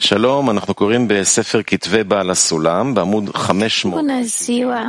שלום, 0.00 0.50
אנחנו 0.50 0.74
קוראים 0.74 1.08
בספר 1.08 1.60
כתבי 1.66 2.04
בעל 2.04 2.30
הסולם 2.30 2.94
בעמוד 2.94 3.30
500. 3.34 4.00
Bună 4.00 4.22
ziua! 4.22 4.82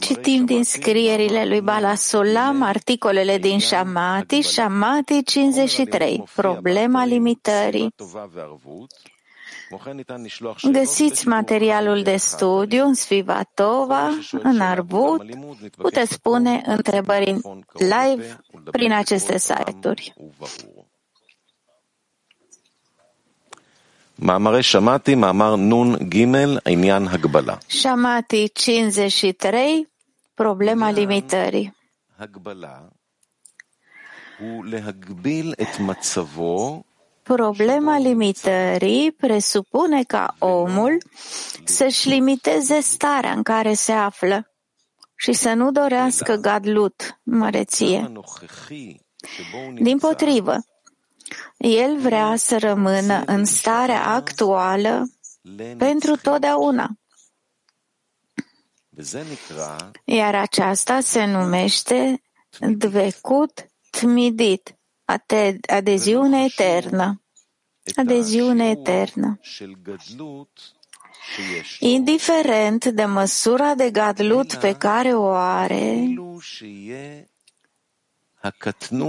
Citim 0.00 0.44
din 0.44 0.64
scrierile 0.64 1.44
lui 1.44 1.60
Bala 1.60 1.94
Solam 1.94 2.62
articolele 2.62 3.38
din 3.38 3.60
Shamati, 3.60 4.42
Shamati 4.42 5.22
53, 5.22 6.24
problema 6.34 7.04
limitării. 7.04 7.94
Găsiți 10.72 11.28
materialul 11.28 12.02
de 12.02 12.16
studiu 12.16 12.84
în 12.84 12.94
Svivatova, 12.94 14.08
în 14.42 14.60
Arvut. 14.60 15.22
Puteți 15.76 16.20
pune 16.20 16.62
întrebări 16.66 17.30
în 17.30 17.40
live 17.72 18.38
prin 18.70 18.92
aceste 18.92 19.38
site-uri. 19.38 20.14
Mamare 24.17 24.61
Shamati, 24.61 25.15
Mamar 25.15 25.57
Nun 25.57 26.09
Gimel, 26.09 26.61
Inyan 26.65 27.07
Hagbala. 27.07 27.57
Shamati 27.67 28.49
53, 28.53 29.87
problema 30.33 30.91
limitării. 30.91 31.75
Hagbala. 32.17 32.89
Problema 37.23 37.97
limitării 37.97 39.11
presupune 39.11 40.03
ca 40.03 40.35
omul 40.39 40.97
să-și 41.63 42.07
limiteze 42.07 42.79
starea 42.79 43.31
în 43.31 43.43
care 43.43 43.73
se 43.73 43.91
află 43.91 44.51
și 45.15 45.33
să 45.33 45.53
nu 45.53 45.71
dorească 45.71 46.35
gadlut, 46.35 47.19
măreție. 47.23 48.11
Din 49.73 49.97
potrivă, 49.97 50.57
el 51.57 51.97
vrea 51.97 52.35
să 52.35 52.57
rămână 52.57 53.23
în 53.25 53.45
starea 53.45 54.05
actuală 54.05 55.09
pentru 55.77 56.15
totdeauna. 56.15 56.89
Iar 60.05 60.35
aceasta 60.35 60.99
se 60.99 61.25
numește 61.25 62.21
Dvecut 62.59 63.65
Tmidit, 63.89 64.77
adeziune 65.67 66.43
eternă. 66.43 67.21
Adeziune 67.95 68.69
eternă. 68.69 69.39
Indiferent 71.79 72.85
de 72.85 73.05
măsura 73.05 73.75
de 73.75 73.91
gadlut 73.91 74.53
pe 74.55 74.73
care 74.77 75.13
o 75.13 75.29
are, 75.29 76.13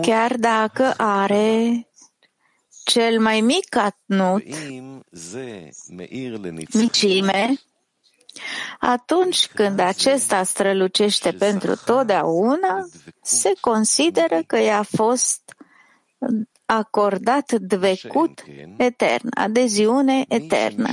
chiar 0.00 0.36
dacă 0.36 0.94
are 0.96 1.86
cel 2.86 3.20
mai 3.20 3.40
mic 3.40 3.76
atnut, 3.76 4.44
micime, 6.72 7.54
atunci 8.78 9.46
când 9.46 9.78
acesta 9.78 10.42
strălucește 10.42 11.32
pentru 11.32 11.76
totdeauna, 11.84 12.88
se 13.22 13.52
consideră 13.60 14.42
că 14.46 14.58
i-a 14.58 14.82
fost 14.82 15.54
acordat 16.66 17.52
dvecut 17.52 18.44
etern, 18.76 19.28
adeziune 19.34 20.24
eternă. 20.28 20.88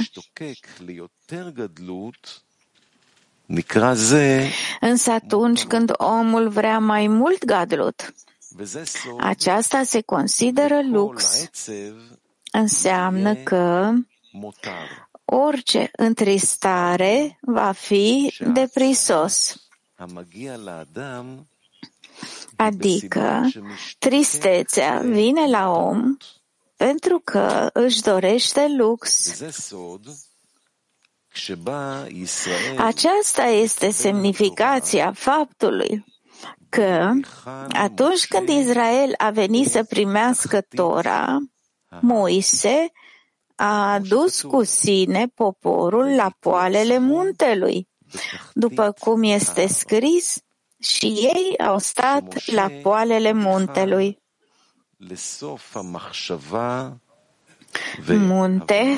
Însă 4.79 5.11
atunci 5.11 5.63
când 5.63 5.91
omul 5.97 6.49
vrea 6.49 6.79
mai 6.79 7.07
mult 7.07 7.45
gadlut, 7.45 8.13
aceasta 9.19 9.83
se 9.83 10.01
consideră 10.01 10.81
lux. 10.83 11.49
Înseamnă 12.51 13.35
că 13.35 13.91
orice 15.25 15.89
întristare 15.91 17.39
va 17.41 17.71
fi 17.71 18.33
deprisos. 18.53 19.67
Adică 22.55 23.49
tristețea 23.99 24.97
vine 24.99 25.47
la 25.49 25.69
om 25.71 26.17
pentru 26.75 27.21
că 27.23 27.69
își 27.73 28.01
dorește 28.01 28.67
lux. 28.77 29.31
Aceasta 32.77 33.43
este 33.43 33.91
semnificația 33.91 35.11
faptului 35.13 36.05
că 36.73 37.13
atunci 37.69 38.27
când 38.27 38.49
Israel 38.49 39.13
a 39.17 39.29
venit 39.29 39.69
să 39.69 39.83
primească 39.83 40.61
Tora, 40.75 41.37
Moise 42.01 42.91
a 43.55 43.93
adus 43.93 44.41
cu 44.41 44.63
sine 44.63 45.27
poporul 45.27 46.15
la 46.15 46.35
poalele 46.39 46.97
muntelui, 46.97 47.87
după 48.53 48.93
cum 48.99 49.23
este 49.23 49.67
scris, 49.67 50.41
și 50.79 51.05
ei 51.05 51.57
au 51.57 51.77
stat 51.77 52.45
la 52.45 52.71
poalele 52.81 53.31
muntelui. 53.31 54.21
Munte 58.07 58.97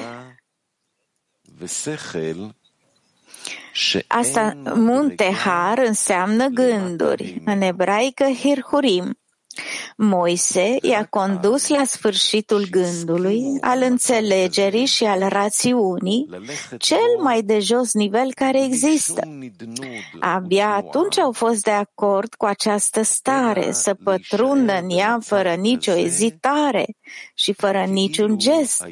Asta, 4.08 4.54
munte 4.64 4.80
muntehar 4.80 5.78
înseamnă 5.78 6.48
gânduri, 6.48 7.42
în 7.46 7.62
ebraică 7.62 8.24
hirhurim. 8.24 9.18
Moise 9.98 10.78
i-a 10.82 11.06
condus 11.10 11.68
la 11.68 11.84
sfârșitul 11.84 12.68
gândului, 12.70 13.44
al 13.62 13.82
înțelegerii 13.82 14.86
și 14.86 15.04
al 15.04 15.28
rațiunii, 15.28 16.30
cel 16.78 17.22
mai 17.22 17.42
de 17.42 17.60
jos 17.60 17.94
nivel 17.94 18.34
care 18.34 18.64
există. 18.64 19.22
Abia 20.20 20.70
atunci 20.70 21.20
au 21.20 21.32
fost 21.32 21.64
de 21.64 21.72
acord 21.72 22.34
cu 22.34 22.46
această 22.46 23.02
stare, 23.02 23.72
să 23.72 23.94
pătrundă 24.04 24.80
în 24.82 24.90
ea 24.90 25.20
fără 25.22 25.54
nicio 25.54 25.98
ezitare 25.98 26.86
și 27.36 27.54
fără 27.54 27.84
niciun 27.84 28.38
gest, 28.38 28.86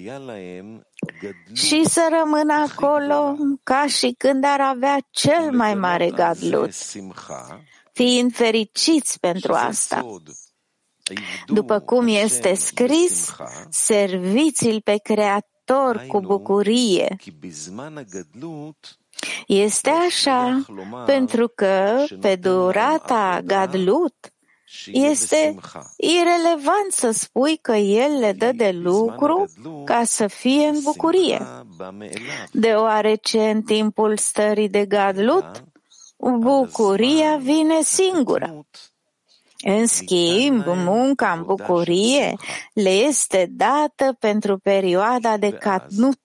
și 1.53 1.85
să 1.85 2.07
rămână 2.19 2.53
acolo 2.53 3.35
ca 3.63 3.87
și 3.87 4.15
când 4.17 4.43
ar 4.45 4.61
avea 4.61 4.97
cel 5.11 5.51
mai 5.51 5.75
mare 5.75 6.09
gadlut, 6.09 6.71
fiind 7.91 8.35
fericiți 8.35 9.19
pentru 9.19 9.53
asta. 9.53 10.05
După 11.47 11.79
cum 11.79 12.07
este 12.07 12.53
scris, 12.53 13.35
serviți-l 13.69 14.81
pe 14.81 14.97
Creator 15.03 16.05
cu 16.07 16.19
bucurie. 16.19 17.15
Este 19.47 19.89
așa 19.89 20.65
pentru 21.05 21.47
că 21.47 22.03
pe 22.19 22.35
durata 22.35 23.41
gadlut 23.43 24.32
este 24.91 25.56
irelevant 25.97 26.91
să 26.91 27.11
spui 27.11 27.57
că 27.57 27.75
El 27.75 28.19
le 28.19 28.31
dă 28.31 28.51
de 28.51 28.72
lucru 28.72 29.45
ca 29.85 30.03
să 30.03 30.28
fie 30.28 30.67
în 30.67 30.79
bucurie, 30.84 31.41
deoarece 32.51 33.50
în 33.50 33.62
timpul 33.62 34.17
stării 34.17 34.69
de 34.69 34.85
gadlut, 34.85 35.63
bucuria 36.17 37.38
vine 37.38 37.81
singură. 37.81 38.66
În 39.66 39.88
schimb, 39.88 40.63
munca 40.66 41.31
în 41.31 41.44
bucurie 41.44 42.35
le 42.73 42.89
este 42.89 43.47
dată 43.51 44.16
pentru 44.19 44.57
perioada 44.57 45.38
de 45.38 45.51
catnut, 45.51 46.19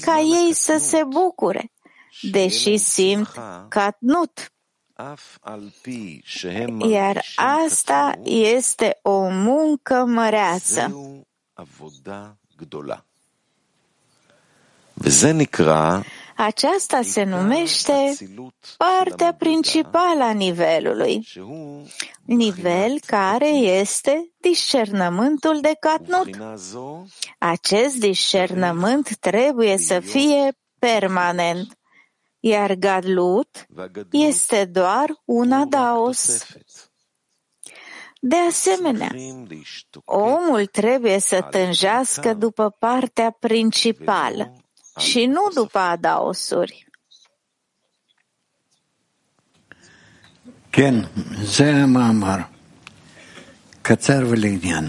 ca 0.00 0.18
ei 0.18 0.52
să 0.52 0.76
se 0.80 1.04
bucure, 1.04 1.72
deși 2.30 2.76
simt 2.76 3.28
catnut. 3.68 4.52
Iar 6.90 7.24
asta 7.36 8.12
este 8.24 8.98
o 9.02 9.28
muncă 9.28 10.04
măreață. 10.04 10.94
Aceasta 16.36 17.02
se 17.02 17.22
numește 17.22 18.16
partea 18.76 19.34
principală 19.34 20.22
a 20.22 20.30
nivelului, 20.30 21.28
nivel 22.24 23.00
care 23.06 23.48
este 23.48 24.32
discernământul 24.40 25.60
de 25.60 25.76
catnut. 25.80 26.28
Acest 27.38 27.96
discernământ 27.96 29.16
trebuie 29.16 29.78
să 29.78 30.00
fie 30.00 30.56
permanent 30.78 31.77
iar 32.39 32.75
gadlut 32.75 33.65
והגדלות 33.69 34.13
este 34.13 34.65
doar 34.65 35.09
un 35.25 35.51
הוא 35.51 35.61
רק 35.61 35.67
adaos. 35.67 36.25
תוספת. 36.25 36.89
De 38.25 38.35
asemenea, 38.49 39.07
צריכים 39.07 39.45
להשתוקק 39.49 40.11
omul 40.11 40.65
trebuie 40.65 41.19
să 41.19 41.41
tânjească 41.41 42.33
după 42.33 42.75
partea 42.79 43.29
principală 43.39 44.53
și 44.97 45.25
nu 45.25 45.41
după 45.53 45.79
adaosuri. 45.79 46.87
כן, 50.71 51.07
זה 51.43 51.73
המאמר. 51.83 52.39
קצר 53.83 54.25
ולעניין. 54.29 54.85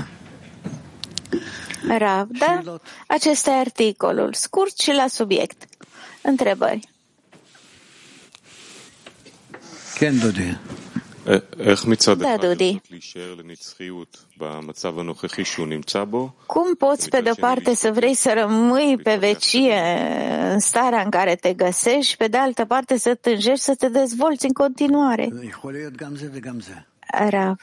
Rav, 1.98 2.28
da? 2.38 2.78
Acesta 3.06 3.50
e 3.50 3.54
articolul, 3.54 4.32
scurt 4.34 4.78
și 4.78 4.92
la 4.92 5.06
subiect. 5.06 5.64
Întrebări. 6.22 6.87
איך 11.60 11.86
מצד 11.86 12.22
Da, 12.22 12.24
אחד 12.24 12.44
Dudi. 12.44 12.62
לנסות 12.62 12.90
להישאר 12.90 13.34
לנצחיות 13.34 14.24
במצב 14.36 14.98
הנוכחי 14.98 15.44
שהוא 15.44 15.66
נמצא 15.66 16.04
בו, 16.04 16.32
Cum 16.46 16.74
poți, 16.78 17.08
pe 17.08 17.20
de-o 17.20 17.34
parte, 17.34 17.74
să 17.74 17.90
vrei 17.92 18.14
să 18.14 18.32
rămâi 18.36 18.98
pe 19.02 19.16
vecie 19.16 19.80
în 20.52 20.58
starea 20.58 21.02
în 21.02 21.10
care 21.10 21.34
te 21.34 21.52
găsești 21.52 22.10
și, 22.10 22.16
pe 22.16 22.28
de 22.28 22.36
altă 22.38 22.64
parte, 22.64 22.98
să 22.98 23.14
tânjești 23.14 23.64
să 23.64 23.74
te 23.74 23.88
dezvolți 23.88 24.46
în 24.46 24.52
continuare? 24.52 25.28
זה 25.32 25.44
יכול 25.44 25.72
להיות 25.72 25.94
גם 25.96 26.14
זה 26.14 26.28
וגם 26.32 26.60
זה. 26.60 26.86
Rav. 27.30 27.56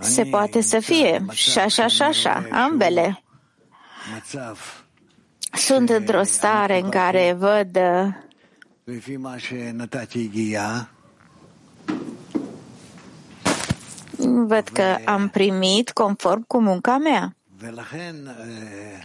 Se 0.00 0.20
אני 0.22 0.30
poate 0.30 0.60
să 0.60 0.76
נמצא 0.76 0.92
fie 0.92 1.18
במצב 1.18 1.32
și 1.32 1.58
așa 1.58 1.86
și 1.88 1.96
שאני 1.96 2.08
așa, 2.10 2.32
רואה 2.32 2.42
שהוא 2.42 2.64
ambele. 2.64 3.22
מצב 4.16 4.56
Sunt 5.56 5.90
într-o 5.90 6.22
stare 6.22 6.80
în 6.80 6.88
care 6.88 7.36
văd 7.38 7.76
uh, 7.76 8.08
לפי 8.88 9.16
מה 9.16 9.38
שנתתי 9.38 10.24
הגיעה, 10.24 10.82
văd 14.48 14.68
că 14.72 14.96
am 15.06 15.28
primit 15.28 15.92
conform 16.00 16.40
cu 16.46 16.60
munca 16.60 16.98
mea. 16.98 17.36
ולכן 17.58 18.14
אה, 18.28 19.00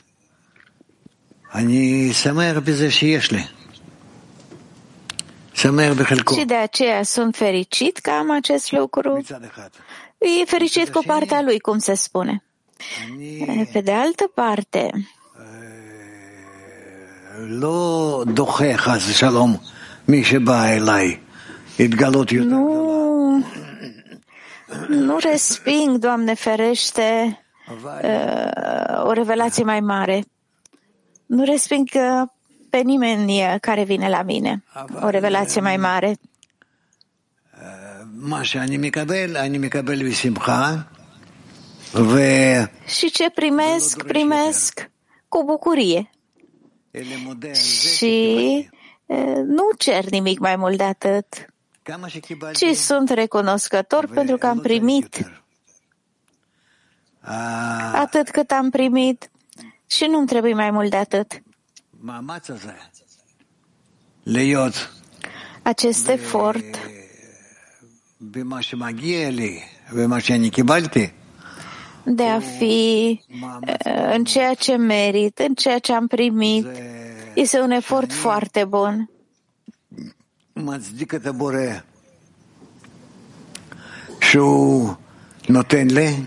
אני 1.53 2.13
שמח 2.13 2.57
בזה 2.57 2.91
שיש 2.91 3.31
לי. 3.31 3.43
שמח 5.53 5.93
בחלקו, 5.93 6.33
Și 6.35 6.45
de 6.45 6.55
aceea 6.55 7.03
sunt 7.03 7.35
fericit 7.35 7.97
că 7.97 8.11
am 8.11 8.31
acest 8.31 8.71
lucru. 8.71 9.17
מצד 9.17 9.43
אחד. 9.43 9.69
E 10.17 10.45
fericit 10.45 10.89
cu 10.89 11.03
partea 11.05 11.41
lui, 11.41 11.59
cum 11.59 11.77
se 11.77 11.93
spune. 11.93 12.43
אני 13.11 13.69
Pe 13.73 13.81
de 13.81 13.91
altă 13.91 14.31
parte, 14.33 14.91
לא 17.47 18.23
nu, 22.44 23.44
nu 24.88 25.18
resping, 25.18 25.96
Doamne 25.98 26.34
ferește, 26.34 27.38
uh, 28.02 29.04
o 29.04 29.12
revelație 29.12 29.64
mai 29.64 29.80
mare. 29.80 30.24
Nu 31.26 31.44
resping 31.44 31.88
uh, 31.94 32.28
pe 32.70 32.78
nimeni 32.78 33.42
uh, 33.42 33.54
care 33.60 33.84
vine 33.84 34.08
la 34.08 34.22
mine, 34.22 34.64
o 35.02 35.08
revelație 35.08 35.60
mai 35.60 35.76
mare. 35.76 36.16
Și 42.86 43.10
ce 43.10 43.30
primesc, 43.30 44.02
primesc 44.06 44.90
cu 45.28 45.44
bucurie. 45.44 46.10
Și 47.96 48.68
nu 49.46 49.70
cer 49.78 50.04
nimic 50.10 50.38
mai 50.38 50.56
mult 50.56 50.76
de 50.76 50.84
atât, 50.84 51.26
ci 52.52 52.76
sunt 52.76 53.08
recunoscător 53.10 54.06
pentru 54.06 54.36
că 54.36 54.46
am 54.46 54.60
primit 54.60 55.30
atât 57.92 58.30
cât 58.30 58.50
am 58.50 58.70
primit 58.70 59.30
și 59.86 60.04
nu-mi 60.04 60.26
trebuie 60.26 60.54
mai 60.54 60.70
mult 60.70 60.90
de 60.90 60.96
atât. 60.96 61.42
Acest 65.62 66.08
efort. 66.08 66.78
De 72.04 72.22
a 72.22 72.40
fi 72.40 73.20
în 74.12 74.24
ceea 74.24 74.54
ce 74.54 74.76
merit, 74.76 75.38
în 75.38 75.54
ceea 75.54 75.78
ce 75.78 75.92
am 75.92 76.06
primit, 76.06 76.66
este 77.34 77.60
un 77.60 77.70
efort 77.70 78.12
foarte 78.12 78.64
bun. 78.64 79.10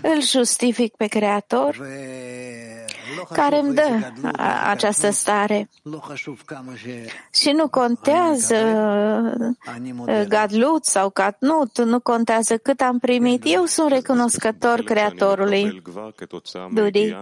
Îl 0.02 0.22
justific 0.22 0.96
pe 0.96 1.06
Creator 1.06 1.76
care 3.32 3.58
îmi 3.58 3.74
dă 3.74 4.12
această 4.68 5.10
stare. 5.10 5.68
Și 7.32 7.50
nu 7.50 7.68
contează 7.68 8.56
uh, 10.06 10.24
gadlut 10.28 10.84
sau 10.84 11.10
catnut, 11.10 11.78
nu 11.78 12.00
contează 12.00 12.56
cât 12.56 12.80
am 12.80 12.98
primit. 12.98 13.42
Eu 13.46 13.64
sunt 13.64 13.90
recunoscător 13.90 14.80
Creatorului. 14.80 15.82
Duri. 16.72 17.16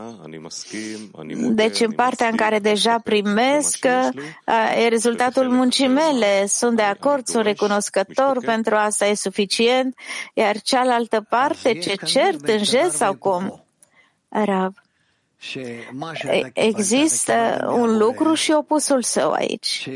Deci 1.51 1.81
în 1.81 1.93
partea 1.93 2.29
în 2.29 2.37
care 2.37 2.59
deja 2.59 2.99
primesc, 3.05 3.85
uh, 3.85 4.85
e 4.85 4.89
rezultatul 4.89 5.49
muncii 5.49 5.89
mele. 5.89 6.47
Sunt 6.47 6.77
de 6.77 6.83
acord, 6.83 7.27
sunt 7.27 7.45
recunoscător, 7.45 8.39
pentru 8.45 8.75
asta 8.75 9.07
e 9.07 9.15
suficient. 9.15 9.95
Iar 10.35 10.61
cealaltă 10.61 11.27
parte, 11.29 11.79
ce 11.79 11.95
cert, 12.05 12.49
în 12.49 12.63
jest 12.63 12.97
sau 12.97 13.15
cum? 13.15 13.65
Rav. 14.29 14.86
Există 16.53 17.67
un 17.73 17.97
lucru 17.97 18.35
și 18.35 18.53
opusul 18.53 19.03
său 19.03 19.33
aici. 19.33 19.89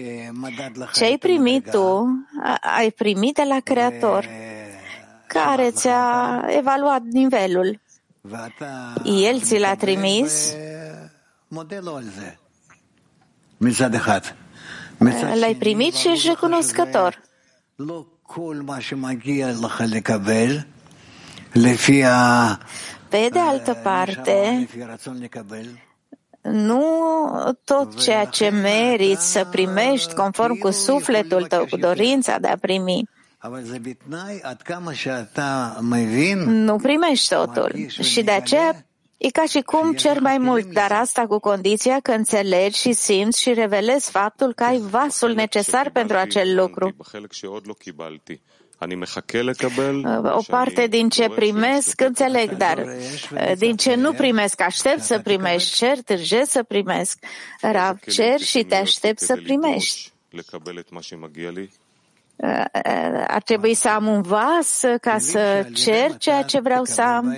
Ce 0.92 1.04
ai 1.04 1.18
primit 1.18 1.70
tu, 1.70 2.06
ai 2.76 2.90
primit 2.90 3.34
de 3.34 3.42
la 3.48 3.60
Creator, 3.64 4.28
care 5.26 5.70
ți-a 5.70 6.44
evaluat 6.48 7.02
nivelul. 7.02 7.80
El 9.04 9.40
ți 9.40 9.58
l-a 9.58 9.74
trimis. 9.74 10.54
L-ai 15.34 15.54
primit 15.58 15.94
și 15.94 16.08
ești 16.08 16.28
recunoscător. 16.28 17.20
Pe 23.10 23.28
de 23.32 23.38
altă 23.38 23.74
parte, 23.82 24.68
nu 26.40 26.84
tot 27.64 28.00
ceea 28.00 28.24
ce 28.24 28.48
meriți 28.48 29.32
să 29.32 29.46
primești 29.50 30.14
conform 30.14 30.58
cu 30.58 30.70
sufletul 30.70 31.46
tău, 31.46 31.66
cu 31.70 31.76
dorința 31.76 32.38
de 32.38 32.48
a 32.48 32.56
primi. 32.56 33.08
Nu 36.44 36.76
primești 36.76 37.34
totul. 37.34 37.86
Și 37.88 38.22
de 38.22 38.30
aceea 38.30 38.86
e 39.16 39.30
ca 39.30 39.44
și 39.48 39.60
cum 39.60 39.92
cer 39.92 40.20
mai 40.20 40.38
mult, 40.38 40.72
dar 40.72 40.92
asta 40.92 41.26
cu 41.26 41.38
condiția 41.38 42.00
că 42.00 42.10
înțelegi 42.10 42.78
și 42.78 42.92
simți 42.92 43.40
și 43.40 43.52
revelezi 43.52 44.10
faptul 44.10 44.54
că 44.54 44.64
ai 44.64 44.78
vasul 44.78 45.34
necesar 45.34 45.90
pentru 45.90 46.16
acel 46.16 46.54
lucru. 46.54 46.96
Uh, 50.04 50.36
o 50.36 50.42
parte 50.46 50.86
din 50.86 51.08
ce 51.08 51.28
primesc, 51.28 52.00
înțeleg, 52.00 52.56
dar 52.56 52.78
uh, 52.78 53.52
din 53.56 53.76
ce 53.76 53.94
nu 53.94 54.12
primesc, 54.12 54.60
aștept 54.60 55.02
să 55.02 55.18
primești, 55.18 55.76
cer, 55.76 56.02
târjesc 56.02 56.50
să 56.50 56.62
primesc. 56.62 57.18
Rav, 57.60 57.98
cer 57.98 58.40
și 58.40 58.64
te 58.64 58.74
aștept 58.74 59.18
să 59.20 59.36
primești 59.36 60.12
ar 63.26 63.42
trebui 63.44 63.74
să 63.74 63.88
am 63.88 64.06
un 64.06 64.22
vas 64.22 64.82
ca 65.00 65.18
să 65.18 65.68
cer 65.74 66.16
ceea 66.16 66.42
ce 66.42 66.60
vreau 66.60 66.84
să 66.84 67.02
am. 67.02 67.36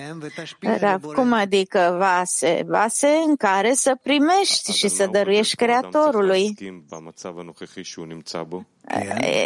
Dar 0.80 1.00
cum 1.00 1.32
adică 1.32 1.96
vase? 1.98 2.62
Vase 2.66 3.08
în 3.26 3.36
care 3.36 3.72
să 3.72 3.96
primești 4.02 4.72
și 4.72 4.88
să 4.88 5.06
dăruiești 5.06 5.56
Creatorului. 5.56 6.54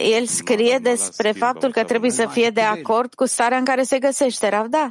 El 0.03 0.27
scrie 0.27 0.79
despre 0.83 1.33
faptul 1.33 1.73
că 1.73 1.85
trebuie 1.85 2.11
să 2.11 2.27
fie 2.27 2.51
de 2.51 2.61
acord 2.61 3.15
cu 3.15 3.27
starea 3.27 3.59
în 3.59 3.65
care 3.65 3.83
se 3.83 3.99
găsește, 3.99 4.49
Ravda. 4.49 4.91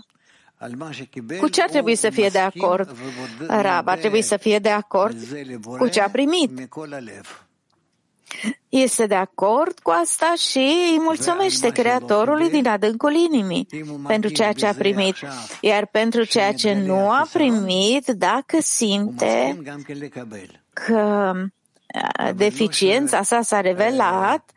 Cu 1.39 1.47
ce 1.47 1.61
ar 1.61 1.69
trebui 1.69 1.95
să 1.95 2.09
fie 2.09 2.29
de 2.29 2.39
acord? 2.39 2.95
Rab 3.47 3.87
ar 3.87 3.97
trebui 3.97 4.21
să 4.21 4.37
fie 4.37 4.59
de 4.59 4.69
acord 4.69 5.17
cu 5.77 5.87
ce 5.87 6.01
a 6.01 6.09
primit 6.09 6.69
este 8.69 9.05
de 9.05 9.15
acord 9.15 9.79
cu 9.79 9.89
asta 9.89 10.33
și 10.37 10.57
îi 10.57 10.99
mulțumește 10.99 11.69
Creatorului 11.69 12.49
din 12.49 12.67
adâncul 12.67 13.13
inimii 13.13 13.67
pentru 14.07 14.29
ceea 14.29 14.51
ce 14.53 14.65
a 14.65 14.73
primit. 14.73 15.15
Iar 15.61 15.85
pentru 15.85 16.23
ceea 16.23 16.53
ce 16.53 16.73
nu 16.73 17.09
a 17.09 17.27
primit, 17.33 18.07
dacă 18.07 18.61
simte 18.61 19.61
că 20.73 21.33
deficiența 22.35 23.23
sa 23.23 23.41
s-a 23.41 23.61
revelat, 23.61 24.51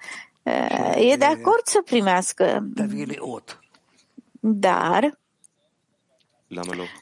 e 0.95 1.17
de 1.17 1.25
acord 1.25 1.65
să 1.65 1.83
primească. 1.85 2.69
Dar 4.41 5.19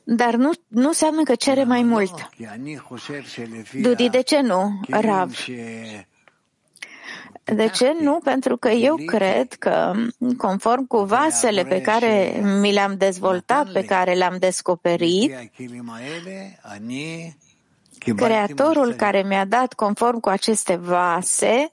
dar 0.05 0.35
nu, 0.35 0.51
nu 0.69 0.87
înseamnă 0.87 1.23
că 1.23 1.35
cere 1.35 1.65
mai 1.65 1.83
mult. 1.83 2.31
Dudi, 3.73 4.09
de 4.09 4.23
ce 4.23 4.41
nu, 4.41 4.81
Rav? 4.89 5.45
De 7.55 7.69
ce? 7.69 7.97
Nu, 8.01 8.21
pentru 8.25 8.57
că 8.57 8.69
eu 8.69 8.97
cred 9.07 9.53
că, 9.53 9.93
conform 10.37 10.87
cu 10.87 10.99
vasele 10.99 11.65
pe 11.65 11.81
care 11.81 12.41
mi 12.61 12.73
le-am 12.73 12.97
dezvoltat, 12.97 13.73
pe 13.73 13.85
care 13.85 14.15
le-am 14.15 14.37
descoperit, 14.39 15.33
Creatorul 18.17 18.93
care 18.93 19.23
mi-a 19.23 19.45
dat 19.45 19.73
conform 19.73 20.21
cu 20.21 20.29
aceste 20.29 20.77
vase, 20.77 21.73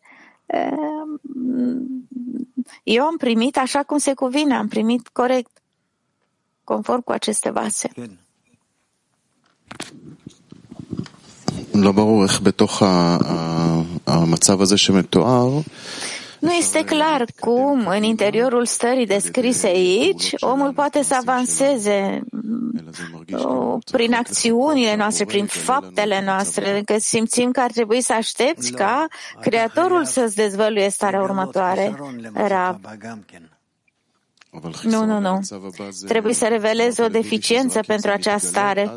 eu 2.84 3.04
am 3.04 3.18
primit 3.18 3.58
așa 3.58 3.84
cum 3.84 3.98
se 3.98 4.14
cuvine, 4.14 4.56
am 4.56 4.68
primit 4.68 5.08
corect, 5.08 5.62
conform 6.64 7.02
cu 7.02 7.12
aceste 7.12 7.50
vase. 7.50 7.90
Nu 16.44 16.52
este 16.52 16.84
clar 16.84 17.26
cum, 17.40 17.88
în 17.88 18.04
interiorul 18.04 18.66
stării 18.66 19.06
descrise 19.06 19.68
aici, 19.68 20.30
omul 20.40 20.74
poate 20.74 21.04
să 21.04 21.16
avanseze 21.20 22.22
prin 23.92 24.14
acțiunile 24.14 24.96
noastre, 24.96 25.26
prin 25.26 25.46
faptele 25.46 26.22
noastre, 26.26 26.82
că 26.86 26.96
simțim 27.00 27.52
că 27.52 27.60
ar 27.60 27.72
trebui 27.72 28.02
să 28.02 28.14
aștepți 28.14 28.72
ca 28.72 29.08
Creatorul 29.42 30.06
să-ți 30.06 30.36
dezvăluie 30.36 30.90
starea 30.90 31.22
următoare. 31.22 31.96
Rav. 32.34 32.80
Nu, 34.84 35.06
nu, 35.06 35.20
nu. 35.20 35.40
Trebuie 36.08 36.34
să 36.34 36.48
revelezi 36.48 37.02
o 37.02 37.08
deficiență 37.08 37.80
pentru 37.88 38.12
această 38.12 38.48
stare. 38.48 38.96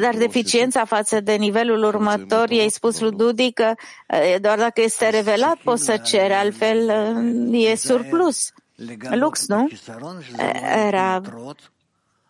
Dar 0.00 0.16
deficiența 0.16 0.84
față 0.84 1.20
de 1.20 1.34
nivelul 1.34 1.82
următor, 1.82 2.50
i-ai 2.50 2.68
spus 2.68 3.00
lui 3.00 3.10
Dudi 3.10 3.52
că 3.52 3.74
doar 4.40 4.58
dacă 4.58 4.80
este 4.80 5.08
revelat 5.08 5.56
poți 5.64 5.84
să 5.84 5.96
ceri, 5.96 6.32
altfel 6.32 6.88
e 7.52 7.76
surplus. 7.76 8.52
Lux, 9.10 9.46
nu? 9.46 9.68
Era 10.86 11.20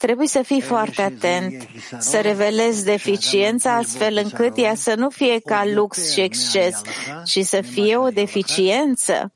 Trebuie 0.03 0.27
să 0.27 0.43
fii 0.43 0.61
foarte 0.61 1.03
atent, 1.03 1.69
să 1.99 2.21
revelezi 2.21 2.85
deficiența 2.85 3.75
astfel 3.75 4.21
încât 4.23 4.57
ea 4.57 4.75
să 4.75 4.95
nu 4.97 5.11
fie 5.11 5.39
ca 5.39 5.63
lux 5.75 6.13
și 6.13 6.21
exces, 6.21 6.81
ci 7.25 7.41
să 7.41 7.61
fie 7.61 7.97
o 7.97 8.09
deficiență. 8.09 9.33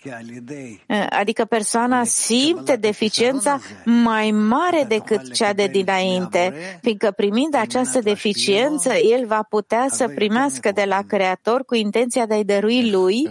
Adică 1.10 1.44
persoana 1.44 2.04
simte 2.04 2.76
deficiența 2.76 3.60
mai 3.84 4.30
mare 4.30 4.84
decât 4.88 5.32
cea 5.32 5.52
de 5.52 5.66
dinainte, 5.66 6.54
fiindcă 6.82 7.10
primind 7.10 7.54
această 7.54 8.00
deficiență, 8.00 8.94
el 8.94 9.26
va 9.26 9.42
putea 9.48 9.86
să 9.90 10.08
primească 10.08 10.72
de 10.72 10.84
la 10.84 11.02
Creator 11.02 11.64
cu 11.64 11.74
intenția 11.74 12.26
de 12.26 12.34
a-i 12.34 12.44
dărui 12.44 12.90
lui 12.90 13.28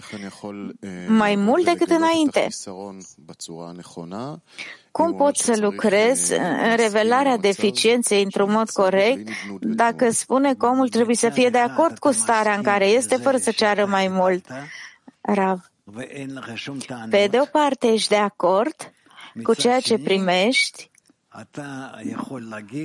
mai 1.07 1.35
mult 1.35 1.65
decât 1.65 1.89
înainte. 1.89 2.47
Cum 4.95 5.15
pot 5.15 5.35
să 5.35 5.53
lucrez 5.59 6.29
în 6.29 6.75
revelarea 6.75 7.37
deficienței 7.37 8.23
într-un 8.23 8.51
mod 8.51 8.69
corect 8.69 9.27
dacă 9.59 10.09
spune 10.09 10.53
că 10.53 10.65
omul 10.65 10.89
trebuie 10.89 11.15
să 11.15 11.29
fie 11.29 11.49
de 11.49 11.57
acord 11.57 11.97
cu 11.97 12.11
starea 12.11 12.55
în 12.55 12.63
care 12.63 12.85
este 12.85 13.15
fără 13.15 13.37
să 13.37 13.51
ceară 13.51 13.85
mai 13.85 14.07
mult? 14.07 14.45
Rav. 15.21 15.71
Pe 17.09 17.27
de 17.31 17.39
o 17.39 17.45
parte 17.45 17.87
ești 17.87 18.09
de 18.09 18.15
acord 18.15 18.75
cu 19.43 19.53
ceea 19.53 19.79
ce 19.79 19.97
primești 19.97 20.89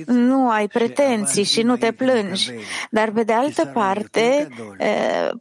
nu 0.05 0.49
ai 0.49 0.67
pretenții 0.67 1.43
și 1.43 1.61
nu 1.61 1.77
te 1.77 1.91
plângi. 1.91 2.51
Dar, 2.89 3.11
pe 3.11 3.23
de 3.23 3.33
altă 3.33 3.65
parte, 3.65 4.47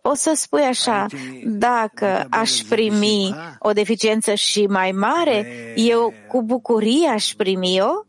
poți 0.02 0.22
să 0.22 0.32
spui 0.34 0.62
așa, 0.62 1.06
dacă 1.44 2.26
aș 2.30 2.50
primi 2.68 3.34
o 3.58 3.72
deficiență 3.72 4.34
și 4.34 4.66
mai 4.66 4.92
mare, 4.92 5.46
eu 5.76 6.14
cu 6.28 6.42
bucurie 6.42 7.08
aș 7.08 7.32
primi-o? 7.36 8.04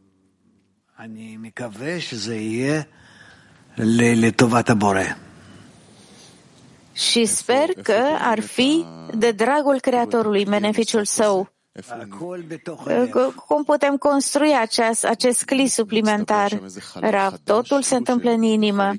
Și 6.94 7.26
sper 7.26 7.74
că 7.84 8.02
ar 8.20 8.40
fi 8.40 8.86
de 9.18 9.32
dragul 9.32 9.80
Creatorului, 9.80 10.46
beneficiul 10.46 11.06
său. 11.06 11.54
Cum 13.46 13.64
putem 13.64 13.98
construi 13.98 14.56
acest, 14.62 15.06
acest 15.06 15.44
cli 15.44 15.68
suplimentar? 15.68 16.62
Rav, 16.94 17.34
totul 17.44 17.82
se 17.82 17.96
întâmplă 17.96 18.30
în 18.32 18.42
inimă. 18.42 18.92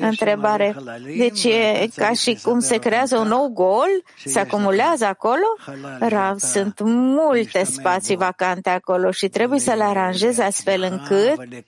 Întrebare. 0.00 0.76
Deci 1.16 1.44
e 1.44 1.88
ca 1.96 2.12
și 2.12 2.38
cum 2.42 2.60
se 2.60 2.76
creează 2.76 3.16
un 3.16 3.28
nou 3.28 3.48
gol? 3.48 3.88
Se 4.24 4.38
acumulează 4.38 5.04
acolo? 5.04 5.56
Rav, 5.98 6.38
sunt 6.38 6.80
multe 6.84 7.64
spații 7.64 8.16
vacante 8.16 8.70
acolo 8.70 9.10
și 9.10 9.28
trebuie 9.28 9.58
să 9.58 9.72
le 9.72 9.84
aranjezi 9.84 10.40
astfel 10.40 10.82
încât 10.82 11.64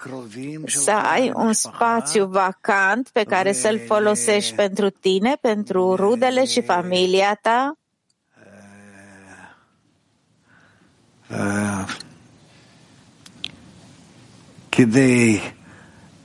să 0.67 0.91
ai 0.91 1.33
un 1.35 1.53
spațiu 1.53 2.27
vacant 2.27 3.09
pe 3.09 3.23
care 3.23 3.53
să-l 3.53 3.81
folosești 3.87 4.55
pentru 4.55 4.91
tine, 4.91 5.37
pentru 5.41 5.95
rudele 5.95 6.45
și 6.45 6.63
familia 6.63 7.39
ta 7.43 7.79
כדי 14.78 15.40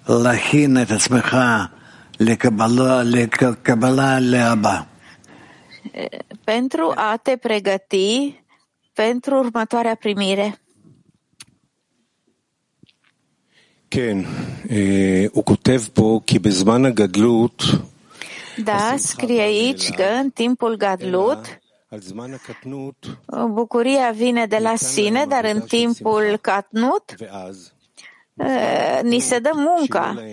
להכין 0.08 0.82
את 0.82 0.90
עצמך 0.90 1.36
לקבלה, 2.20 3.02
לקבלה 3.02 4.20
להבא. 4.20 4.80
Pentru 6.44 6.94
a 6.96 7.16
te 7.16 7.36
pregăti 7.36 8.34
pentru 8.94 9.38
următoarea 9.38 9.94
primire. 9.94 10.58
כן, 13.90 14.18
הוא 15.32 15.44
כותב 15.44 15.80
פה 15.94 16.20
כי 16.26 16.38
בזמן 16.38 16.84
הגדלות 16.84 17.62
Da, 18.64 18.94
scrie 18.96 19.40
aici 19.40 19.90
că 19.90 20.02
în 20.02 20.30
timpul 20.30 20.76
Gadlut 20.76 21.58
Bucuria 23.52 24.10
vine 24.10 24.46
de 24.46 24.58
la 24.58 24.76
sine, 24.76 25.24
dar 25.28 25.44
în 25.44 25.60
timpul 25.60 26.38
Katnut 26.40 27.14
ni 29.01 29.19
se 29.19 29.39
dă 29.39 29.49
munca 29.53 30.23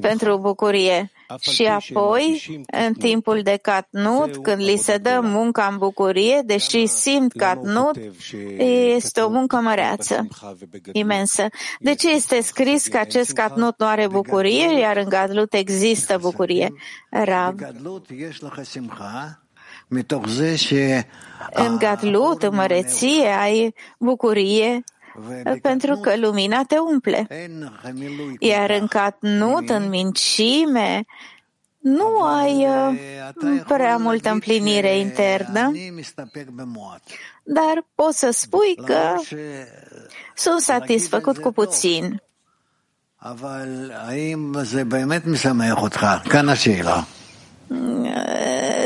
pentru 0.00 0.38
bucurie. 0.38 1.12
Și 1.40 1.64
apoi, 1.64 2.46
în 2.86 2.92
timpul 2.92 3.40
de 3.42 3.58
Katnut, 3.62 4.36
când 4.36 4.62
li 4.62 4.76
se 4.76 4.96
dă 4.96 5.20
munca 5.22 5.68
în 5.70 5.78
bucurie, 5.78 6.42
deși 6.44 6.86
simt 6.86 7.32
Katnut, 7.32 7.98
este 8.96 9.20
o 9.20 9.28
muncă 9.28 9.56
măreață, 9.56 10.26
imensă. 10.92 11.46
De 11.78 11.94
ce 11.94 12.10
este 12.10 12.40
scris 12.40 12.86
că 12.86 12.98
acest 12.98 13.32
Katnut 13.32 13.74
nu 13.78 13.86
are 13.86 14.08
bucurie, 14.08 14.78
iar 14.78 14.96
în 14.96 15.08
Gadlut 15.08 15.52
există 15.52 16.18
bucurie? 16.20 16.72
Rav. 17.10 17.54
În 21.52 21.76
Gadlut, 21.78 22.42
în 22.42 22.54
măreție, 22.54 23.26
ai 23.40 23.74
bucurie 23.98 24.84
pentru 25.62 25.96
că 25.96 26.16
lumina 26.16 26.62
te 26.64 26.78
umple. 26.78 27.26
Iar 28.38 28.70
în 28.70 28.86
Catnut, 28.86 29.68
în 29.68 29.88
mincime, 29.88 31.04
nu 31.78 32.22
ai 32.22 32.66
uh, 32.66 33.62
prea 33.66 33.96
multă 33.96 34.30
împlinire 34.30 34.98
internă, 34.98 35.72
dar 37.42 37.86
poți 37.94 38.18
să 38.18 38.30
spui 38.30 38.74
că 38.84 39.14
sunt 40.34 40.60
satisfăcut 40.60 41.38
cu 41.38 41.52
puțin. 41.52 42.22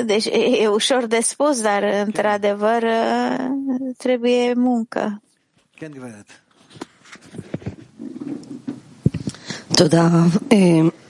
Deci 0.04 0.26
e 0.60 0.68
ușor 0.68 1.06
de 1.06 1.20
spus, 1.20 1.60
dar 1.60 1.82
într-adevăr 1.82 2.84
trebuie 3.96 4.52
muncă. 4.54 5.22
תודה. 9.76 10.08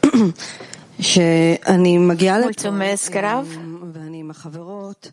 שאני 1.00 1.98
מגיעה 1.98 2.38
לפה 2.38 2.70
ואני 3.92 4.20
עם 4.20 4.30
החברות 4.30 5.10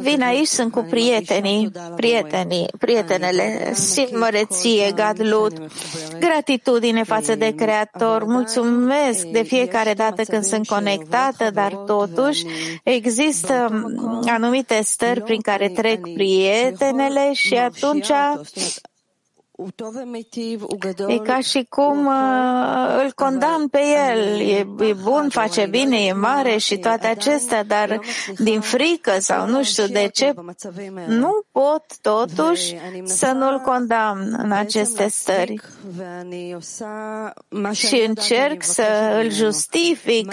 Vin 0.00 0.22
aici, 0.22 0.46
sunt 0.46 0.72
cu 0.72 0.86
prietenii, 0.90 1.70
prietenii, 1.96 2.66
prietenele, 2.78 3.74
simt 3.74 4.18
măreție, 4.18 4.92
gadlut, 4.94 5.52
gratitudine 6.18 7.02
față 7.02 7.34
de 7.34 7.54
Creator, 7.56 8.24
mulțumesc 8.24 9.26
de 9.26 9.42
fiecare 9.42 9.92
dată 9.92 10.22
când 10.22 10.44
sunt 10.44 10.66
conectată, 10.66 11.50
dar 11.50 11.72
totuși 11.72 12.44
există 12.82 13.84
anumite 14.26 14.80
stări 14.82 15.22
prin 15.22 15.40
care 15.40 15.68
trec 15.68 16.00
prietenele 16.14 17.32
și 17.32 17.54
atunci 17.54 18.10
E 21.08 21.18
ca 21.18 21.40
și 21.40 21.66
cum 21.68 22.06
uh, 22.06 23.02
îl 23.04 23.12
condamn 23.14 23.68
pe 23.68 23.80
el. 24.10 24.40
E, 24.40 24.66
e 24.88 24.92
bun, 25.02 25.28
face 25.28 25.66
bine, 25.66 25.96
e 25.96 26.12
mare 26.12 26.56
și 26.56 26.78
toate 26.78 27.06
acestea, 27.06 27.64
dar 27.64 28.00
din 28.38 28.60
frică 28.60 29.12
sau 29.18 29.46
nu 29.46 29.62
știu 29.62 29.86
de 29.86 30.10
ce, 30.12 30.34
nu 31.06 31.42
pot 31.52 31.84
totuși 32.00 32.76
să 33.04 33.32
nu-l 33.34 33.58
condamn 33.58 34.36
în 34.42 34.52
aceste 34.52 35.08
stări. 35.08 35.60
Și 37.72 38.04
încerc 38.06 38.62
să 38.62 39.20
îl 39.22 39.30
justific, 39.30 40.32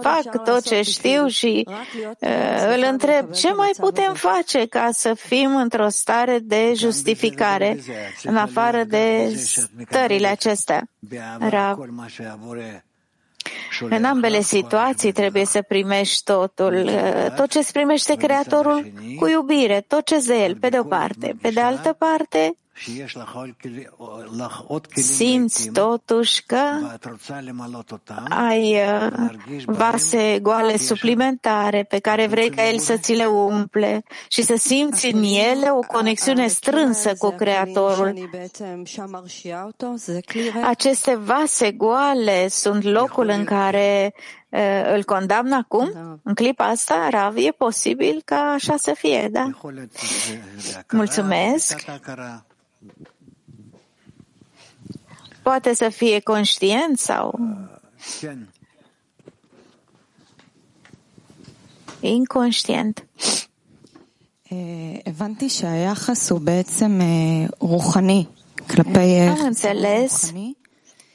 fac 0.00 0.44
tot 0.44 0.62
ce 0.62 0.82
știu 0.82 1.26
și 1.26 1.68
uh, 1.68 2.74
îl 2.76 2.86
întreb 2.90 3.30
ce 3.30 3.52
mai 3.52 3.70
putem 3.76 4.14
face 4.14 4.66
ca 4.66 4.88
să 4.92 5.14
fim 5.14 5.56
într-o 5.56 5.88
stare 5.88 6.38
de 6.42 6.72
justificare 6.76 7.78
în 8.22 8.36
afară 8.54 8.84
de 8.84 9.34
stările 9.88 10.26
acestea. 10.26 10.88
Rav. 11.38 11.78
În 13.80 14.04
ambele 14.04 14.40
situații 14.40 15.12
trebuie 15.12 15.44
să 15.44 15.62
primești 15.62 16.24
totul, 16.24 16.90
tot 17.36 17.50
ce 17.50 17.58
îți 17.58 17.72
primește 17.72 18.14
Creatorul 18.14 18.92
cu 19.18 19.26
iubire, 19.26 19.80
tot 19.80 20.04
ce 20.04 20.18
zel, 20.18 20.56
pe 20.56 20.68
de 20.68 20.78
o 20.78 20.84
parte. 20.84 21.36
Pe 21.40 21.50
de 21.50 21.60
altă 21.60 21.92
parte, 21.92 22.56
simți 24.94 25.70
totuși 25.70 26.44
că 26.46 26.60
ai 28.28 28.76
vase 29.64 30.38
goale 30.42 30.76
suplimentare 30.76 31.82
pe 31.82 31.98
care 31.98 32.26
vrei 32.26 32.50
ca 32.50 32.68
el 32.68 32.78
să 32.78 32.96
ți 32.96 33.12
le 33.12 33.24
umple 33.24 34.04
și 34.28 34.42
să 34.42 34.54
simți 34.56 35.06
în 35.06 35.22
ele 35.22 35.70
o 35.70 35.78
conexiune 35.78 36.46
strânsă 36.46 37.12
cu 37.18 37.30
Creatorul. 37.30 38.30
Aceste 40.64 41.14
vase 41.14 41.72
goale 41.72 42.48
sunt 42.48 42.82
locul 42.82 43.28
în 43.28 43.44
care 43.44 44.14
îl 44.94 45.04
condamn 45.04 45.52
acum? 45.52 46.18
În 46.22 46.34
clipa 46.34 46.64
asta, 46.64 47.08
Rav, 47.10 47.36
e 47.36 47.50
posibil 47.50 48.22
ca 48.24 48.36
așa 48.36 48.76
să 48.76 48.92
fie, 48.96 49.28
da? 49.32 49.50
Mulțumesc. 50.90 51.84
Poate 55.41 55.73
să 55.73 55.89
fie 55.89 56.19
conștient 56.19 56.97
sau 56.99 57.39
inconștient. 62.01 63.05
הבנתי 65.05 65.49
שהיחס 65.49 66.29
הוא 66.29 66.39
בעצם 66.39 66.99
רוחני 67.59 68.25
כלפי... 68.69 69.29
Am 69.29 69.45
înțeles 69.45 70.33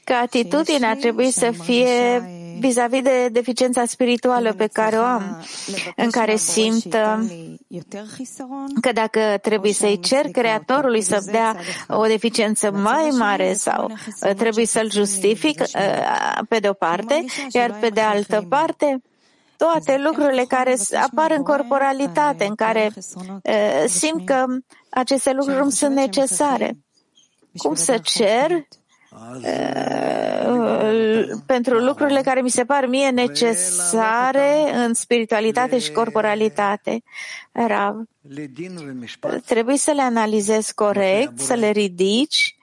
că 0.04 0.12
atitudinea 0.12 0.96
trebuie 0.96 1.30
să 1.30 1.50
fie 1.62 2.22
vis-a-vis 2.59 3.01
de 3.01 3.27
deficiența 3.31 3.85
spirituală 3.85 4.53
pe 4.53 4.67
care 4.67 4.97
o 4.97 5.03
am, 5.03 5.43
în 5.95 6.09
care 6.09 6.35
simt 6.35 6.97
că 8.81 8.91
dacă 8.93 9.37
trebuie 9.41 9.73
să-i 9.73 9.99
cer 9.99 10.25
Creatorului 10.31 11.01
să 11.01 11.27
dea 11.31 11.55
o 11.87 12.05
deficiență 12.05 12.71
mai 12.71 13.09
mare 13.17 13.53
sau 13.53 13.91
trebuie 14.37 14.65
să-l 14.65 14.91
justific 14.91 15.61
pe 16.49 16.59
de 16.59 16.69
o 16.69 16.73
parte, 16.73 17.25
iar 17.51 17.77
pe 17.79 17.89
de 17.89 18.01
altă 18.01 18.45
parte, 18.49 19.01
toate 19.57 19.97
lucrurile 19.97 20.43
care 20.47 20.75
apar 21.01 21.31
în 21.31 21.43
corporalitate, 21.43 22.45
în 22.45 22.55
care 22.55 22.91
simt 23.87 24.25
că 24.25 24.45
aceste 24.89 25.31
lucruri 25.31 25.63
nu 25.63 25.69
sunt 25.69 25.95
necesare. 25.95 26.77
Cum 27.57 27.75
să 27.75 27.97
cer 27.97 28.67
pentru 31.45 31.77
lucrurile 31.77 32.21
care 32.21 32.41
mi 32.41 32.49
se 32.49 32.65
par 32.65 32.85
mie 32.85 33.09
necesare 33.09 34.75
în 34.85 34.93
spiritualitate 34.93 35.79
și 35.79 35.91
corporalitate. 35.91 37.01
Rav, 37.51 37.95
trebuie 39.45 39.77
să 39.77 39.91
le 39.91 40.01
analizezi 40.01 40.73
corect, 40.73 41.39
să 41.39 41.53
le 41.53 41.69
ridici 41.69 42.53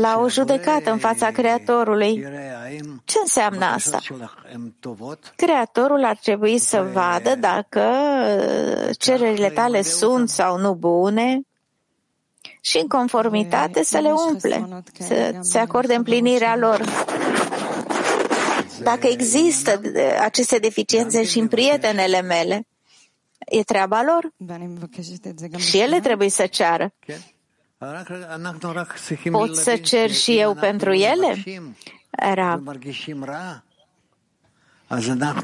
la 0.00 0.20
o 0.20 0.28
judecată 0.28 0.90
în 0.90 0.98
fața 0.98 1.30
Creatorului. 1.30 2.24
Ce 3.04 3.18
înseamnă 3.22 3.64
asta? 3.64 3.98
Creatorul 5.36 6.04
ar 6.04 6.16
trebui 6.16 6.58
să 6.58 6.90
vadă 6.92 7.34
dacă 7.34 7.82
cererile 8.98 9.50
tale 9.50 9.82
sunt 9.82 10.28
sau 10.28 10.58
nu 10.58 10.74
bune, 10.74 11.40
și 12.60 12.78
în 12.78 12.86
conformitate 12.86 13.84
să 13.84 13.98
le 13.98 14.10
umple, 14.28 14.82
să 14.98 15.34
se 15.40 15.58
acorde 15.58 15.94
împlinirea 15.94 16.56
lor. 16.56 16.80
Dacă 18.82 19.06
există 19.06 19.80
aceste 20.20 20.58
deficiențe 20.58 21.24
și 21.24 21.38
în 21.38 21.48
prietenele 21.48 22.20
mele, 22.20 22.66
e 23.38 23.62
treaba 23.62 24.02
lor 24.02 24.32
și 25.56 25.78
ele 25.78 26.00
trebuie 26.00 26.30
să 26.30 26.46
ceară. 26.46 26.92
Pot 29.30 29.56
să 29.56 29.76
cer 29.76 30.10
și 30.10 30.38
eu 30.38 30.54
pentru 30.54 30.92
ele? 30.92 31.42
Rav. 32.10 32.62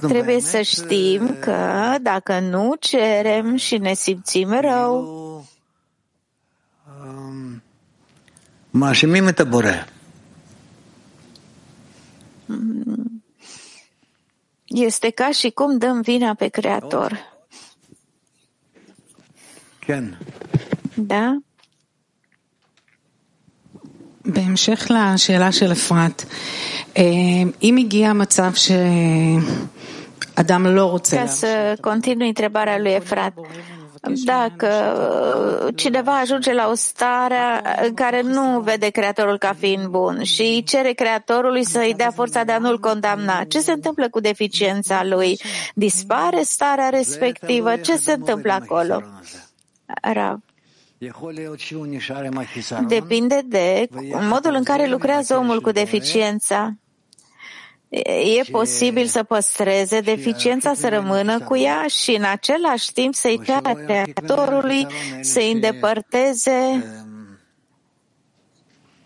Trebuie 0.08 0.40
să 0.40 0.60
știm 0.60 1.36
că 1.40 1.94
dacă 2.00 2.38
nu 2.38 2.74
cerem 2.80 3.56
și 3.56 3.78
ne 3.78 3.92
simțim 3.92 4.60
rău, 4.60 5.46
מאשימים 8.73 9.29
את 9.29 9.39
הבורא. 9.39 9.71
Este 14.65 15.09
ca 15.09 15.29
și 15.31 15.49
cum 15.49 15.77
dăm 15.77 16.01
vina 16.01 16.33
pe 16.33 16.49
Creator. 16.57 17.11
כן. 19.79 20.03
Da? 20.95 21.39
בהמשך 24.25 24.87
לשאלה 24.89 25.51
של 25.51 25.71
אפרת, 25.71 26.25
אם 27.61 27.77
הגיע 27.79 28.13
מצב 28.13 28.51
שאדם 30.35 30.65
לא 30.65 30.85
רוצה... 30.85 31.23
Ca 31.23 31.27
să 31.27 31.77
continui 31.81 32.27
întrebarea 32.27 32.77
lui 32.77 32.91
Efrat. 32.91 33.33
Dacă 34.24 34.68
cineva 35.74 36.18
ajunge 36.18 36.52
la 36.52 36.68
o 36.68 36.74
stare 36.74 37.62
în 37.86 37.94
care 37.94 38.20
nu 38.20 38.60
vede 38.60 38.88
Creatorul 38.88 39.38
ca 39.38 39.54
fiind 39.58 39.86
bun 39.86 40.22
și 40.22 40.62
cere 40.62 40.92
Creatorului 40.92 41.64
să-i 41.64 41.94
dea 41.96 42.10
forța 42.10 42.44
de 42.44 42.52
a 42.52 42.58
nu-l 42.58 42.78
condamna, 42.78 43.44
ce 43.44 43.60
se 43.60 43.72
întâmplă 43.72 44.08
cu 44.08 44.20
deficiența 44.20 45.04
lui? 45.04 45.40
Dispare 45.74 46.42
starea 46.42 46.88
respectivă? 46.88 47.76
Ce 47.76 47.96
se 47.96 48.12
întâmplă 48.12 48.52
acolo? 48.52 49.02
Rav. 50.02 50.38
Depinde 52.88 53.40
de 53.44 53.88
modul 54.30 54.54
în 54.54 54.64
care 54.64 54.86
lucrează 54.86 55.36
omul 55.36 55.60
cu 55.60 55.70
deficiența. 55.70 56.74
E 58.02 58.42
posibil 58.50 59.06
să 59.06 59.22
păstreze 59.22 60.00
deficiența, 60.00 60.74
să 60.74 60.88
rămână 60.88 61.40
cu 61.40 61.56
ea 61.56 61.84
și 61.86 62.14
în 62.14 62.24
același 62.24 62.92
timp 62.92 63.14
să-i 63.14 63.40
ceară 63.44 63.74
creatorului 63.74 64.86
să-i 65.20 65.52
îndepărteze 65.52 66.84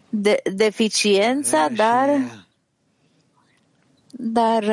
de, 0.08 0.42
deficiența, 0.54 1.68
dar 1.76 2.20
dar 4.10 4.64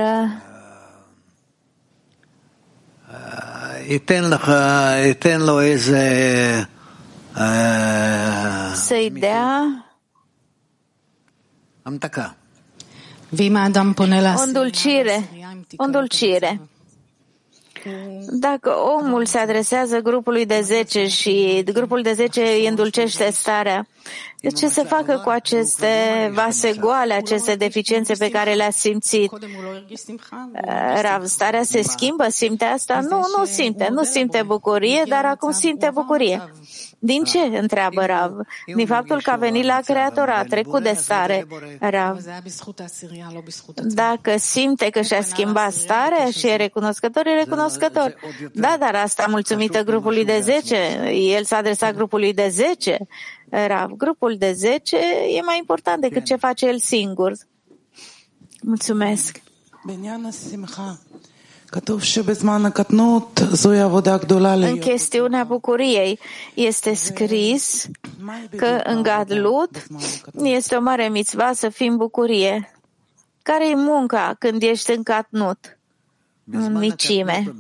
să-i 8.73 9.10
dea 9.10 9.86
o 14.39 14.41
îndulcire, 14.41 15.29
o 15.77 15.83
îndulcire. 15.83 16.61
Dacă 18.29 18.69
omul 18.69 19.25
se 19.25 19.38
adresează 19.38 19.99
grupului 19.99 20.45
de 20.45 20.61
10 20.63 21.07
și 21.07 21.63
grupul 21.73 22.01
de 22.01 22.13
10 22.13 22.41
îi 22.41 22.67
îndulcește 22.67 23.29
starea, 23.31 23.88
De 24.41 24.49
ce 24.49 24.67
să 24.67 24.83
facă 24.83 25.21
cu 25.23 25.29
aceste 25.29 25.88
vase 26.33 26.73
goale, 26.79 27.13
aceste 27.13 27.55
deficiențe 27.55 28.13
pe 28.13 28.29
care 28.29 28.53
le-a 28.53 28.69
simțit? 28.69 29.31
Rav, 31.01 31.25
starea 31.25 31.63
se 31.63 31.81
schimbă, 31.81 32.29
simte 32.29 32.65
asta? 32.65 32.99
Nu, 32.99 33.21
nu 33.38 33.45
simte, 33.45 33.88
nu 33.91 34.03
simte 34.03 34.43
bucurie, 34.45 35.03
dar 35.07 35.25
acum 35.25 35.51
simte 35.51 35.89
bucurie. 35.93 36.53
Din 36.99 37.23
ce? 37.23 37.39
întreabă 37.39 38.05
Rav. 38.05 38.31
Din 38.75 38.86
faptul 38.86 39.21
că 39.21 39.29
a 39.29 39.36
venit 39.36 39.65
la 39.65 39.79
Creator, 39.86 40.29
a 40.29 40.43
trecut 40.43 40.84
de 40.84 40.93
stare. 40.95 41.47
Rav. 41.79 42.19
Dacă 43.84 44.38
simte 44.38 44.89
că 44.89 45.01
și-a 45.01 45.21
schimbat 45.21 45.73
starea 45.73 46.29
și 46.31 46.47
e 46.47 46.55
recunoscător, 46.55 47.25
e 47.27 47.34
recunoscător. 47.43 48.15
Da, 48.53 48.75
dar 48.79 48.95
asta 48.95 49.25
mulțumită 49.29 49.84
grupului 49.84 50.25
de 50.25 50.39
10. 50.39 50.75
El 51.12 51.43
s-a 51.43 51.58
adresat 51.58 51.93
grupului 51.95 52.34
de 52.34 52.47
10. 52.49 52.97
Rav, 53.49 53.91
grupul 53.91 54.36
de 54.38 54.51
10 54.53 54.97
e 55.38 55.41
mai 55.41 55.58
important 55.58 56.01
decât 56.01 56.23
ce 56.23 56.36
face 56.36 56.67
el 56.67 56.79
singur. 56.79 57.34
Mulțumesc. 58.62 59.41
În 64.67 64.77
chestiunea 64.77 65.43
bucuriei 65.43 66.19
este 66.53 66.93
scris 66.93 67.88
că 68.55 68.79
în 68.83 69.03
Gadlut 69.03 69.85
este 70.43 70.75
o 70.75 70.81
mare 70.81 71.09
mitzva 71.09 71.51
să 71.53 71.69
fii 71.69 71.88
în 71.88 71.97
bucurie. 71.97 72.69
Care 73.41 73.69
e 73.69 73.75
munca 73.75 74.35
când 74.39 74.61
ești 74.61 74.91
în 74.91 75.03
Catnut? 75.03 75.77
În 76.51 76.77
micime. 76.77 77.53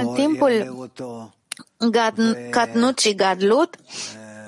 În 0.00 0.14
timpul 0.14 0.88
Catnut 2.50 2.98
și 2.98 3.14
Gadlut, 3.14 3.76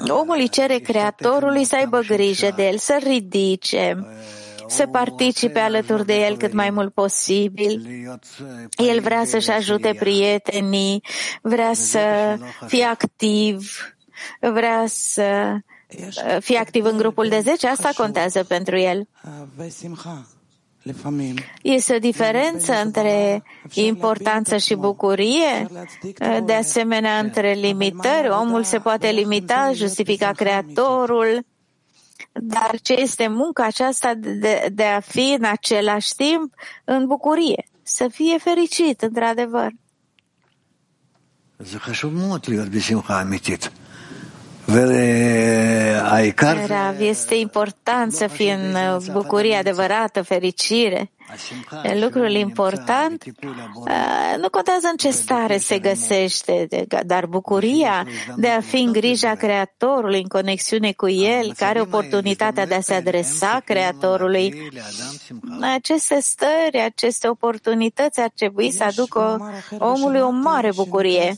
Omul 0.07 0.37
îi 0.39 0.49
cere 0.49 0.79
Creatorului 0.79 1.65
să 1.65 1.77
aibă 1.77 1.99
grijă 1.99 2.53
de 2.57 2.67
el, 2.67 2.79
să 2.79 2.99
ridice, 3.03 4.07
să 4.67 4.87
participe 4.87 5.59
alături 5.59 6.07
de 6.07 6.21
el 6.21 6.37
cât 6.37 6.53
mai 6.53 6.71
mult 6.71 6.93
posibil. 6.93 7.87
El 8.77 9.01
vrea 9.01 9.25
să-și 9.25 9.51
ajute 9.51 9.97
prietenii, 9.99 11.03
vrea 11.43 11.73
să 11.73 12.37
fie 12.67 12.85
activ, 12.85 13.73
vrea 14.41 14.85
să 14.87 15.57
fie 16.41 16.59
activ 16.59 16.85
în 16.85 16.97
grupul 16.97 17.29
de 17.29 17.41
10, 17.41 17.69
asta 17.69 17.91
contează 17.97 18.45
pentru 18.45 18.79
el. 18.79 19.09
Este 21.63 21.95
o 21.95 21.99
diferență 21.99 22.73
între 22.85 23.43
importanță 23.75 24.57
și 24.57 24.75
bucurie, 24.75 25.69
de 26.45 26.53
asemenea 26.53 27.19
între 27.19 27.53
limitări. 27.53 28.29
Omul 28.29 28.63
se 28.63 28.79
poate 28.79 29.09
limita, 29.11 29.71
justifica 29.75 30.33
Creatorul, 30.33 31.47
dar 32.33 32.79
ce 32.83 32.93
este 32.93 33.29
munca 33.29 33.65
aceasta 33.65 34.15
de, 34.15 34.69
de 34.73 34.85
a 34.85 35.01
fi 35.01 35.37
în 35.39 35.45
același 35.45 36.15
timp 36.15 36.55
în 36.85 37.07
bucurie, 37.07 37.67
să 37.83 38.09
fie 38.13 38.39
fericit, 38.39 39.03
într-adevăr. 39.03 39.71
Rav, 46.67 47.01
este 47.01 47.35
important 47.35 48.13
să 48.13 48.27
fie 48.27 48.53
în 48.53 48.77
bucurie 49.13 49.57
adevărată, 49.57 50.23
fericire. 50.23 51.11
Lucrul 52.01 52.31
important. 52.31 53.25
Nu 54.41 54.51
contează 54.51 54.89
în 54.91 54.97
ce 54.97 55.11
stare 55.11 55.57
se 55.57 55.79
găsește, 55.79 56.69
dar 57.07 57.27
bucuria 57.27 58.07
de 58.37 58.49
a 58.49 58.61
fi 58.61 58.77
în 58.77 58.93
grija 58.93 59.35
Creatorului, 59.35 60.21
în 60.21 60.29
conexiune 60.29 60.93
cu 60.93 61.09
El, 61.09 61.55
care 61.55 61.81
oportunitatea 61.81 62.67
de 62.67 62.75
a 62.75 62.81
se 62.81 62.95
adresa 62.95 63.63
Creatorului. 63.65 64.71
Aceste 65.61 66.19
stări, 66.21 66.85
aceste 66.85 67.29
oportunități 67.29 68.21
ar 68.21 68.31
trebui 68.35 68.71
să 68.71 68.85
aducă 68.85 69.53
omului 69.79 70.21
o 70.21 70.31
mare 70.31 70.71
bucurie. 70.75 71.35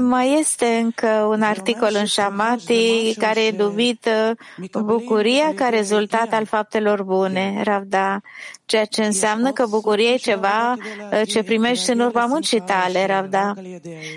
Mai 0.00 0.36
este 0.38 0.66
încă 0.66 1.26
un 1.28 1.42
articol 1.42 1.90
în 1.92 2.06
Shamati 2.06 3.14
care 3.18 3.44
e 3.44 3.54
numit 3.56 4.08
bucuria 4.84 5.52
ca 5.54 5.68
rezultat 5.68 6.32
al 6.32 6.46
faptelor 6.46 7.03
bune, 7.04 7.60
Ravda, 7.64 8.20
ceea 8.64 8.84
ce 8.84 9.04
înseamnă 9.04 9.52
că 9.52 9.66
bucuria 9.66 10.10
e 10.10 10.16
ceva 10.16 10.74
uh, 10.74 11.20
ce 11.28 11.42
primești 11.42 11.90
în 11.90 12.00
urma 12.00 12.26
muncii 12.26 12.60
tale, 12.60 13.06
Ravda. 13.06 13.52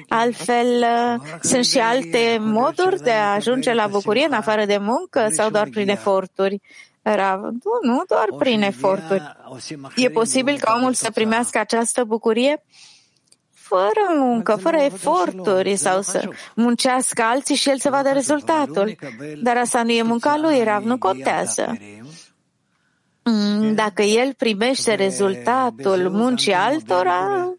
Altfel, 0.08 0.86
uh, 0.86 1.38
sunt 1.42 1.66
și 1.66 1.80
alte 1.80 2.38
moduri 2.42 3.02
de 3.04 3.12
a 3.12 3.34
ajunge 3.34 3.74
la 3.74 3.88
bucurie 3.88 4.26
în 4.26 4.34
afară 4.34 4.66
de 4.66 4.78
muncă 4.78 5.28
sau 5.32 5.50
doar 5.50 5.68
prin 5.72 5.90
eforturi? 5.90 6.62
Rav, 7.02 7.42
nu, 7.42 7.92
nu 7.92 8.04
doar 8.08 8.28
prin 8.38 8.62
eforturi. 8.62 9.36
E 9.96 10.10
posibil 10.10 10.58
ca 10.60 10.74
omul 10.78 10.94
să 10.94 11.12
primească 11.12 11.60
această 11.60 12.04
bucurie 12.04 12.64
fără 13.68 14.20
muncă, 14.20 14.56
fără 14.56 14.78
eforturi 14.78 15.76
sau 15.76 16.02
să 16.02 16.30
muncească 16.56 17.22
alții 17.22 17.56
și 17.56 17.70
el 17.70 17.78
să 17.78 17.90
vadă 17.90 18.10
rezultatul. 18.10 18.96
Dar 19.42 19.58
asta 19.58 19.84
nu 19.84 19.92
e 19.92 20.02
munca 20.02 20.38
lui, 20.42 20.64
Rav, 20.64 20.84
nu 20.84 20.98
contează. 20.98 21.78
Mm, 23.30 23.74
dacă 23.74 24.02
el 24.02 24.34
primește 24.34 24.94
rezultatul 24.94 26.10
muncii 26.10 26.54
altora, 26.54 27.54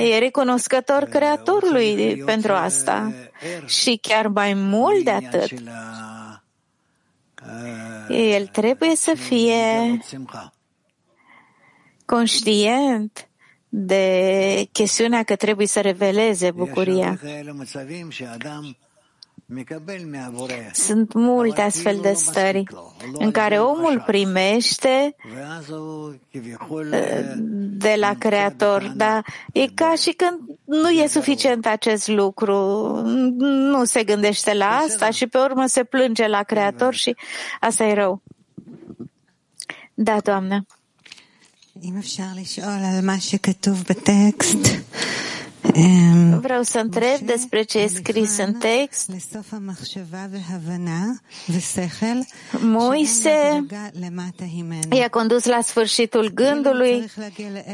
e 0.00 0.18
recunoscător 0.18 1.04
Creatorului 1.04 2.22
pentru 2.26 2.52
asta. 2.52 3.12
Și 3.66 3.98
chiar 4.02 4.26
mai 4.26 4.54
mult 4.54 5.04
de 5.04 5.10
atât, 5.10 5.50
el 8.08 8.46
trebuie 8.46 8.96
să 8.96 9.14
fie 9.16 9.98
conștient 12.04 13.28
de 13.68 14.68
chestiunea 14.72 15.22
că 15.22 15.36
trebuie 15.36 15.66
să 15.66 15.80
reveleze 15.80 16.50
bucuria. 16.50 17.18
Sunt 20.73 21.13
multe 21.13 21.61
astfel 21.61 21.99
de 22.01 22.13
stări 22.13 22.63
în 23.13 23.31
care 23.31 23.59
omul 23.59 24.03
primește 24.05 25.15
uh, 25.51 26.13
de 27.77 27.95
la 27.99 28.13
Creator, 28.17 28.93
dar 28.95 29.25
e 29.53 29.67
ca 29.67 29.93
și 29.95 30.11
când 30.11 30.39
nu 30.63 30.89
e 30.89 31.07
suficient 31.07 31.65
acest 31.65 32.07
lucru, 32.07 32.55
nu 33.37 33.85
se 33.85 34.03
gândește 34.03 34.53
la 34.53 34.67
asta 34.67 35.09
și 35.09 35.27
pe 35.27 35.37
urmă 35.37 35.65
se 35.65 35.83
plânge 35.83 36.27
la 36.27 36.43
Creator 36.43 36.93
și 36.93 37.15
asta 37.59 37.83
e 37.83 37.93
rău. 37.93 38.21
Da, 39.93 40.19
doamnă. 40.19 40.65
אם 41.81 41.97
אפשר 41.97 42.23
לשאול 42.35 42.83
על 42.83 43.01
מה 43.01 43.19
שכתוב 43.19 43.83
בטקסט, 43.89 44.67
Vreau 46.40 46.62
să 46.62 46.78
întreb 46.78 47.18
despre 47.18 47.62
ce 47.62 47.78
e 47.78 47.86
scris 47.86 48.38
în 48.38 48.52
text. 48.52 49.10
Moise 52.60 53.66
i-a 54.90 55.08
condus 55.08 55.44
la 55.44 55.60
sfârșitul 55.60 56.30
gândului, 56.34 57.10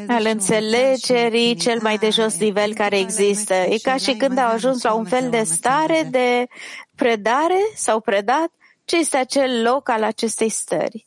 al 0.07 0.27
înțelegerii, 0.27 1.55
cel 1.55 1.79
mai 1.83 1.99
de 1.99 2.11
jos 2.11 2.39
nivel 2.39 2.75
care 2.75 2.99
există. 2.99 3.55
E 3.55 3.77
ca 3.83 3.97
și 3.97 4.15
când 4.15 4.39
au 4.39 4.53
ajuns 4.53 4.83
la 4.83 4.93
un 4.93 5.05
fel 5.05 5.31
de 5.31 5.43
stare 5.43 6.09
de 6.11 6.47
predare 6.95 7.59
sau 7.77 8.01
predat. 8.01 8.53
Ce 8.85 8.97
este 8.99 9.17
acel 9.17 9.63
loc 9.63 9.89
al 9.89 10.03
acestei 10.03 10.49
stări? 10.49 11.07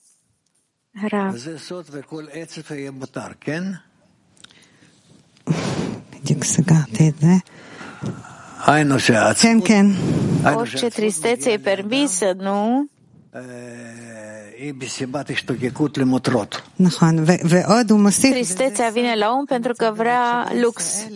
Rav. 1.07 1.35
כן, 9.40 9.58
כן. 9.64 9.87
Orice 10.54 10.88
tristețe 10.88 11.50
e 11.50 11.58
permisă, 11.58 12.32
nu? 12.37 12.87
נכון, 16.76 17.24
ועוד 17.42 17.90
הוא 17.90 17.98
מוסיף... 17.98 18.30
Tristețea 18.32 18.88
vine 18.88 19.14
la 19.14 19.30
om 19.30 19.44
pentru 19.44 19.72
că 19.72 19.92
vrea 19.96 20.52
lux. 20.62 21.06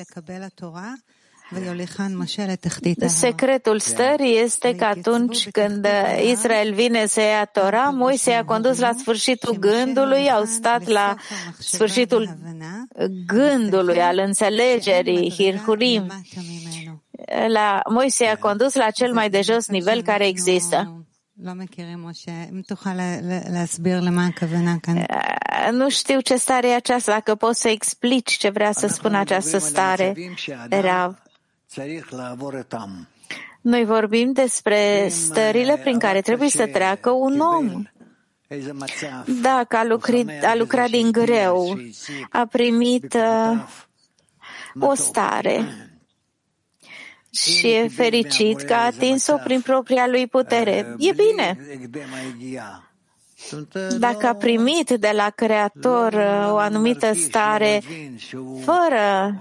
Secretul 3.07 3.79
stării 3.79 4.37
este 4.37 4.75
că 4.75 4.83
atunci 4.83 5.49
când 5.49 5.87
Israel 6.31 6.73
vine 6.73 7.05
să 7.05 7.21
ia 7.21 7.45
Tora, 7.45 7.89
Moise 7.89 8.31
a 8.31 8.45
condus 8.45 8.79
la 8.79 8.91
sfârșitul 8.97 9.57
gândului, 9.59 10.31
au 10.31 10.43
stat 10.43 10.87
la 10.87 11.15
sfârșitul 11.59 12.37
gândului, 13.25 14.01
al 14.01 14.17
înțelegerii, 14.17 15.31
hirhurim. 15.31 16.07
La, 17.47 17.81
Moise 17.89 18.25
a 18.25 18.37
condus 18.37 18.75
la 18.75 18.89
cel 18.89 19.13
mai 19.13 19.29
de 19.29 19.41
jos 19.41 19.67
nivel 19.67 20.01
care 20.01 20.27
există. 20.27 21.05
Eh, 25.43 25.71
nu 25.71 25.89
știu 25.89 26.19
ce 26.19 26.35
stare 26.35 26.69
e 26.69 26.75
aceasta, 26.75 27.11
dacă 27.11 27.35
poți 27.35 27.61
să 27.61 27.67
explici 27.69 28.31
ce 28.31 28.49
vrea 28.49 28.71
să 28.71 28.87
spun 28.87 29.15
această 29.15 29.57
stare, 29.57 30.13
Rav. 30.69 31.15
Noi 33.61 33.85
vorbim 33.85 34.31
despre 34.31 35.07
stările 35.09 35.77
prin 35.77 35.99
care 35.99 36.21
trebuie 36.21 36.49
să 36.49 36.67
treacă 36.67 37.09
un 37.09 37.39
om. 37.39 37.83
Dacă 39.41 39.77
a, 39.77 39.83
lucrit, 39.83 40.43
a 40.43 40.55
lucrat 40.55 40.89
din 40.89 41.11
greu, 41.11 41.77
a 42.29 42.45
primit 42.45 43.17
o 44.79 44.93
stare 44.93 45.65
și 47.31 47.67
e 47.67 47.87
fericit 47.87 48.61
că 48.61 48.73
a 48.73 48.85
atins-o 48.85 49.37
prin 49.43 49.61
propria 49.61 50.07
lui 50.07 50.27
putere. 50.27 50.95
E 50.97 51.11
bine. 51.13 51.57
Dacă 53.99 54.27
a 54.27 54.33
primit 54.33 54.89
de 54.89 55.11
la 55.15 55.29
Creator 55.29 56.13
uh, 56.13 56.51
o 56.51 56.57
anumită 56.57 57.13
stare 57.13 57.81
fără, 58.63 59.35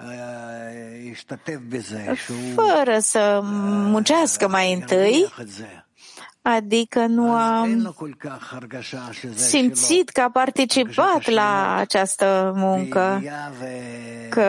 fără 2.54 2.98
să 2.98 3.40
muncească 3.90 4.48
mai 4.48 4.72
întâi, 4.72 5.32
adică 6.54 7.06
nu 7.06 7.32
a 7.32 7.66
simțit 9.34 10.08
că 10.08 10.20
a 10.20 10.30
participat 10.30 11.28
la 11.28 11.76
această 11.76 12.52
muncă, 12.56 13.22
că 14.28 14.40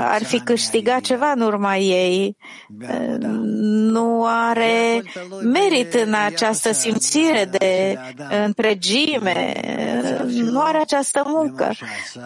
ar 0.00 0.24
fi 0.24 0.40
câștigat 0.40 1.00
ceva 1.00 1.30
în 1.30 1.40
urma 1.40 1.76
ei. 1.76 2.36
Nu 3.90 4.24
are 4.26 5.02
merit 5.42 5.94
în 5.94 6.14
această 6.14 6.72
simțire 6.72 7.44
de 7.44 7.98
întregime, 8.44 9.60
nu 10.26 10.60
are 10.60 10.78
această 10.78 11.22
muncă. 11.26 11.70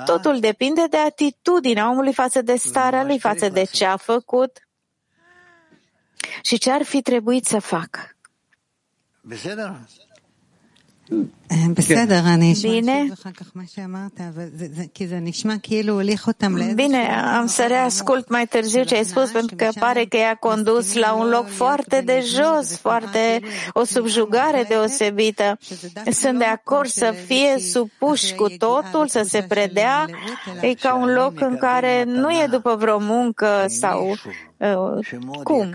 Totul 0.05 0.41
depinde 0.41 0.85
de 0.91 0.97
atitudinea 0.97 1.91
omului 1.91 2.13
față 2.13 2.43
de 2.43 2.55
starea 2.57 3.05
lui, 3.05 3.19
față 3.19 3.49
de 3.49 3.65
ce 3.73 3.85
a 3.85 3.97
făcut 3.97 4.69
și 6.43 6.59
ce 6.59 6.71
ar 6.71 6.83
fi 6.83 7.03
trebuit 7.03 7.45
să 7.45 7.59
facă. 7.59 8.18
Bine. 12.69 13.07
Bine, 16.75 17.09
am 17.17 17.47
să 17.47 17.65
reascult 17.69 18.29
mai 18.29 18.47
târziu 18.47 18.85
ce 18.85 18.95
ai 18.95 19.05
spus, 19.05 19.31
pentru 19.31 19.57
că 19.57 19.69
pare 19.79 20.05
că 20.05 20.17
i-a 20.17 20.35
condus 20.35 20.95
la 20.95 21.13
un 21.15 21.29
loc 21.29 21.49
foarte 21.49 22.01
de 22.01 22.21
jos, 22.25 22.77
foarte 22.77 23.41
o 23.73 23.85
subjugare 23.85 24.65
deosebită. 24.69 25.59
Sunt 26.11 26.39
de 26.39 26.45
acord 26.45 26.89
să 26.89 27.15
fie 27.27 27.59
supuși 27.59 28.35
cu 28.35 28.49
totul, 28.49 29.09
să 29.09 29.23
se 29.23 29.43
predea. 29.49 30.07
E 30.61 30.75
ca 30.75 30.95
un 30.95 31.13
loc 31.13 31.41
în 31.41 31.57
care 31.57 32.05
nu 32.05 32.31
e 32.31 32.47
după 32.51 32.77
vreo 32.77 32.99
muncă 32.99 33.65
sau 33.69 34.17
uh, 34.57 35.07
cum, 35.43 35.75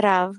Rav. 0.00 0.30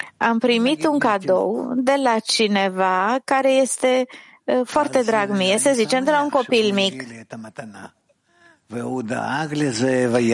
כן? 0.00 0.28
Am 0.28 0.38
primit 0.38 0.86
un 0.86 0.98
cadou 0.98 1.72
de 1.76 1.94
la 2.02 2.18
cineva 2.18 3.18
care 3.24 3.50
este 3.50 4.06
uh, 4.44 4.60
foarte 4.64 5.02
drag 5.02 5.30
mie, 5.30 5.58
să 5.58 5.70
zicem, 5.74 6.04
de 6.04 6.10
la 6.10 6.22
un 6.22 6.28
copil 6.28 6.72
mic. 6.74 7.02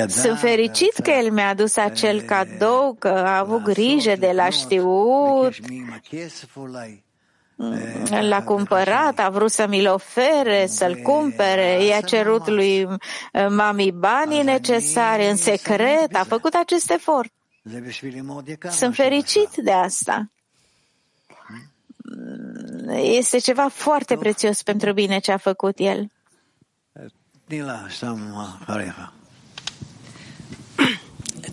Sunt 0.08 0.38
fericit 0.38 0.92
că 1.02 1.10
el 1.10 1.30
mi-a 1.30 1.48
adus 1.48 1.76
acel 1.76 2.20
cadou, 2.20 2.96
că 2.98 3.08
a 3.08 3.38
avut 3.38 3.62
grijă 3.62 4.16
de 4.18 4.32
la 4.34 4.48
știut, 4.48 5.52
l-a 8.20 8.42
cumpărat, 8.42 9.18
a 9.18 9.28
vrut 9.28 9.50
să 9.50 9.66
mi-l 9.68 9.86
ofere, 9.86 10.66
să-l 10.66 10.94
cumpere, 10.94 11.84
i-a 11.84 12.00
cerut 12.00 12.48
lui 12.48 12.84
uh, 12.84 12.98
mami 13.48 13.92
banii 13.92 14.42
necesari 14.42 15.28
în 15.28 15.36
secret, 15.36 16.16
a 16.16 16.24
făcut 16.28 16.54
acest 16.54 16.90
efort. 16.90 17.32
Sunt 18.69 18.95
fericit 18.95 19.49
de 19.55 19.71
asta. 19.71 20.31
Este 22.93 23.37
ceva 23.37 23.67
foarte 23.67 24.15
prețios 24.17 24.63
pentru 24.63 24.93
bine 24.93 25.19
ce 25.19 25.31
a 25.31 25.37
făcut 25.37 25.75
el. 25.79 26.11
נילה, 27.51 27.79
סתם 27.89 28.31
אחריך. 28.61 29.01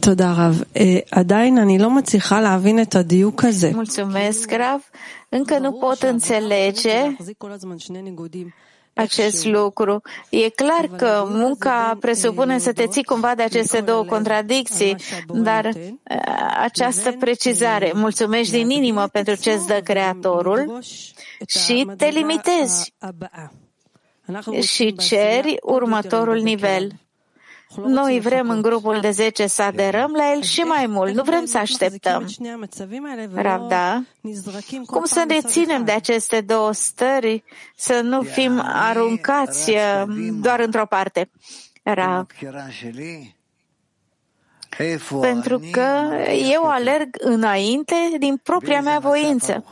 תודה 0.01 0.33
רב. 0.33 0.63
אה, 0.77 0.99
עדיין 1.11 1.59
אני 1.59 1.79
לא 1.79 1.91
מצליחה 1.91 2.41
להבין 2.41 2.83
את 2.83 2.95
הדיוק 2.95 3.45
הזה. 3.45 3.71
Mulțumesc, 3.75 4.51
Rav. 4.51 4.81
Încă 5.29 5.59
nu 5.59 5.73
pot 5.73 6.03
înțelege 6.03 7.17
acest 8.94 9.46
lucru. 9.46 10.02
E 10.30 10.50
clar 10.50 10.88
că 10.98 11.26
munca 11.28 11.98
presupune 12.00 12.58
să 12.58 12.74
te 12.74 12.88
ții 12.88 13.04
cumva 13.04 13.36
de 13.36 13.44
aceste 13.44 13.82
două 13.82 14.04
contradicții, 14.04 14.96
dar 15.28 15.66
uh, 15.66 15.74
această 16.62 17.12
precizare, 17.12 17.92
mulțumești 17.96 18.52
din 18.54 18.70
inimă 18.70 19.08
pentru 19.08 19.36
ce 19.36 19.52
îți 19.52 19.68
dă 19.68 19.80
Creatorul 19.84 20.80
și 21.48 21.88
te 21.98 22.06
limitezi 22.06 22.94
și 24.62 24.96
ceri 24.96 25.58
următorul 25.62 26.38
nivel. 26.40 26.92
Noi 27.76 28.20
vrem 28.20 28.50
în 28.50 28.62
grupul 28.62 29.00
de 29.00 29.12
10 29.12 29.48
să 29.48 29.62
aderăm 29.62 30.12
la 30.12 30.32
el 30.32 30.42
și 30.42 30.60
mai 30.60 30.88
mult, 30.88 31.14
nu 31.14 31.24
vrem 31.24 31.46
să 31.46 31.58
așteptăm. 31.58 32.28
Ravda, 33.34 34.04
cum 34.86 35.06
să 35.06 35.24
ne 35.28 35.42
ținem 35.42 35.84
de 35.84 35.92
aceste 35.92 36.42
două 36.42 36.72
stări, 36.72 37.44
să 37.76 38.02
nu 38.04 38.22
fim 38.22 38.62
aruncați 38.66 39.70
uh, 39.70 40.04
doar 40.42 40.60
într-o 40.60 40.86
parte? 40.86 41.30
Rav, 41.84 42.28
pentru 45.22 45.62
că 45.72 45.90
eu 46.52 46.64
alerg 46.64 47.16
înainte 47.20 47.96
din 48.20 48.38
propria 48.38 48.82
mea 48.82 49.00
voință. 49.00 49.64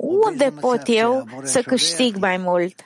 Unde 0.00 0.52
pot 0.60 0.82
eu 0.86 1.24
să 1.42 1.62
câștig 1.62 2.16
mai 2.16 2.36
mult? 2.36 2.84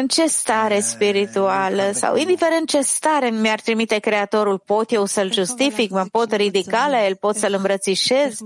În 0.00 0.06
ce 0.06 0.26
stare 0.26 0.80
spirituală 0.80 1.90
sau 1.92 2.16
indiferent 2.16 2.68
ce 2.68 2.80
stare 2.80 3.30
mi-ar 3.30 3.60
trimite 3.60 3.98
Creatorul, 3.98 4.58
pot 4.58 4.92
eu 4.92 5.04
să-l 5.04 5.32
justific, 5.32 5.90
mă 5.90 6.04
pot 6.10 6.32
ridica 6.32 6.88
la 6.90 7.06
el, 7.06 7.16
pot 7.16 7.36
să-l 7.36 7.54
îmbrățișez? 7.54 8.38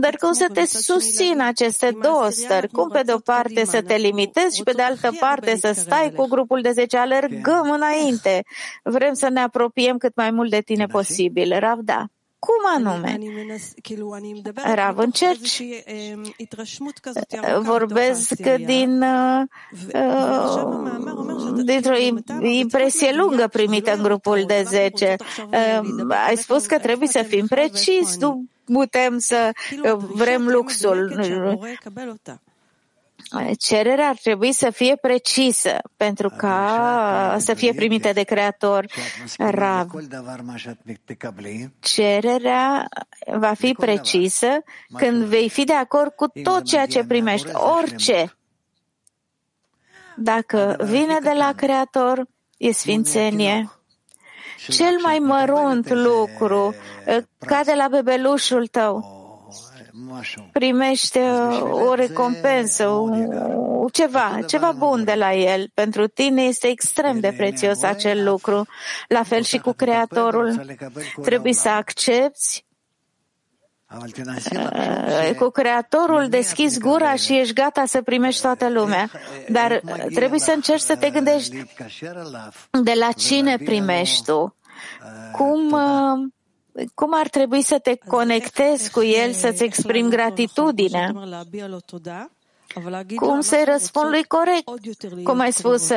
Dar 0.00 0.16
cum 0.16 0.32
să 0.32 0.46
te 0.52 0.66
susțin 0.66 1.40
aceste 1.40 1.96
două 2.02 2.28
stări? 2.28 2.68
Cum 2.68 2.88
pe 2.88 3.02
de-o 3.02 3.18
parte 3.18 3.64
să 3.64 3.82
te 3.82 3.94
limitezi 3.94 4.56
și 4.56 4.62
pe 4.62 4.72
de 4.72 4.82
altă 4.82 5.12
parte 5.20 5.56
să 5.56 5.72
stai 5.76 6.12
cu 6.16 6.26
grupul 6.26 6.60
de 6.62 6.70
10, 6.70 6.96
alergăm 6.96 7.70
înainte. 7.70 8.42
Vrem 8.82 9.14
să 9.14 9.28
ne 9.28 9.40
apropiem 9.40 9.96
cât 9.96 10.14
mai 10.16 10.30
mult 10.30 10.50
de 10.50 10.60
tine 10.60 10.86
posibil. 10.86 11.58
Ravda. 11.58 12.13
Cum 12.44 12.86
anume? 12.86 13.18
Rav, 14.74 14.98
încerci, 14.98 15.62
vorbesc 17.62 18.34
din, 18.64 19.02
uh, 19.02 19.42
dintr-o 21.64 21.96
impresie 22.40 23.14
lungă 23.14 23.48
primită 23.48 23.94
în 23.94 24.02
grupul 24.02 24.44
de 24.46 24.64
10. 24.66 25.16
Uh, 25.50 25.80
ai 26.26 26.36
spus 26.36 26.66
că 26.66 26.78
trebuie 26.78 27.08
să 27.08 27.22
fim 27.22 27.46
precis, 27.46 28.16
nu 28.16 28.44
putem 28.64 29.18
să 29.18 29.50
uh, 29.82 29.96
vrem 29.96 30.48
luxul. 30.48 31.20
Cererea 33.58 34.08
ar 34.08 34.16
trebui 34.22 34.52
să 34.52 34.70
fie 34.70 34.96
precisă 34.96 35.78
pentru 35.96 36.28
ca 36.36 37.36
să 37.38 37.54
fie 37.54 37.72
primită 37.72 38.12
de 38.12 38.22
Creator. 38.22 38.86
Rav. 39.38 39.90
Cererea 41.80 42.88
va 43.26 43.52
fi 43.52 43.72
precisă 43.72 44.46
când 44.96 45.22
vei 45.22 45.48
fi 45.48 45.64
de 45.64 45.72
acord 45.74 46.12
cu 46.12 46.26
tot 46.42 46.64
ceea 46.64 46.86
ce 46.86 47.04
primești, 47.04 47.48
orice. 47.52 48.36
Dacă 50.16 50.76
vine 50.84 51.18
de 51.22 51.32
la 51.36 51.52
Creator, 51.56 52.26
e 52.56 52.72
sfințenie. 52.72 53.70
Cel 54.68 54.98
mai 55.02 55.18
mărunt 55.18 55.90
lucru, 55.90 56.74
ca 57.38 57.60
de 57.64 57.72
la 57.76 57.88
bebelușul 57.88 58.66
tău, 58.66 59.13
primește 60.52 61.20
o 61.60 61.94
recompensă, 61.94 62.88
o, 62.88 63.08
ceva, 63.92 64.38
ceva 64.46 64.72
bun 64.72 65.04
de 65.04 65.14
la 65.14 65.34
el. 65.34 65.70
Pentru 65.74 66.06
tine 66.06 66.42
este 66.42 66.68
extrem 66.68 67.20
de 67.20 67.34
prețios 67.36 67.82
acel 67.82 68.24
lucru. 68.24 68.66
La 69.08 69.22
fel 69.22 69.42
și 69.42 69.58
cu 69.58 69.72
Creatorul. 69.72 70.76
Trebuie 71.22 71.52
să 71.52 71.68
accepti 71.68 72.64
cu 75.38 75.48
Creatorul 75.48 76.28
deschizi 76.28 76.78
gura 76.78 77.14
și 77.14 77.38
ești 77.38 77.54
gata 77.54 77.84
să 77.86 78.02
primești 78.02 78.42
toată 78.42 78.68
lumea. 78.68 79.10
Dar 79.48 79.80
trebuie 80.14 80.38
să 80.38 80.52
încerci 80.54 80.80
să 80.80 80.96
te 80.96 81.10
gândești 81.10 81.64
de 82.82 82.92
la 82.98 83.12
cine 83.12 83.56
primești 83.56 84.24
tu. 84.24 84.56
Cum 85.32 85.76
cum 86.94 87.10
ar 87.14 87.28
trebui 87.28 87.62
să 87.62 87.78
te 87.78 87.98
conectezi 88.06 88.90
cu 88.90 89.02
el, 89.02 89.32
să-ți 89.32 89.62
exprimi 89.62 90.10
gratitudinea? 90.10 91.12
Cum 93.16 93.40
să-i 93.40 93.64
răspund 93.64 94.08
lui 94.08 94.24
corect? 94.24 94.68
Cum 95.22 95.38
ai 95.40 95.52
spus, 95.52 95.88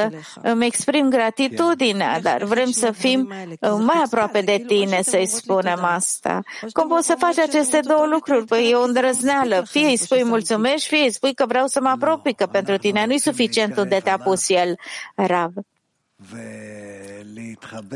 îmi 0.41 0.65
exprim 0.65 1.09
gratitudinea, 1.09 2.19
dar 2.19 2.43
vrem 2.43 2.71
să 2.71 2.91
fim 2.91 3.33
mai 3.61 4.01
aproape 4.05 4.41
de 4.41 4.63
tine, 4.67 5.01
să-i 5.01 5.25
spunem 5.27 5.83
asta. 5.83 6.41
Cum 6.71 6.87
poți 6.87 7.07
să 7.07 7.15
faci 7.17 7.37
aceste 7.37 7.79
două 7.79 8.05
lucruri? 8.05 8.45
Păi 8.45 8.69
e 8.69 8.75
o 8.75 8.83
îndrăzneală. 8.83 9.63
Fie 9.69 9.87
îi 9.87 9.97
spui 9.97 10.23
mulțumești, 10.23 10.87
fie 10.87 11.03
îi 11.03 11.11
spui 11.11 11.33
că 11.33 11.45
vreau 11.45 11.67
să 11.67 11.81
mă 11.81 11.89
apropii, 11.89 12.33
că 12.33 12.45
pentru 12.45 12.77
tine 12.77 13.05
nu-i 13.05 13.19
suficient 13.19 13.77
unde 13.77 13.99
te-a 14.03 14.17
pus 14.17 14.49
el, 14.49 14.75
Rav. 15.15 15.51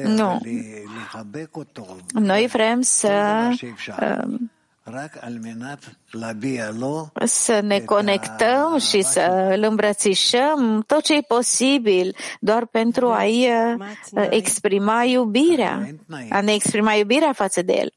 Nu. 0.03 0.39
Noi 2.13 2.47
vrem 2.47 2.81
să 2.81 3.49
să 7.25 7.59
ne 7.63 7.79
conectăm 7.79 8.77
și 8.77 9.01
să 9.01 9.53
îl 9.55 9.63
îmbrățișăm 9.63 10.83
tot 10.87 11.03
ce 11.03 11.15
e 11.15 11.21
posibil 11.21 12.15
doar 12.39 12.65
pentru 12.65 13.11
a-i 13.11 13.49
exprima 14.29 15.03
iubirea, 15.03 15.87
a 16.29 16.41
ne 16.41 16.53
exprima 16.53 16.93
iubirea 16.93 17.33
față 17.33 17.61
de 17.61 17.73
el. 17.73 17.93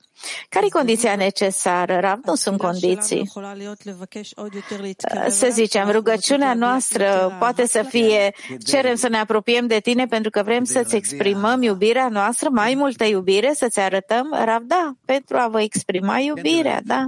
Care 0.48 0.66
e 0.66 0.68
condiția 0.68 1.16
necesară? 1.16 1.98
Rav, 2.00 2.18
nu 2.24 2.34
sunt 2.34 2.58
condiții. 2.58 3.30
Să 5.28 5.48
zicem, 5.52 5.90
rugăciunea 5.90 6.54
noastră 6.54 7.36
poate 7.38 7.66
să 7.66 7.82
fie 7.88 8.34
cerem 8.66 8.94
să 8.94 9.08
ne 9.08 9.18
apropiem 9.18 9.66
de 9.66 9.78
tine 9.78 10.06
pentru 10.06 10.30
că 10.30 10.42
vrem 10.42 10.64
să-ți 10.64 10.96
exprimăm 10.96 11.62
iubirea 11.62 12.08
noastră, 12.08 12.48
mai 12.52 12.74
multă 12.74 13.04
iubire, 13.04 13.52
să-ți 13.54 13.80
arătăm, 13.80 14.36
Rav, 14.44 14.62
da, 14.62 14.92
pentru 15.04 15.36
a 15.36 15.48
vă 15.48 15.60
exprima 15.60 16.18
iubirea, 16.18 16.80
da. 16.84 17.06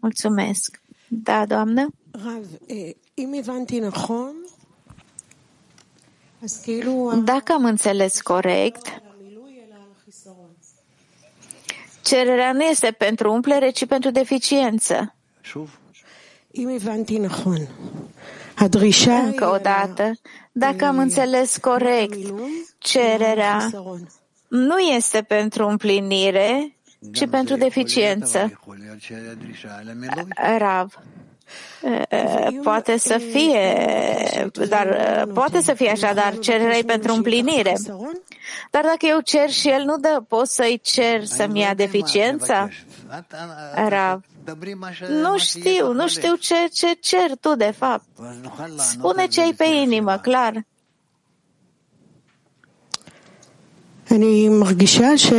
Mulțumesc. 0.00 0.80
Da, 1.08 1.46
doamnă? 1.46 1.88
Dacă 7.24 7.52
am 7.52 7.64
înțeles 7.64 8.20
corect, 8.20 9.02
cererea 12.02 12.52
nu 12.52 12.62
este 12.62 12.90
pentru 12.90 13.32
umplere, 13.32 13.70
ci 13.70 13.86
pentru 13.86 14.10
deficiență. 14.10 15.14
Încă 19.24 19.50
o 19.52 19.56
dată, 19.56 20.12
dacă 20.52 20.84
am 20.84 20.98
înțeles 20.98 21.56
corect, 21.56 22.18
cererea 22.78 23.70
nu 24.48 24.78
este 24.78 25.22
pentru 25.22 25.66
împlinire, 25.66 26.76
ci 27.12 27.28
pentru 27.28 27.56
deficiență. 27.56 28.60
Rav 30.58 30.94
Poate 32.63 32.97
să 32.97 33.17
fie, 33.17 33.85
dar 34.69 34.87
poate 35.33 35.61
să 35.61 35.73
fie 35.73 35.89
așa, 35.89 36.13
dar 36.13 36.37
cererea 36.39 36.79
pentru 36.85 37.13
împlinire. 37.13 37.73
Dar 38.71 38.83
dacă 38.83 39.05
eu 39.05 39.19
cer 39.19 39.49
și 39.49 39.69
el 39.69 39.83
nu 39.83 39.97
dă, 39.97 40.23
pot 40.27 40.47
să-i 40.47 40.79
cer 40.83 41.25
să-mi 41.25 41.59
ia 41.59 41.73
deficiența? 41.73 42.69
Rav. 43.87 44.23
Nu 45.09 45.37
știu, 45.37 45.91
nu 45.91 46.07
știu 46.07 46.35
ce, 46.35 46.55
ce 46.73 46.93
cer 46.93 47.31
tu, 47.41 47.55
de 47.55 47.73
fapt. 47.77 48.05
Spune 48.77 49.27
ce 49.27 49.41
ai 49.41 49.53
pe 49.53 49.65
inimă, 49.65 50.17
clar. 50.17 50.65
אני 54.11 54.49
מרגישה 54.49 55.17
ש... 55.17 55.33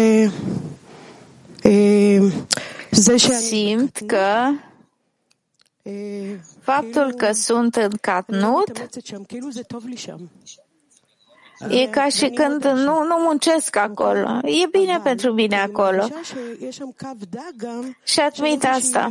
Simt 2.92 3.98
că 4.07 4.51
faptul 6.60 7.13
că 7.13 7.32
sunt 7.32 7.76
în 7.76 7.91
Catnut 8.02 8.89
E 11.69 11.88
ca 11.88 12.08
și 12.08 12.30
când 12.30 12.63
nu, 12.63 13.04
nu 13.04 13.15
muncesc 13.17 13.76
acolo. 13.76 14.39
E 14.43 14.67
bine 14.72 15.00
pentru 15.04 15.34
mine 15.34 15.60
acolo. 15.60 16.08
Și 18.04 18.19
admit 18.19 18.65
asta. 18.65 19.10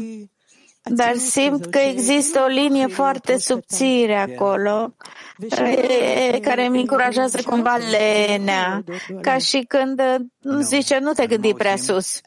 Dar 0.85 1.17
simt 1.17 1.67
că 1.67 1.79
există 1.79 2.41
o 2.45 2.47
linie 2.47 2.87
foarte 2.87 3.39
subțire 3.39 4.17
acolo, 4.17 4.95
care 6.43 6.67
îmi 6.67 6.81
încurajează 6.81 7.43
cumva 7.47 7.79
lenea, 7.91 8.85
ca 9.21 9.39
și 9.39 9.65
când 9.69 10.03
zice 10.61 10.99
nu 10.99 11.13
te 11.13 11.27
gândi 11.27 11.55
prea 11.55 11.77
sus. 11.77 12.21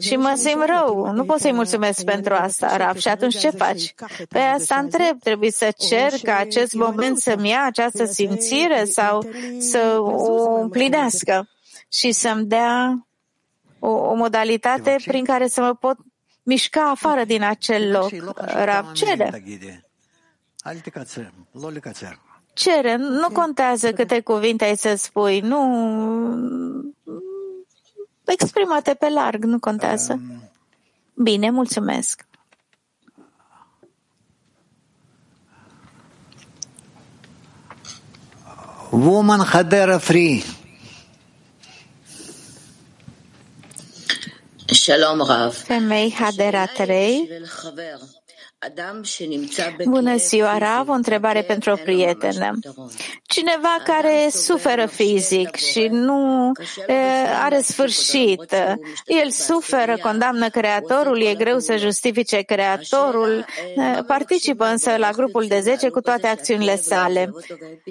Și 0.00 0.16
mă 0.16 0.32
simt 0.36 0.64
rău, 0.64 1.12
nu 1.12 1.24
pot 1.24 1.40
să-i 1.40 1.52
mulțumesc 1.52 2.04
pentru 2.04 2.34
asta, 2.34 2.76
Raf. 2.76 2.98
Și 2.98 3.08
atunci 3.08 3.38
ce 3.38 3.50
faci? 3.50 3.94
Pe 4.28 4.38
asta 4.38 4.76
întreb, 4.76 5.20
trebuie 5.22 5.50
să 5.50 5.72
cer 5.88 6.12
ca 6.22 6.36
acest 6.36 6.72
moment 6.72 7.18
să-mi 7.18 7.48
ia 7.48 7.64
această 7.64 8.04
simțire 8.04 8.84
sau 8.84 9.24
să 9.58 9.98
o 10.00 10.60
împlinească 10.60 11.48
și 11.92 12.12
să-mi 12.12 12.44
dea 12.44 13.06
o, 13.78 13.88
o 13.88 14.14
modalitate 14.14 14.96
prin 15.04 15.24
care 15.24 15.48
să 15.48 15.60
mă 15.60 15.74
pot 15.74 15.96
mișca 16.42 16.90
afară 16.90 17.24
din 17.24 17.42
acel 17.42 17.90
loc. 17.90 18.10
Rab 18.38 18.92
cere. 18.92 19.44
Cere, 22.52 22.96
nu 22.96 23.28
contează 23.32 23.92
câte 23.92 24.20
cuvinte 24.20 24.64
ai 24.64 24.76
să 24.76 24.94
spui, 24.94 25.40
nu... 25.40 25.60
Exprimate 28.24 28.94
pe 28.94 29.08
larg, 29.08 29.44
nu 29.44 29.58
contează. 29.58 30.20
Bine, 31.14 31.50
mulțumesc. 31.50 32.28
Woman 38.90 39.40
Hadera 39.40 39.98
Free. 39.98 40.42
Shalom 44.72 45.20
Rav. 45.26 45.54
Femei 45.54 46.12
Hadera 46.12 46.66
3. 46.66 47.28
Bună 49.84 50.16
ziua, 50.16 50.58
Rav, 50.58 50.88
o 50.88 50.92
întrebare 50.92 51.42
pentru 51.42 51.70
o 51.70 51.74
prietenă. 51.74 52.58
Cineva 53.26 53.76
care 53.84 54.28
suferă 54.30 54.86
fizic 54.86 55.54
și 55.54 55.86
nu 55.90 56.52
are 57.42 57.60
sfârșit, 57.60 58.54
el 59.06 59.30
suferă, 59.30 59.96
condamnă 60.02 60.48
Creatorul, 60.48 61.22
e 61.22 61.34
greu 61.34 61.58
să 61.58 61.76
justifice 61.76 62.40
Creatorul, 62.40 63.44
participă 64.06 64.64
însă 64.64 64.96
la 64.96 65.10
grupul 65.10 65.46
de 65.46 65.60
10 65.60 65.88
cu 65.88 66.00
toate 66.00 66.26
acțiunile 66.26 66.76
sale. 66.76 67.30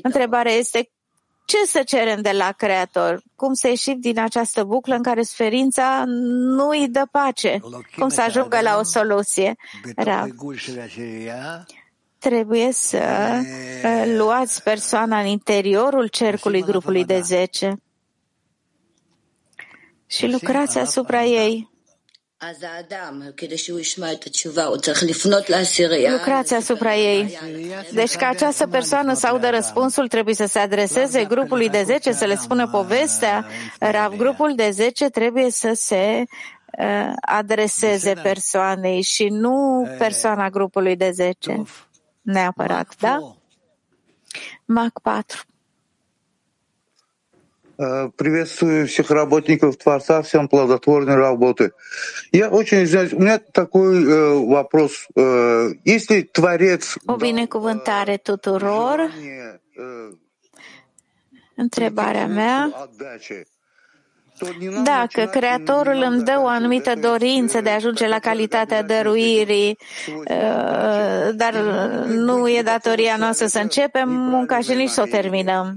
Întrebarea 0.03 0.53
este 0.53 0.89
ce 1.49 1.65
să 1.65 1.83
cerem 1.85 2.21
de 2.21 2.31
la 2.31 2.51
Creator? 2.51 3.23
Cum 3.35 3.53
să 3.53 3.67
ieșim 3.67 3.99
din 3.99 4.19
această 4.19 4.63
buclă 4.63 4.95
în 4.95 5.03
care 5.03 5.23
suferința 5.23 6.03
nu 6.07 6.69
îi 6.69 6.87
dă 6.89 7.07
pace? 7.11 7.59
Cum 7.97 8.09
să 8.09 8.21
ajungă 8.21 8.59
la 8.61 8.77
o 8.77 8.83
soluție? 8.83 9.55
Rav. 9.95 10.29
Trebuie 12.17 12.71
să 12.71 13.01
luați 14.17 14.63
persoana 14.63 15.19
în 15.19 15.25
interiorul 15.25 16.07
cercului 16.07 16.61
grupului 16.61 17.05
de 17.05 17.21
10 17.21 17.81
și 20.05 20.27
lucrați 20.27 20.77
asupra 20.77 21.23
ei. 21.23 21.69
Lucrați 26.11 26.53
asupra 26.53 26.95
ei. 26.95 27.39
Deci 27.93 28.15
ca 28.15 28.27
această 28.27 28.67
persoană 28.67 29.13
să 29.13 29.27
audă 29.27 29.49
răspunsul, 29.49 30.07
trebuie 30.07 30.35
să 30.35 30.45
se 30.45 30.59
adreseze 30.59 31.25
grupului 31.25 31.69
de 31.69 31.83
10, 31.83 32.11
să 32.11 32.25
le 32.25 32.35
spună 32.35 32.67
povestea. 32.67 33.45
Rav, 33.79 34.15
grupul 34.15 34.55
de 34.55 34.69
10 34.69 35.09
trebuie 35.09 35.51
să 35.51 35.71
se 35.73 36.23
uh, 36.77 37.11
adreseze 37.21 38.13
persoanei 38.13 39.01
și 39.01 39.27
nu 39.27 39.87
persoana 39.97 40.49
grupului 40.49 40.95
de 40.95 41.11
10. 41.11 41.63
Neapărat, 42.21 42.95
da? 42.99 43.35
Mac 44.65 44.99
4. 45.01 45.48
Приветствую 47.78 48.86
всех 48.86 49.10
работников 49.10 49.76
Творца, 49.76 50.22
всем 50.22 50.48
плодотворной 50.48 51.16
работы. 51.16 51.72
Я 52.30 52.48
очень 52.48 52.84
извиняюсь, 52.84 53.12
у 53.12 53.18
меня 53.18 53.40
такой 53.40 54.04
э, 54.04 54.46
вопрос. 54.46 55.08
Э, 55.16 55.70
если 55.84 56.22
Творец... 56.22 56.96
O 57.06 57.16
binecuvântare 57.16 58.18
tuturor. 58.18 59.10
Întrebarea 61.56 62.26
mea. 62.26 62.88
Dacă 64.84 65.26
Creatorul 65.30 66.02
îmi 66.10 66.22
dă 66.22 66.40
o 66.42 66.46
anumită 66.46 66.94
dorință 66.94 67.60
de 67.60 67.70
a 67.70 67.74
ajunge 67.74 68.08
la 68.08 68.18
calitatea 68.18 68.82
dăruirii, 68.82 69.78
dar 71.34 71.54
nu 72.06 72.48
e 72.48 72.62
datoria 72.62 73.16
noastră 73.16 73.46
să 73.46 73.58
începem 73.58 74.08
munca 74.10 74.60
și 74.60 74.74
nici 74.74 74.88
să 74.88 75.02
o 75.02 75.04
terminăm. 75.04 75.76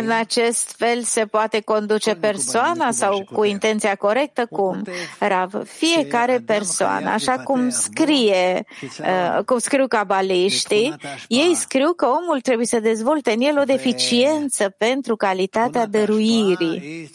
În 0.00 0.10
acest 0.10 0.74
fel 0.76 1.02
se 1.02 1.24
poate 1.24 1.60
conduce 1.60 2.14
persoana 2.14 2.90
sau 2.90 3.24
cu 3.32 3.44
intenția 3.44 3.94
corectă? 3.94 4.46
Cum? 4.46 4.84
Rav, 5.18 5.52
fiecare 5.64 6.42
persoană, 6.46 7.10
așa 7.10 7.38
cum 7.38 7.68
scrie, 7.68 8.64
uh, 8.82 9.44
cum 9.44 9.58
scriu 9.58 9.86
cabaliștii, 9.86 10.94
ei 11.28 11.54
scriu 11.54 11.92
că 11.92 12.06
omul 12.06 12.40
trebuie 12.40 12.66
să 12.66 12.80
dezvolte 12.80 13.32
în 13.32 13.40
el 13.40 13.58
o 13.58 13.64
deficiență 13.64 14.68
pentru 14.78 15.16
calitatea 15.16 15.86
dăruirii. 15.86 17.10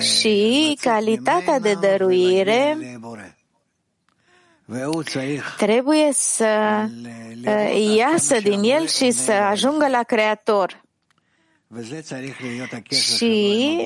Și 0.00 0.78
calitatea 0.80 1.58
de 1.58 1.76
dăruire 1.80 2.76
trebuie 5.56 6.08
să 6.12 6.84
uh, 7.46 7.94
iasă 7.96 8.40
din 8.40 8.62
el 8.62 8.86
și 8.86 9.10
să 9.10 9.32
ajungă 9.32 9.88
la 9.88 10.02
Creator. 10.02 10.82
Și 12.90 13.76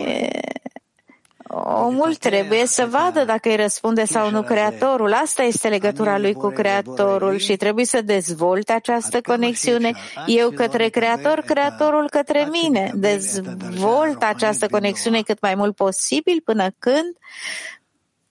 omul 1.65 2.15
trebuie 2.15 2.67
să 2.67 2.87
vadă 2.91 3.25
dacă 3.25 3.49
îi 3.49 3.57
răspunde 3.57 4.05
sau 4.05 4.31
nu 4.31 4.43
Creatorul. 4.43 5.13
Asta 5.13 5.43
este 5.43 5.69
legătura 5.69 6.19
lui 6.19 6.33
cu 6.33 6.49
Creatorul 6.49 7.37
și 7.37 7.57
trebuie 7.57 7.85
să 7.85 8.03
dezvolte 8.03 8.73
această 8.73 9.21
conexiune. 9.21 9.93
Eu 10.27 10.51
către 10.51 10.89
Creator, 10.89 11.41
Creatorul 11.41 12.09
către 12.11 12.49
mine. 12.51 12.93
Dezvolt 12.95 14.23
această 14.23 14.69
conexiune 14.69 15.23
cât 15.23 15.41
mai 15.41 15.55
mult 15.55 15.75
posibil 15.75 16.41
până 16.45 16.69
când 16.79 17.17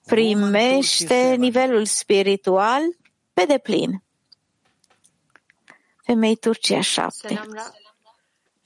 primește 0.07 1.35
nivelul 1.39 1.85
spiritual 1.85 2.83
pe 3.35 3.49
deplin. 3.49 4.01
Femei 6.05 6.35
Turcia 6.35 6.81
7. 7.23 7.39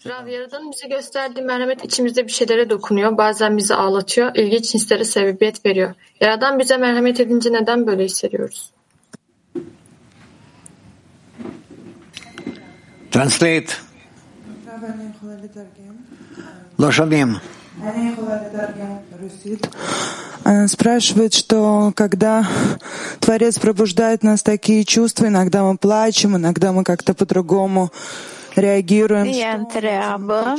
Rav 0.05 0.27
Yaradan'ın 0.27 0.71
bize 0.71 0.87
gösterdiği 0.87 1.41
merhamet 1.41 1.85
içimizde 1.85 2.27
bir 2.27 2.31
şeylere 2.31 2.69
dokunuyor. 2.69 3.17
Bazen 3.17 3.57
bizi 3.57 3.75
ağlatıyor. 3.75 4.35
ilginç 4.35 4.73
hislere 4.73 5.05
sebebiyet 5.05 5.65
veriyor. 5.65 5.93
Yaradan 6.21 6.59
bize 6.59 6.77
merhamet 6.77 7.19
edince 7.19 7.53
neden 7.53 7.87
böyle 7.87 8.03
hissediyoruz? 8.03 8.71
Translate. 13.11 13.73
לא 16.79 16.91
שומעים. 16.91 17.29
Спрашивает, 20.67 21.33
что 21.33 21.91
когда 21.93 22.47
Творец 23.19 23.59
пробуждает 23.59 24.21
в 24.21 24.23
нас 24.23 24.41
такие 24.41 24.83
чувства, 24.83 25.27
иногда 25.27 25.63
мы 25.63 25.77
плачем, 25.77 26.35
иногда 26.35 26.71
мы 26.71 26.83
как-то 26.83 27.13
по-другому 27.13 27.91
reagируем. 28.55 29.25
Ea 29.25 29.55
întreabă, 29.55 30.53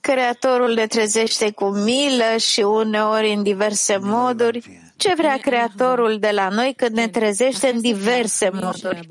Creatorul 0.00 0.72
ne 0.74 0.86
trezește 0.86 1.50
cu 1.50 1.64
milă 1.64 2.36
și 2.38 2.60
uneori 2.60 3.32
în 3.32 3.42
diverse 3.42 3.98
moduri. 4.00 4.80
Ce 4.96 5.14
vrea 5.16 5.36
Creatorul 5.36 6.18
de 6.18 6.30
la 6.32 6.48
noi 6.48 6.74
când 6.76 6.96
ne 6.96 7.08
trezește 7.08 7.70
în 7.74 7.80
diverse 7.80 8.50
moduri? 8.52 9.08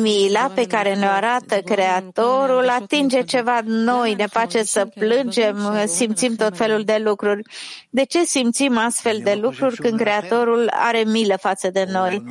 Mila 0.00 0.50
pe 0.54 0.66
care 0.66 0.94
ne 0.94 1.06
arată 1.06 1.60
Creatorul 1.60 2.68
atinge 2.68 3.22
ceva 3.22 3.60
noi, 3.64 4.14
ne 4.14 4.26
face 4.26 4.62
să 4.62 4.86
plângem, 4.94 5.86
simțim 5.86 6.34
tot 6.34 6.56
felul 6.56 6.84
de 6.84 7.00
lucruri. 7.04 7.42
De 7.90 8.04
ce 8.04 8.24
simțim 8.24 8.78
astfel 8.78 9.20
de 9.22 9.34
lucruri 9.34 9.76
când 9.76 9.98
Creatorul 9.98 10.68
are 10.70 11.02
milă 11.06 11.36
față 11.36 11.70
de 11.70 11.86
noi? 11.92 12.24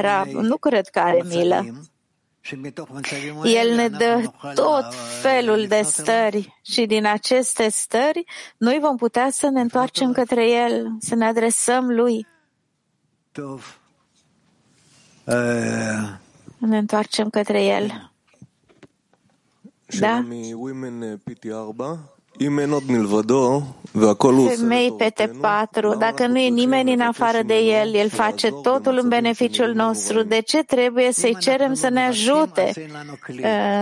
Rab, 0.00 0.26
nu 0.26 0.56
cred 0.56 0.88
că 0.88 0.98
are 0.98 1.22
milă. 1.28 1.64
El 3.44 3.74
ne 3.74 3.88
dă 3.88 4.22
tot 4.54 4.94
felul 5.20 5.66
de 5.66 5.82
stări 5.84 6.58
și 6.62 6.86
din 6.86 7.06
aceste 7.06 7.68
stări 7.68 8.24
noi 8.56 8.78
vom 8.80 8.96
putea 8.96 9.28
să 9.30 9.48
ne 9.48 9.60
întoarcem 9.60 10.12
către 10.12 10.50
El, 10.50 10.86
să 11.00 11.14
ne 11.14 11.26
adresăm 11.26 11.90
Lui. 11.90 12.26
Ne 16.58 16.78
întoarcem 16.78 17.30
către 17.30 17.64
El. 17.64 18.10
Da? 20.00 20.24
Femei 24.56 24.92
pete 24.96 25.30
patru, 25.40 25.94
dacă 25.94 26.26
nu 26.26 26.38
e 26.38 26.48
nimeni 26.48 26.92
în 26.92 27.00
afară 27.00 27.42
de 27.42 27.54
el, 27.54 27.94
el 27.94 28.08
face 28.08 28.50
totul 28.50 28.98
în 29.02 29.08
beneficiul 29.08 29.74
nostru. 29.74 30.22
De 30.22 30.40
ce 30.40 30.62
trebuie 30.62 31.12
să-i 31.12 31.36
cerem 31.40 31.74
să 31.74 31.88
ne 31.88 32.00
ajute 32.00 32.72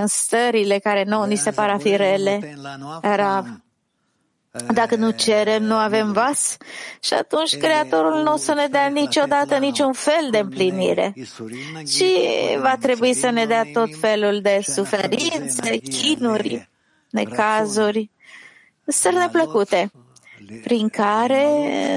în 0.01 0.07
stările 0.07 0.79
care 0.79 1.05
nouă 1.07 1.27
ni 1.27 1.37
se 1.37 1.51
par 1.51 1.71
a 1.71 1.79
fi 1.79 1.97
rele? 1.97 2.57
Rav. 3.03 3.47
Dacă 4.75 4.97
nu 4.97 5.11
cerem, 5.11 5.63
nu 5.63 5.75
avem 5.75 6.13
vas 6.13 6.57
și 7.01 7.15
atunci 7.15 7.57
Creatorul 7.57 8.23
nu 8.23 8.33
o 8.33 8.37
să 8.37 8.55
ne 8.55 8.67
dea 8.67 8.87
niciodată 8.87 9.57
niciun 9.57 9.93
fel 9.93 10.29
de 10.31 10.39
împlinire. 10.39 11.15
Și 11.87 12.15
va 12.61 12.77
trebui 12.81 13.15
să 13.15 13.31
ne 13.31 13.45
dea 13.45 13.65
tot 13.73 13.89
felul 14.01 14.41
de 14.41 14.61
suferințe, 14.63 15.77
chinuri, 15.77 16.69
necazuri, 17.11 18.11
stări 18.85 19.17
neplăcute, 19.17 19.91
prin 20.63 20.89
care 20.89 21.47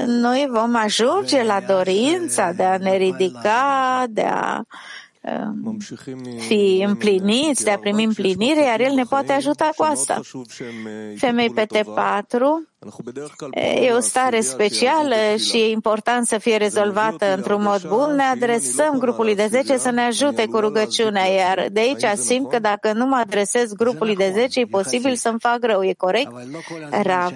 noi 0.06 0.46
vom 0.50 0.76
ajunge 0.76 1.42
la 1.42 1.60
dorința 1.60 2.52
de 2.52 2.64
a 2.64 2.76
ne 2.76 2.96
ridica, 2.96 4.04
de 4.08 4.24
a 4.24 4.62
fi 6.38 6.84
împliniți, 6.86 7.64
de 7.64 7.70
a 7.70 7.78
primi 7.78 8.04
împlinire, 8.04 8.62
iar 8.62 8.80
El 8.80 8.94
ne 8.94 9.02
poate 9.02 9.32
ajuta 9.32 9.70
cu 9.76 9.82
asta. 9.82 10.20
Femei 11.16 11.50
pe 11.50 11.66
T4 11.66 12.68
e 13.54 13.92
o 13.92 14.00
stare 14.00 14.40
specială 14.40 15.14
și 15.36 15.56
e 15.56 15.70
important 15.70 16.26
să 16.26 16.38
fie 16.38 16.56
rezolvată 16.56 17.34
într-un 17.34 17.62
mod 17.62 17.88
bun. 17.88 18.14
Ne 18.14 18.22
adresăm 18.22 18.98
grupului 18.98 19.34
de 19.34 19.46
10 19.50 19.76
să 19.76 19.90
ne 19.90 20.02
ajute 20.02 20.46
cu 20.46 20.58
rugăciunea, 20.58 21.24
iar 21.24 21.66
de 21.72 21.80
aici 21.80 22.18
simt 22.18 22.50
că 22.50 22.58
dacă 22.58 22.92
nu 22.92 23.06
mă 23.06 23.16
adresez 23.16 23.72
grupului 23.72 24.16
de 24.16 24.32
10, 24.34 24.60
e 24.60 24.64
posibil 24.64 25.14
să-mi 25.14 25.40
fac 25.40 25.58
rău. 25.60 25.82
E 25.84 25.92
corect? 25.92 26.32
Rav. 27.02 27.32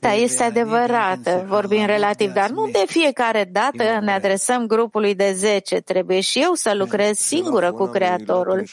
Da, 0.00 0.12
este 0.12 0.42
adevărat, 0.42 1.44
vorbim 1.46 1.86
relativ, 1.86 2.32
dar 2.32 2.50
nu 2.50 2.68
de 2.72 2.84
fiecare 2.86 3.48
dată 3.52 3.98
ne 4.00 4.12
adresăm 4.12 4.66
grupului 4.66 5.14
de 5.14 5.32
10. 5.32 5.80
Trebuie 5.80 6.20
și 6.20 6.40
eu 6.42 6.52
să 6.54 6.74
lucrez 6.74 7.18
singură 7.18 7.72
cu 7.72 7.86
Creatorul. 7.86 8.64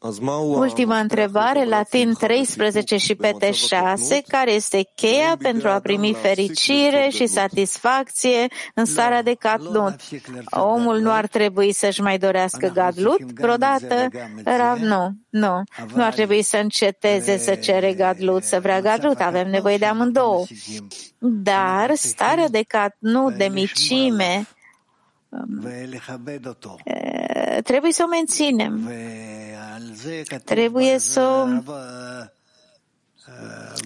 Ultima 0.00 0.98
întrebare, 0.98 1.64
Latin 1.64 2.14
13 2.14 2.96
și 2.96 3.14
PT 3.14 3.42
6, 3.42 4.22
care 4.28 4.52
este 4.52 4.88
cheia 4.94 5.36
pentru 5.42 5.68
a 5.68 5.80
primi 5.80 6.14
fericire 6.14 7.08
și 7.10 7.26
satisfacție 7.26 8.46
în 8.74 8.84
starea 8.84 9.22
de 9.22 9.34
catlut? 9.34 9.94
Omul 10.50 10.98
nu 10.98 11.10
ar 11.10 11.26
trebui 11.26 11.72
să-și 11.72 12.00
mai 12.00 12.18
dorească 12.18 12.70
gadlut 12.74 13.20
vreodată? 13.20 14.08
Rav, 14.44 14.78
nu, 14.78 15.12
nu. 15.28 15.62
Nu 15.94 16.04
ar 16.04 16.12
trebui 16.12 16.42
să 16.42 16.56
înceteze 16.56 17.38
să 17.38 17.54
cere 17.54 17.92
gadlut, 17.92 18.42
să 18.42 18.60
vrea 18.60 18.80
gadlut. 18.80 19.20
Avem 19.20 19.50
nevoie 19.50 19.76
de 19.76 19.86
amândouă. 19.86 20.44
Dar 21.18 21.94
starea 21.94 22.48
de 22.48 22.62
catnut, 22.68 23.34
de 23.34 23.48
micime, 23.52 24.46
trebuie 27.62 27.92
să 27.92 28.02
o 28.06 28.08
menținem. 28.08 28.90
Trebuie 30.44 30.98
să 30.98 31.20
o 31.20 31.46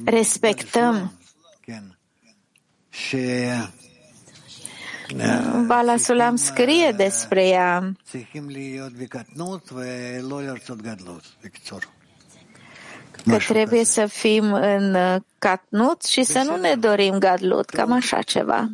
respectăm. 0.05 1.13
Bala 5.67 5.97
Sulam 5.97 6.37
scrie 6.37 6.91
despre 6.91 7.47
ea. 7.49 7.93
Că 13.25 13.37
trebuie 13.37 13.85
să 13.85 14.07
fim 14.07 14.53
în 14.53 14.97
catnut 15.39 16.03
și 16.03 16.23
să 16.23 16.43
nu 16.43 16.57
ne 16.57 16.75
dorim 16.75 17.19
gadlut, 17.19 17.71
cam 17.71 17.93
așa 17.93 18.23
ceva. 18.23 18.69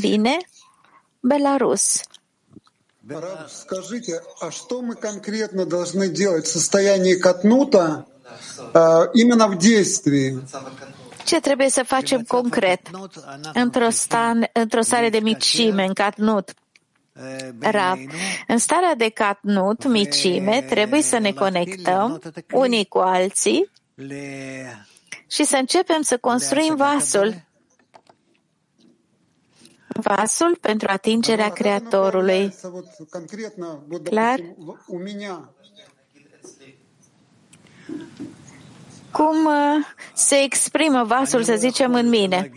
Bine? 0.00 0.36
Belarus. 1.20 2.00
Скажите, 3.47 4.21
а 4.41 4.51
что 4.51 4.81
мы 4.81 4.95
конкретно 4.95 5.65
должны 5.65 6.09
делать 6.09 6.45
в 6.45 6.51
состоянии 6.51 7.15
катнута 7.15 8.05
именно 9.13 9.47
в 9.47 9.57
действии? 9.57 10.37
Ce 11.25 11.39
trebuie 11.39 11.69
să 11.69 11.83
facem 11.83 12.23
concret 12.23 12.89
într-o, 13.53 13.89
stan, 13.89 14.49
într-o 14.53 14.81
stare 14.81 15.09
de 15.09 15.19
micime, 15.19 15.85
în 15.85 15.93
catnut? 15.93 16.53
Rav. 17.59 17.97
În 18.47 18.57
starea 18.57 18.95
de 18.95 19.09
catnut, 19.09 19.87
micime, 19.87 20.61
trebuie 20.69 21.01
să 21.01 21.17
ne 21.17 21.31
conectăm 21.31 22.21
unii 22.51 22.85
cu 22.85 22.97
alții 22.97 23.71
și 25.27 25.43
să 25.43 25.55
începem 25.55 26.01
să 26.01 26.17
construim 26.17 26.75
vasul 26.75 27.47
vasul 30.02 30.56
pentru 30.60 30.88
atingerea 30.90 31.50
Creatorului. 31.52 32.54
Clar? 34.02 34.40
Cum 39.10 39.44
uh, 39.44 39.86
se 40.14 40.34
exprimă 40.42 41.04
vasul, 41.04 41.42
să 41.42 41.54
zicem, 41.56 41.94
în 41.94 42.08
mine? 42.08 42.50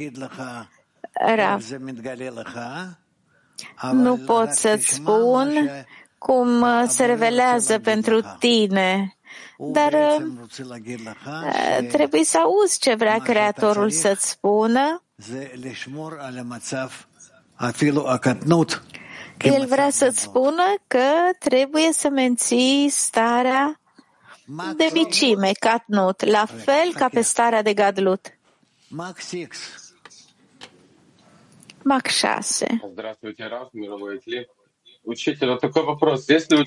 Rav. 1.36 1.64
Nu 3.92 4.18
pot 4.18 4.52
să-ți 4.52 4.94
spun 4.94 5.70
cum 6.18 6.62
uh, 6.62 6.84
se 6.88 7.06
revelează 7.06 7.80
pentru 7.80 8.22
tine, 8.40 9.18
dar 9.58 9.94
uh, 9.94 11.88
trebuie 11.92 12.24
să 12.24 12.38
auzi 12.38 12.80
ce 12.80 12.96
vrea 12.96 13.18
Creatorul 13.18 13.90
să-ți 13.90 14.30
spună. 14.30 15.04
El 19.38 19.66
vrea 19.66 19.90
să-ți 19.90 20.22
spună 20.22 20.64
că 20.88 21.10
trebuie 21.40 21.92
să 21.92 22.10
menții 22.10 22.90
starea 22.90 23.80
de 24.76 24.90
micime, 24.94 25.52
catnut, 25.60 26.26
la 26.26 26.46
fel 26.46 26.94
ca 26.94 27.10
pe 27.10 27.22
starea 27.22 27.62
de 27.62 27.74
gadlut. 27.74 28.38
Mac 31.84 32.06
6. 32.06 32.80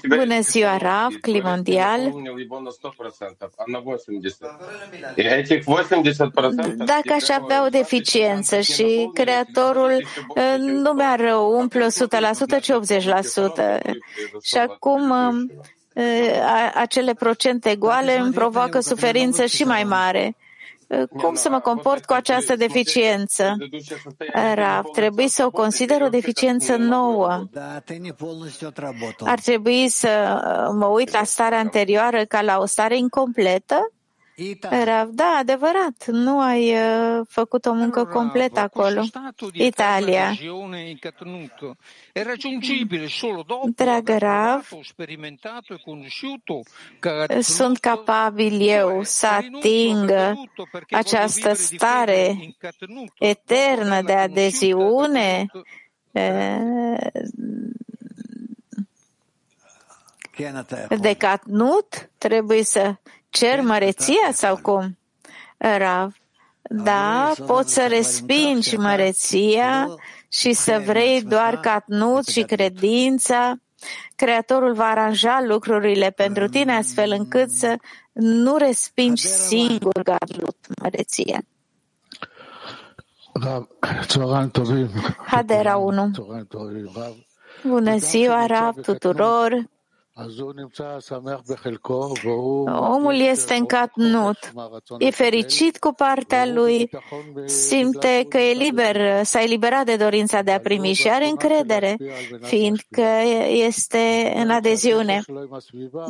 Bună 0.08 0.40
ziua, 0.40 0.76
Rav, 0.76 1.08
Climondial. 1.20 2.00
Dacă 6.76 7.12
aș 7.12 7.28
avea 7.28 7.64
o 7.64 7.68
deficiență 7.68 8.60
și 8.60 9.10
creatorul 9.14 10.06
nu 10.58 10.92
mi-ar 10.92 11.20
umple 11.58 11.86
100%, 11.86 11.90
ci 12.60 12.70
80%, 12.70 13.80
și 14.42 14.56
acum 14.56 15.12
acele 16.74 17.14
procente 17.14 17.76
goale 17.76 18.18
îmi 18.18 18.32
provoacă 18.32 18.80
suferință 18.80 19.46
și 19.46 19.64
mai 19.64 19.84
mare. 19.84 20.36
Cum 21.16 21.34
să 21.34 21.48
mă 21.48 21.60
comport 21.60 22.04
cu 22.04 22.12
această 22.12 22.56
deficiență? 22.56 23.56
Rav, 24.54 24.84
trebuie 24.84 25.28
să 25.28 25.44
o 25.44 25.50
consider 25.50 26.02
o 26.02 26.08
deficiență 26.08 26.76
nouă. 26.76 27.48
Ar 29.18 29.40
trebui 29.40 29.88
să 29.88 30.40
mă 30.78 30.86
uit 30.86 31.10
la 31.10 31.24
starea 31.24 31.58
anterioară 31.58 32.24
ca 32.24 32.42
la 32.42 32.58
o 32.58 32.64
stare 32.64 32.96
incompletă? 32.96 33.92
Rav, 34.84 35.08
da, 35.08 35.36
adevărat, 35.38 36.06
nu 36.06 36.40
ai 36.40 36.72
uh, 36.72 37.26
făcut 37.28 37.66
o 37.66 37.72
muncă 37.72 38.04
completă 38.04 38.60
acolo. 38.60 39.02
Italia. 39.52 40.32
Dragă 43.74 44.16
Rav, 44.16 44.68
sunt 47.40 47.78
capabil 47.78 48.68
eu 48.68 49.02
să 49.02 49.26
ating 49.26 50.12
această 50.90 51.52
stare 51.52 52.36
eternă 53.18 54.02
de 54.02 54.12
adeziune 54.12 55.46
de 61.00 61.14
catnut? 61.18 62.10
Trebuie 62.18 62.64
să 62.64 62.94
cer 63.30 63.60
măreția 63.60 64.30
sau 64.32 64.56
cum? 64.56 64.98
Rav, 65.56 66.14
da, 66.62 67.32
poți 67.46 67.72
să 67.72 67.86
respingi 67.88 68.76
măreția 68.76 69.88
și 70.28 70.52
să 70.52 70.82
vrei 70.86 71.22
doar 71.22 71.60
catnut 71.60 72.26
și 72.26 72.42
credința. 72.42 73.54
Creatorul 74.16 74.74
va 74.74 74.84
aranja 74.84 75.40
lucrurile 75.46 76.10
pentru 76.10 76.48
tine 76.48 76.76
astfel 76.76 77.10
încât 77.18 77.50
să 77.50 77.76
nu 78.12 78.56
respingi 78.56 79.26
singur 79.26 80.02
gadlut 80.02 80.56
măreția. 80.82 81.40
Hadera 85.26 85.76
1 85.76 86.10
Bună 87.66 87.96
ziua, 87.96 88.46
Rav, 88.46 88.74
tuturor! 88.74 89.68
Omul 92.66 93.14
este 93.14 93.54
în 93.54 93.66
catnut, 93.66 94.52
e 94.98 95.10
fericit 95.10 95.78
cu 95.78 95.92
partea 95.92 96.46
lui, 96.46 96.90
simte 97.44 98.26
că 98.28 98.38
e 98.38 98.52
liber, 98.52 99.24
s-a 99.24 99.42
eliberat 99.42 99.84
de 99.84 99.96
dorința 99.96 100.42
de 100.42 100.50
a 100.50 100.60
primi 100.60 100.92
și 100.92 101.08
are 101.08 101.26
încredere, 101.26 101.96
fiindcă 102.40 103.06
este 103.46 104.32
în 104.36 104.50
adeziune. 104.50 105.22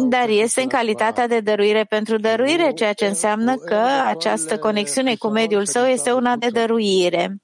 Dar 0.09 0.29
este 0.29 0.61
în 0.61 0.69
calitatea 0.69 1.27
de 1.27 1.41
dăruire 1.41 1.85
pentru 1.89 2.19
dăruire, 2.19 2.73
ceea 2.73 2.93
ce 2.93 3.07
înseamnă 3.07 3.55
că 3.55 3.81
această 4.07 4.59
conexiune 4.59 5.15
cu 5.17 5.29
mediul 5.29 5.67
său 5.67 5.85
este 5.85 6.13
una 6.13 6.37
de 6.37 6.49
dăruire. 6.49 7.41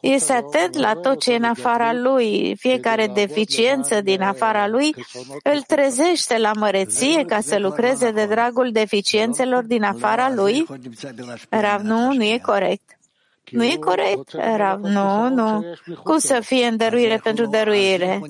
Este 0.00 0.32
atent 0.32 0.74
la 0.74 0.94
tot 0.94 1.20
ce 1.20 1.32
e 1.32 1.36
în 1.36 1.44
afara 1.44 1.92
lui. 1.92 2.56
Fiecare 2.58 3.06
deficiență 3.06 4.00
din 4.00 4.22
afara 4.22 4.68
lui 4.68 4.94
îl 5.42 5.60
trezește 5.60 6.38
la 6.38 6.50
măreție 6.52 7.24
ca 7.24 7.40
să 7.40 7.58
lucreze 7.58 8.10
de 8.10 8.26
dragul 8.26 8.70
deficiențelor 8.72 9.62
din 9.62 9.82
afara 9.82 10.34
lui. 10.34 10.66
Rav, 11.48 11.80
nu, 11.80 12.12
nu 12.12 12.22
e 12.22 12.38
corect. 12.42 12.98
Nu 13.50 13.64
e 13.64 13.76
corect, 13.76 14.32
Rav, 14.56 14.80
nu, 14.80 15.28
nu. 15.28 15.64
Cum 16.02 16.18
să 16.18 16.40
fie 16.40 16.66
în 16.66 16.76
dăruire 16.76 17.20
pentru 17.22 17.46
dăruire? 17.46 18.20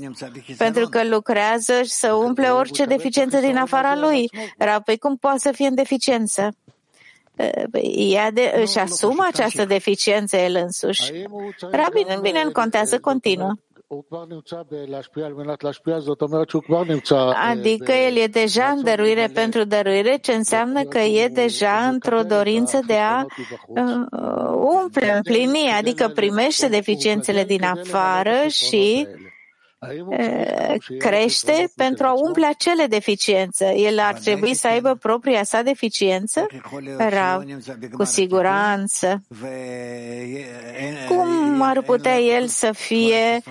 Pentru 0.56 0.88
că 0.88 1.04
lucrează 1.04 1.82
și 1.82 1.90
să 1.90 2.12
umple 2.12 2.48
orice 2.48 2.84
deficiență 2.84 3.38
din 3.38 3.56
afara 3.56 3.96
lui. 3.96 4.30
Rav, 4.58 4.82
păi 4.82 4.98
cum 4.98 5.16
poate 5.16 5.38
să 5.38 5.52
fie 5.52 5.66
în 5.66 5.74
deficiență? 5.74 6.54
Ea 7.96 8.30
de, 8.30 8.54
își 8.60 8.78
asumă 8.78 9.26
această 9.32 9.64
deficiență 9.64 10.36
el 10.36 10.56
însuși. 10.56 11.12
Rabin 11.70 12.06
în 12.14 12.20
bine, 12.20 12.42
contează 12.52 12.98
continuă. 12.98 13.52
Adică 17.50 17.92
el 17.92 18.16
e 18.16 18.26
deja 18.26 18.64
în 18.64 18.82
dăruire 18.82 19.30
pentru 19.34 19.64
dăruire, 19.64 20.16
ce 20.16 20.32
înseamnă 20.32 20.82
că 20.82 20.98
e 20.98 21.28
deja 21.28 21.88
într-o 21.88 22.22
dorință 22.22 22.80
de 22.86 22.96
a 22.96 23.24
umple, 24.82 25.12
împlini, 25.14 25.70
adică 25.78 26.08
primește 26.08 26.68
deficiențele 26.68 27.44
din 27.44 27.64
afară 27.64 28.48
și 28.48 29.06
crește 30.98 31.72
pentru 31.76 32.06
a 32.06 32.12
umple 32.26 32.46
acele 32.46 32.86
deficiențe. 32.86 33.74
El 33.76 33.98
ar 33.98 34.14
trebui 34.14 34.54
să 34.54 34.66
aibă 34.66 34.94
propria 34.94 35.44
sa 35.44 35.62
deficiență? 35.62 36.46
Rav, 36.98 37.44
cu 37.92 38.04
siguranță. 38.04 39.22
Cum 41.08 41.62
ar 41.62 41.82
putea 41.82 42.18
el 42.18 42.46
să 42.46 42.72
fie, 42.72 43.42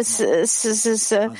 să, 0.00 0.42
să, 0.44 0.94
să 0.94 1.30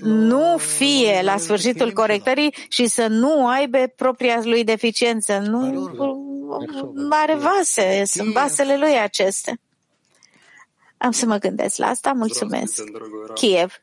nu 0.00 0.56
fie 0.56 1.20
la 1.22 1.36
sfârșitul 1.36 1.92
corectării 1.92 2.54
și 2.68 2.86
să 2.86 3.06
nu 3.06 3.46
aibă 3.46 3.78
propria 3.96 4.40
lui 4.42 4.64
deficiență? 4.64 5.38
Nu 5.38 5.88
are 7.10 7.34
vase, 7.34 8.02
sunt 8.04 8.32
vasele 8.32 8.76
lui 8.76 8.98
acestea. 8.98 9.54
Am 10.98 11.10
să 11.10 11.26
mă 11.26 11.36
gândesc 11.36 11.76
la 11.76 11.86
asta. 11.86 12.12
Mulțumesc. 12.12 12.82
Kiev. 13.34 13.74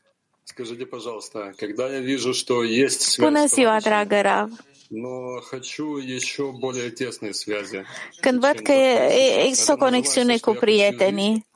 Bună 3.18 3.46
ziua, 3.46 3.80
dragă 3.80 4.20
Rav. 4.20 4.50
Când 8.20 8.40
văd 8.40 8.58
că 8.62 8.72
există 9.44 9.72
o 9.72 9.76
conexiune 9.76 10.38
cu 10.38 10.52
prietenii 10.60 11.46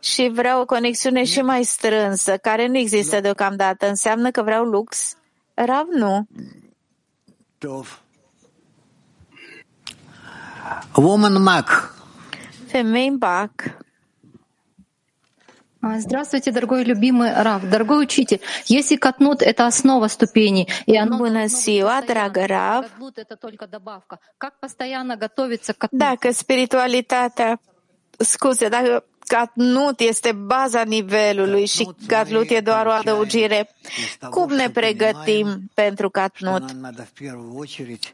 și 0.00 0.30
vreau 0.34 0.60
o 0.60 0.64
conexiune 0.64 1.24
și 1.24 1.40
mai 1.40 1.64
strânsă, 1.64 2.36
care 2.36 2.66
nu 2.66 2.78
există 2.78 3.20
deocamdată, 3.20 3.88
înseamnă 3.88 4.30
că 4.30 4.42
vreau 4.42 4.64
lux? 4.64 5.16
Rav, 5.54 5.86
nu. 5.90 6.26
Woman 10.94 11.42
Mac. 11.42 11.94
Femei 12.66 13.10
Bac. 13.10 13.52
Здравствуйте, 15.82 16.52
дорогой 16.52 16.84
любимый 16.84 17.32
Рав, 17.32 17.68
дорогой 17.68 18.02
учитель. 18.02 18.40
Если 18.66 18.96
катнут— 18.96 19.42
это 19.42 19.66
основа 19.66 20.08
ступени, 20.08 20.68
и 20.86 20.96
оно... 20.96 21.16
Bună 21.16 21.46
ziua, 21.46 22.02
dragă 22.06 22.44
Rav. 22.46 22.84
это 23.16 23.36
только 23.36 23.66
добавка. 23.66 24.18
Как 24.38 24.58
постоянно 24.58 25.16
готовиться 25.16 25.72
к 25.72 25.78
катнут? 25.78 26.00
Dacă 26.00 26.32
spiritualitatea, 26.32 27.60
scuze, 28.18 28.68
dacă 28.68 29.04
Gatnut 29.28 30.00
este 30.00 30.32
baza 30.32 30.82
nivelului 30.82 31.66
și 31.66 31.88
Gatlut 32.06 32.50
e 32.50 32.60
doar 32.60 32.86
o 32.86 32.90
adăugire. 32.90 33.68
Cum 34.30 34.52
ne 34.52 34.70
pregătim 34.70 35.70
pentru 35.74 36.10
Gatnut? 36.10 36.62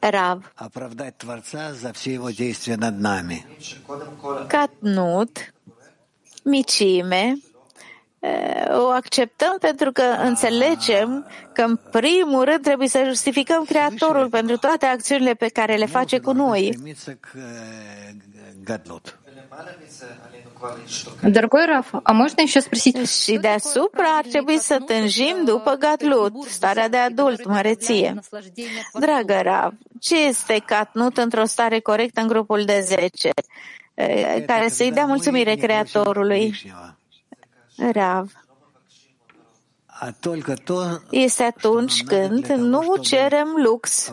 Rav. 0.01 0.53
Gatnut, 4.49 5.53
micime, 6.43 7.35
o 8.70 8.88
acceptăm 8.88 9.58
pentru 9.60 9.91
că 9.91 10.04
înțelegem 10.24 11.28
că 11.54 11.62
în 11.62 11.80
primul 11.91 12.43
rând 12.43 12.62
trebuie 12.62 12.88
să 12.88 13.04
justificăm 13.06 13.64
Creatorul 13.64 14.30
pentru 14.30 14.58
toate 14.58 14.86
acțiunile 14.86 15.34
pe 15.34 15.48
care 15.48 15.76
le 15.76 15.86
face 15.86 16.20
cu 16.20 16.32
noi. 16.32 16.78
Дорогой 21.22 21.66
Раф, 21.66 21.93
а 22.04 22.14
можно 22.14 22.41
еще 22.43 22.60
спросить? 22.60 23.10
Și 23.10 23.38
deasupra 23.38 24.04
ar 24.18 24.26
trebui 24.26 24.58
să 24.58 24.80
tânjim 24.86 25.36
după 25.45 25.76
Gadlut, 25.80 26.43
starea 26.43 26.89
de 26.89 26.98
adult, 26.98 27.45
măreție. 27.45 28.20
Dragă 28.93 29.39
Rav, 29.41 29.74
ce 30.00 30.26
este 30.26 30.64
catnut 30.66 31.18
într-o 31.18 31.45
stare 31.45 31.80
corectă 31.80 32.22
în 32.22 32.28
grupul 32.28 32.64
de 32.66 32.80
10, 32.86 33.30
care 34.45 34.68
să-i 34.68 34.91
dea 34.91 35.06
mulțumire 35.06 35.56
Creatorului? 35.56 36.74
Rav. 37.91 38.32
Este 41.10 41.43
atunci 41.43 42.04
când 42.04 42.45
nu 42.45 42.95
cerem 42.95 43.48
lux. 43.64 44.12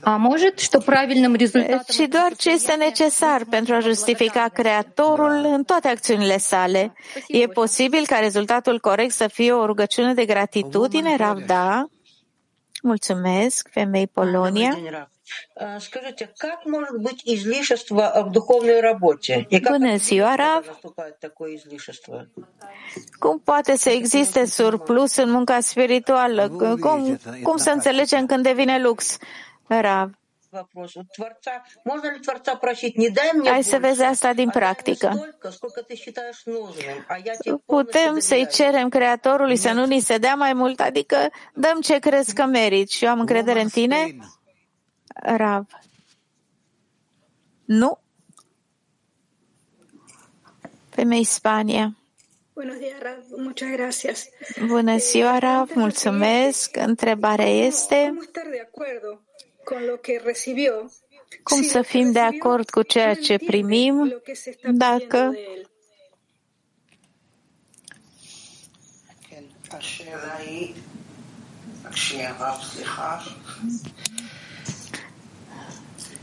А 0.00 0.18
может, 0.18 0.60
что 0.60 0.80
правильным 0.80 1.34
результатом... 1.34 1.94
Și 1.94 2.06
doar 2.06 2.36
ce 2.36 2.50
este 2.50 2.74
necesar 2.74 3.44
pentru 3.44 3.74
a 3.74 3.80
justifica 3.80 4.48
Creatorul 4.48 5.44
în 5.44 5.64
toate 5.64 5.88
acțiunile 5.88 6.38
sale. 6.38 6.92
E 7.28 7.46
posibil 7.46 8.06
ca 8.06 8.18
rezultatul 8.18 8.80
corect 8.80 9.12
să 9.12 9.28
fie 9.28 9.52
o 9.52 9.66
rugăciune 9.66 10.14
de 10.14 10.24
gratitudine, 10.24 11.16
Rav, 11.16 11.38
da? 11.46 11.86
Mulțumesc, 12.82 13.68
femei 13.70 14.06
Polonia. 14.06 14.78
Скажите, 15.78 16.24
как 16.38 16.58
может 16.66 16.98
быть 17.06 17.22
излишество 17.24 18.12
в 18.26 18.30
духовной 18.30 18.80
работе? 18.80 19.46
И 19.50 19.58
как 19.60 19.72
Bună 19.72 19.96
ziua, 19.96 20.34
Rav. 20.36 20.64
наступает 20.66 21.18
такое 21.18 21.54
излишество? 21.54 22.26
Cum 23.18 23.38
poate 23.38 23.76
să 23.76 23.90
existe 23.90 24.44
surplus 24.46 25.16
în 25.16 25.30
munca 25.30 25.60
spirituală? 25.60 26.48
Cum, 26.80 27.18
cum 27.42 27.56
să 27.56 27.70
înțelegem 27.70 28.26
când 28.26 28.42
devine 28.42 28.80
lux? 28.80 29.18
Rav. 29.66 30.10
Вопрос. 30.50 30.94
У 30.94 31.04
Творца, 31.16 31.54
можно 31.84 32.06
ли 32.14 32.20
Творца 32.20 32.54
просить, 32.56 32.96
не 32.96 33.08
дай 33.10 33.32
мне 33.34 33.50
Hai 33.50 33.62
să 33.62 33.78
vezi 33.78 34.02
asta 34.02 34.32
din 34.32 34.48
а 34.48 34.52
дай 34.52 34.60
мне 34.60 34.60
practică. 34.60 35.08
столько, 35.14 35.50
сколько 35.50 35.82
ты 35.88 35.94
считаешь 35.96 36.44
нужным, 36.46 36.96
а 37.08 37.18
я 37.18 37.34
тебе 37.34 37.56
Putem 37.66 38.18
să-i 38.18 38.46
cerem 38.50 38.88
Creatorului 38.88 39.56
să 39.56 39.72
nu 39.72 39.84
ni 39.86 40.00
se 40.00 40.18
dea 40.18 40.34
mai 40.34 40.52
mult, 40.52 40.80
adică 40.80 41.16
dăm 41.54 41.80
ce 41.80 41.98
crezi 41.98 42.34
că 42.34 42.44
meriți 42.44 42.96
și 42.96 43.04
eu 43.04 43.10
am 43.10 43.20
încredere 43.20 43.60
în 43.60 43.68
tine? 43.68 44.16
Rav. 45.21 45.65
Nu. 47.65 47.99
Femei 50.89 51.23
Spania. 51.23 51.95
Buenos 52.53 52.79
días, 52.79 52.99
Rav. 52.99 53.23
Muchas 53.37 53.69
gracias. 53.71 54.29
Bună 54.67 54.97
ziua, 54.97 55.37
Rav. 55.37 55.69
Mulțumesc. 55.73 56.77
Întrebarea 56.77 57.47
este 57.47 57.95
¿Cómo 57.95 58.21
estar 58.21 58.47
de 58.49 58.61
acuerdo 58.61 59.21
con 59.63 59.85
lo 59.85 59.95
que 60.01 60.21
recibió 60.23 60.91
cum 61.43 61.61
să 61.61 61.81
fim 61.81 62.11
de 62.11 62.19
acord 62.19 62.69
cu 62.69 62.81
ceea 62.81 63.13
ce 63.13 63.37
primim 63.37 64.21
dacă 64.71 65.33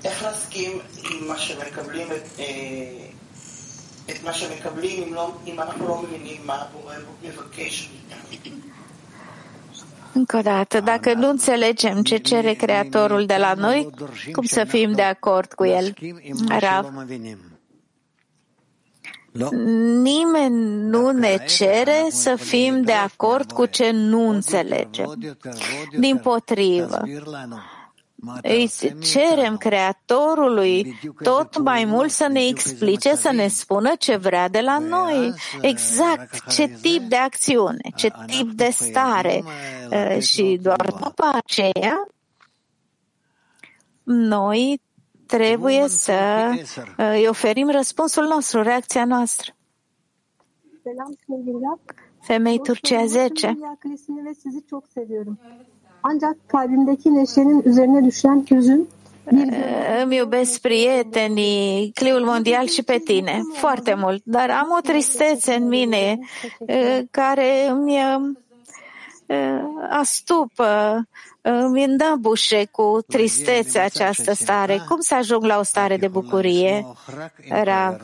איך 0.04 0.24
להסכים 0.24 0.72
עם 1.12 1.28
מה 1.28 1.38
שמקבלים, 1.38 2.08
את, 2.08 2.40
אה, 2.40 3.08
את 4.10 4.24
מה 4.24 4.34
שמקבלים 4.34 5.04
אם, 5.04 5.14
לא, 5.14 5.32
אם 5.48 5.60
אנחנו 5.60 5.88
לא 5.88 6.02
מבינים 6.02 6.42
מה 6.46 6.56
הבורא 6.56 6.96
מבקש 7.24 7.90
מאיתנו. 8.30 8.74
Încă 10.16 10.38
o 10.38 10.42
dată, 10.42 10.80
dacă 10.80 11.14
nu 11.14 11.30
înțelegem 11.30 12.02
ce 12.04 12.18
cere 12.18 12.54
Creatorul 12.54 13.26
de 13.26 13.36
la 13.36 13.54
noi, 13.54 13.90
cum 14.32 14.46
să 14.46 14.64
fim 14.64 14.92
de 14.92 15.02
acord 15.02 15.54
cu 15.54 15.66
El? 15.66 15.94
Rav. 16.60 16.94
Nimeni 20.02 20.90
nu 20.90 21.10
ne 21.10 21.46
cere 21.48 22.06
să 22.10 22.36
fim 22.36 22.82
de 22.82 22.92
acord 22.92 23.52
cu 23.52 23.66
ce 23.66 23.92
nu 23.92 24.30
înțelegem. 24.30 25.36
Din 26.00 26.18
potrivă, 26.18 27.02
îi 28.43 28.71
cerem 29.01 29.57
Creatorului 29.57 30.99
tot 31.23 31.59
mai 31.59 31.85
mult 31.85 32.11
să 32.11 32.29
ne 32.29 32.47
explice, 32.47 33.15
să 33.15 33.33
ne 33.33 33.49
spună 33.49 33.95
ce 33.99 34.17
vrea 34.17 34.49
de 34.49 34.61
la 34.61 34.79
noi, 34.79 35.33
exact 35.61 36.47
ce 36.49 36.69
tip 36.83 37.03
de 37.03 37.17
acțiune, 37.17 37.91
ce 37.97 38.11
tip 38.27 38.51
de 38.51 38.69
stare. 38.71 39.45
și 40.21 40.59
doar 40.63 40.95
după 41.03 41.25
aceea 41.33 42.09
noi 44.03 44.81
trebuie 45.27 45.89
să 45.89 46.51
îi 46.97 47.27
oferim 47.29 47.71
răspunsul 47.71 48.25
nostru, 48.25 48.63
reacția 48.63 49.05
noastră. 49.05 49.53
Selam 50.83 51.13
sevgililer. 51.27 51.79
Femei 52.21 52.59
Turcia 52.59 53.07
10. 53.07 53.59
Akılesini 56.09 56.87
ve 56.87 56.97
sizi 56.97 57.07
çok 57.07 57.07
seviyorum. 57.09 57.09
Ancak 57.09 57.09
kalbimdeki 57.09 57.15
neşenin 57.15 57.63
üzerine 57.63 58.05
düşen 58.05 58.47
hüzün 58.51 58.89
bir 59.33 59.53
Îmi 60.03 60.17
iubesc 60.17 60.63
prietenii, 60.63 61.93
cliul 61.93 62.25
mondial 62.25 62.67
și 62.67 62.83
pe 62.83 62.99
tine, 62.99 63.41
foarte 63.53 63.95
mult, 63.95 64.23
dar 64.25 64.51
am 64.51 64.71
o 64.79 64.81
tristețe 64.81 65.55
în 65.55 65.69
mine 65.69 66.19
eh, 66.67 67.01
care 67.11 67.69
îmi 67.69 67.97
eh, 69.27 69.61
astupă, 69.91 71.03
îmi 71.41 71.85
îndăbușe 71.85 72.65
cu 72.65 72.99
tristețe 73.07 73.79
această 73.79 74.33
stare. 74.33 74.83
Cum 74.89 75.01
să 75.01 75.15
ajung 75.15 75.45
la 75.45 75.59
o 75.59 75.63
stare 75.63 75.97
de 75.97 76.09
bucurie? 76.09 76.87
Rav, 77.63 77.97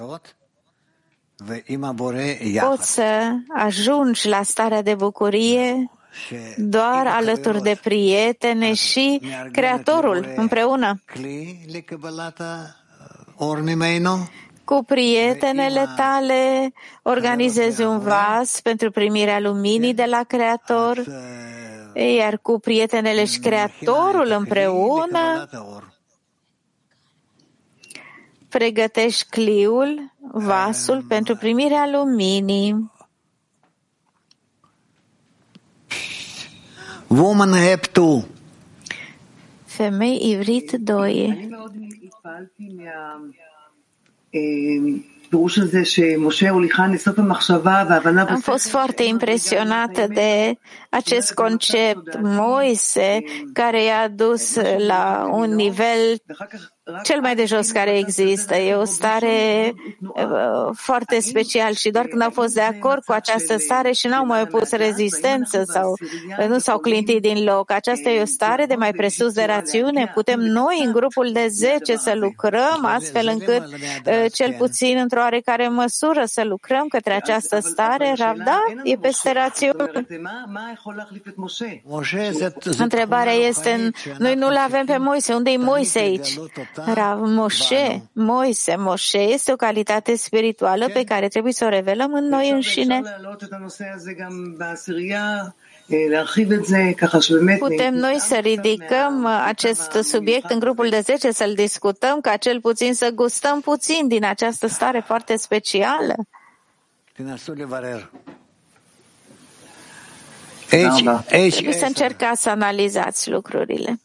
poți 2.69 2.93
să 2.93 3.33
ajungi 3.49 4.29
la 4.29 4.43
starea 4.43 4.83
de 4.83 4.95
bucurie 4.95 5.91
doar 6.57 7.07
alături 7.07 7.63
de 7.63 7.79
prietene 7.83 8.75
și 8.75 9.21
Creatorul 9.53 10.33
împreună. 10.37 11.03
Cu 14.65 14.85
prietenele 14.87 15.87
tale 15.97 16.73
organizezi 17.03 17.83
un 17.83 17.99
vas 17.99 18.61
pentru 18.61 18.91
primirea 18.91 19.41
luminii 19.41 19.95
de 19.95 20.05
la 20.05 20.23
Creator, 20.23 21.05
iar 22.17 22.39
cu 22.39 22.59
prietenele 22.59 23.25
și 23.25 23.39
Creatorul 23.39 24.35
împreună 24.39 25.49
pregătești 28.59 29.27
cliul, 29.29 30.13
vasul 30.33 31.05
pentru 31.09 31.37
primirea 31.37 31.89
luminii. 31.93 32.93
Woman 37.14 37.54
App 37.74 37.84
2. 37.94 38.24
Femei 39.68 40.18
ivrit 40.22 40.74
2. 40.80 41.32
אני 41.32 41.48
מאוד 41.48 41.76
התפעלתי 42.04 42.70
מהפירוש 44.34 45.60
הזה 45.60 45.86
שמשה 45.86 46.50
הוליכן 46.50 46.92
לסוף 46.92 47.20
המחשבה 47.20 47.84
והבנה 47.90 48.24
Am 48.24 48.42
fost 48.42 48.70
foarte 48.70 49.04
impresionată 49.04 50.08
de 50.08 50.54
acest 50.90 51.34
concept 51.34 52.20
Moise 52.22 53.20
care 53.54 53.84
i-a 53.84 54.08
dus 54.08 54.56
la 54.88 55.30
un 55.32 55.56
nivel 55.56 56.18
cel 57.03 57.21
mai 57.21 57.35
de 57.35 57.45
jos 57.45 57.71
care 57.71 57.99
există. 57.99 58.55
E 58.55 58.75
o 58.75 58.85
stare 58.85 59.73
uh, 60.01 60.71
foarte 60.75 61.21
special 61.21 61.73
și 61.73 61.91
doar 61.91 62.07
când 62.07 62.23
au 62.23 62.31
fost 62.31 62.55
de 62.55 62.61
acord 62.61 63.05
cu 63.05 63.13
această 63.13 63.59
stare 63.59 63.93
și 63.93 64.07
n-au 64.07 64.27
mai 64.27 64.47
pus 64.47 64.71
rezistență 64.71 65.63
sau 65.67 65.91
uh, 66.39 66.47
nu 66.47 66.59
s-au 66.59 66.79
clintit 66.79 67.21
din 67.21 67.45
loc. 67.45 67.71
Aceasta 67.71 68.11
e 68.11 68.21
o 68.21 68.25
stare 68.25 68.67
de 68.67 68.75
mai 68.75 68.93
presus 68.93 69.33
de 69.33 69.45
rațiune. 69.45 70.11
Putem 70.15 70.41
noi 70.41 70.83
în 70.85 70.93
grupul 70.93 71.31
de 71.33 71.47
10 71.51 71.97
să 71.97 72.13
lucrăm 72.15 72.85
astfel 72.85 73.29
încât 73.33 73.65
uh, 73.65 74.25
cel 74.33 74.55
puțin 74.59 74.99
într-o 74.99 75.21
oarecare 75.21 75.69
măsură 75.69 76.25
să 76.25 76.45
lucrăm 76.45 76.87
către 76.89 77.13
această 77.13 77.61
stare. 77.61 78.15
Ravda 78.17 78.63
e 78.83 78.97
peste 78.97 79.33
rațiune. 79.33 79.91
Întrebarea 82.79 83.33
este, 83.33 83.91
noi 84.19 84.35
nu-l 84.35 84.57
avem 84.57 84.85
pe 84.85 84.97
Moise. 84.97 85.35
Unde 85.35 85.51
e 85.51 85.57
Moise 85.57 85.99
aici? 85.99 86.39
Rav 86.77 87.21
Moshe, 87.21 88.03
Moise, 88.13 88.77
Moshe 88.77 89.19
este 89.19 89.53
o 89.53 89.57
calitate 89.57 90.17
spirituală 90.17 90.89
pe 90.89 91.05
care 91.05 91.29
trebuie 91.29 91.53
să 91.53 91.65
o 91.65 91.69
revelăm 91.69 92.15
în 92.15 92.29
noi 92.29 92.51
înșine. 92.51 93.03
Putem 97.59 97.95
noi 97.95 98.19
să 98.19 98.37
ridicăm 98.37 99.27
acest 99.27 99.91
subiect 100.03 100.51
în 100.51 100.59
grupul 100.59 100.89
de 100.89 101.01
10, 101.01 101.31
să-l 101.31 101.53
discutăm, 101.55 102.21
ca 102.21 102.37
cel 102.37 102.61
puțin 102.61 102.95
să 102.95 103.11
gustăm 103.15 103.61
puțin 103.61 104.09
din 104.09 104.25
această 104.25 104.67
stare 104.67 105.03
foarte 105.07 105.37
specială? 105.37 106.15
Trebuie 110.69 111.73
să 111.73 111.85
încercați 111.87 112.43
să 112.43 112.51
analizați 112.51 113.31
lucrurile. 113.31 114.01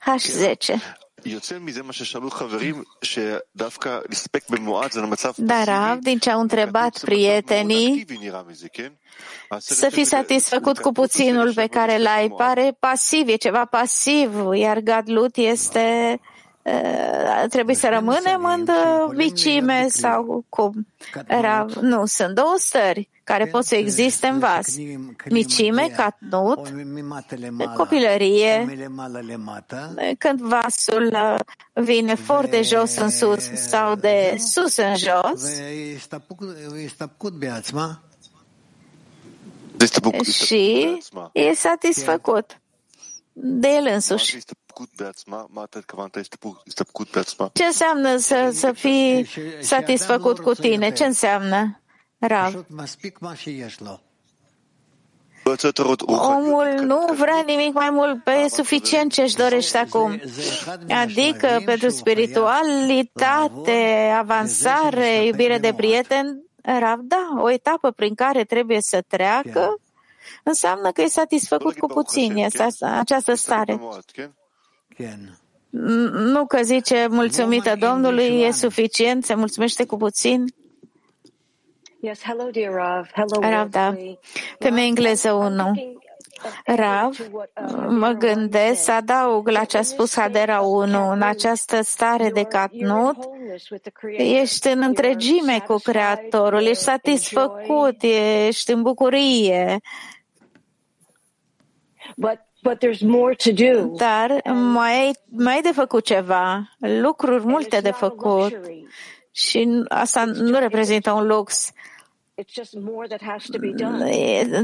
H10. 0.00 0.74
Dar, 5.36 5.64
Rav, 5.64 5.98
din 5.98 6.18
ce 6.18 6.30
au 6.30 6.40
întrebat 6.40 6.98
prietenii, 7.00 8.06
să 9.58 9.88
fii 9.88 10.04
satisfăcut 10.04 10.78
cu 10.78 10.92
puținul 10.92 11.54
pe 11.54 11.66
care 11.66 11.98
l-ai, 11.98 12.28
pare 12.28 12.76
pasiv, 12.78 13.28
e 13.28 13.34
ceva 13.34 13.64
pasiv, 13.64 14.30
iar 14.54 14.78
Gadlut 14.78 15.36
este 15.36 16.20
trebuie 17.48 17.74
să 17.74 17.88
rămânem 17.88 18.44
în 18.44 18.66
vicime 19.16 19.86
sau 19.88 20.44
cum? 20.48 20.86
Rav, 21.26 21.72
nu, 21.72 22.06
sunt 22.06 22.34
două 22.34 22.54
stări 22.56 23.08
care 23.24 23.46
pot 23.46 23.64
să 23.64 23.74
existe 23.74 24.26
în 24.26 24.38
vas. 24.38 24.76
Micime, 25.30 25.92
catnut, 25.96 26.72
copilărie, 27.76 28.66
când 30.18 30.40
vasul 30.40 31.16
vine 31.72 32.14
foarte 32.14 32.62
jos 32.62 32.96
în 32.96 33.10
sus 33.10 33.50
sau 33.54 33.94
de 33.94 34.36
sus 34.38 34.76
în 34.76 34.96
jos, 34.96 35.60
și 40.44 40.98
e 41.32 41.52
satisfăcut. 41.54 42.56
De 43.32 43.68
el 43.68 43.86
însuși. 43.92 44.38
Ce 47.52 47.64
înseamnă 47.64 48.16
să, 48.16 48.50
să 48.52 48.72
fii 48.72 49.26
satisfăcut 49.60 50.38
cu 50.38 50.54
tine? 50.54 50.92
Ce 50.92 51.04
înseamnă? 51.04 51.80
Rav. 52.18 52.64
Omul 56.06 56.74
nu 56.80 57.14
vrea 57.14 57.42
nimic 57.46 57.74
mai 57.74 57.90
mult, 57.90 58.24
pe 58.24 58.46
suficient 58.48 59.12
ce 59.12 59.22
își 59.22 59.36
dorește 59.36 59.78
acum. 59.78 60.20
Adică 60.88 61.62
pentru 61.64 61.88
spiritualitate, 61.88 64.12
avansare, 64.18 65.24
iubire 65.24 65.58
de 65.58 65.72
prieten, 65.76 66.42
Rav, 66.62 66.98
da, 67.00 67.28
o 67.38 67.50
etapă 67.50 67.90
prin 67.90 68.14
care 68.14 68.44
trebuie 68.44 68.78
să 68.80 69.02
treacă, 69.08 69.80
înseamnă 70.42 70.90
că 70.90 71.02
e 71.02 71.06
satisfăcut 71.06 71.78
cu 71.78 71.86
puțin, 71.86 72.36
este 72.36 72.66
această 72.80 73.34
stare. 73.34 73.80
Nu 76.12 76.46
că 76.46 76.62
zice 76.62 77.06
mulțumită 77.10 77.76
Domnului, 77.78 78.40
e 78.40 78.50
suficient, 78.50 79.24
se 79.24 79.34
mulțumește 79.34 79.84
cu 79.86 79.96
puțin. 79.96 80.44
Yes, 82.00 82.22
hello, 82.22 82.48
dear 82.50 82.72
Rav. 82.72 83.06
Hello, 83.12 83.50
Rav, 83.50 83.70
da. 83.70 83.96
Femeie 84.58 84.86
engleză 84.86 85.32
1. 85.32 86.00
Rav, 86.64 87.16
mă 87.88 88.10
gândesc 88.18 88.82
să 88.82 88.92
adaug 88.92 89.48
la 89.48 89.64
ce 89.64 89.78
a 89.78 89.82
spus 89.82 90.14
Hadera 90.14 90.60
1, 90.60 91.10
în 91.10 91.22
această 91.22 91.82
stare 91.82 92.30
de 92.30 92.42
catnut, 92.42 93.16
ești 94.16 94.68
în 94.68 94.82
întregime 94.82 95.64
cu 95.66 95.76
Creatorul, 95.76 96.62
ești 96.62 96.82
satisfăcut, 96.82 98.02
ești 98.46 98.72
în 98.72 98.82
bucurie. 98.82 99.80
Dar 103.96 104.40
mai 104.52 104.92
ai, 104.92 105.12
mai 105.28 105.54
ai 105.54 105.60
de 105.60 105.70
făcut 105.72 106.04
ceva, 106.04 106.68
lucruri 106.78 107.44
multe 107.46 107.80
de 107.80 107.90
făcut. 107.90 108.60
Și 109.30 109.84
asta 109.88 110.24
nu 110.24 110.58
reprezintă 110.58 111.12
un 111.12 111.26
lux. 111.26 111.72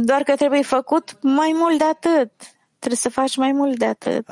Doar 0.01 0.23
că 0.23 0.37
trebuie 0.37 0.63
făcut 0.63 1.23
mai 1.23 1.53
mult 1.55 1.79
de 1.79 1.85
atât. 1.85 2.31
Trebuie 2.79 2.97
să 2.99 3.09
faci 3.09 3.37
mai 3.37 3.53
mult 3.53 3.79
de 3.79 3.85
atât. 3.85 4.29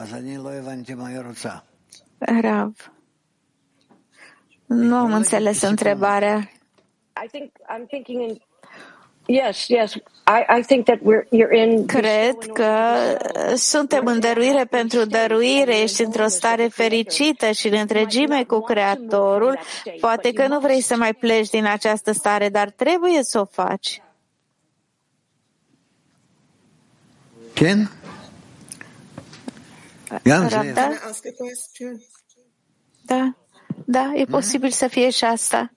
Rav. 2.19 2.93
Nu 4.67 4.97
am 4.97 5.13
înțeles 5.13 5.63
întrebarea. 5.63 6.35
Yes, 6.35 6.45
yes. 6.45 6.53
I, 7.17 7.25
I 7.25 7.29
think 7.29 7.53
that 7.63 7.81
we're, 7.91 8.09
you're 8.09 8.31
in... 8.31 8.41
Cred 11.87 12.37
că 12.53 12.95
suntem 13.57 14.07
în 14.07 14.21
dăruire 14.21 14.65
pentru 14.65 15.05
dăruire, 15.05 15.81
ești 15.81 16.03
într-o 16.03 16.27
stare 16.27 16.69
fericită 16.69 17.51
și 17.51 17.69
în 17.69 17.79
întregime 17.79 18.45
cu 18.45 18.61
Creatorul. 18.61 19.59
Poate 20.01 20.33
că 20.33 20.47
nu 20.47 20.61
vrei 20.61 20.81
să 20.81 20.97
mai 20.97 21.15
pleci 21.15 21.49
din 21.49 21.65
această 21.65 22.13
stare, 22.13 22.49
dar 22.49 22.71
trebuie 22.71 23.23
să 23.23 23.41
o 23.41 23.45
faci. 23.45 24.03
Ken? 27.55 27.91
Da? 30.23 30.41
Da, 33.03 33.37
da, 33.85 34.13
e 34.15 34.25
posibil 34.25 34.71
să 34.71 34.87
fie 34.87 35.11
și 35.11 35.25
asta. 35.25 35.71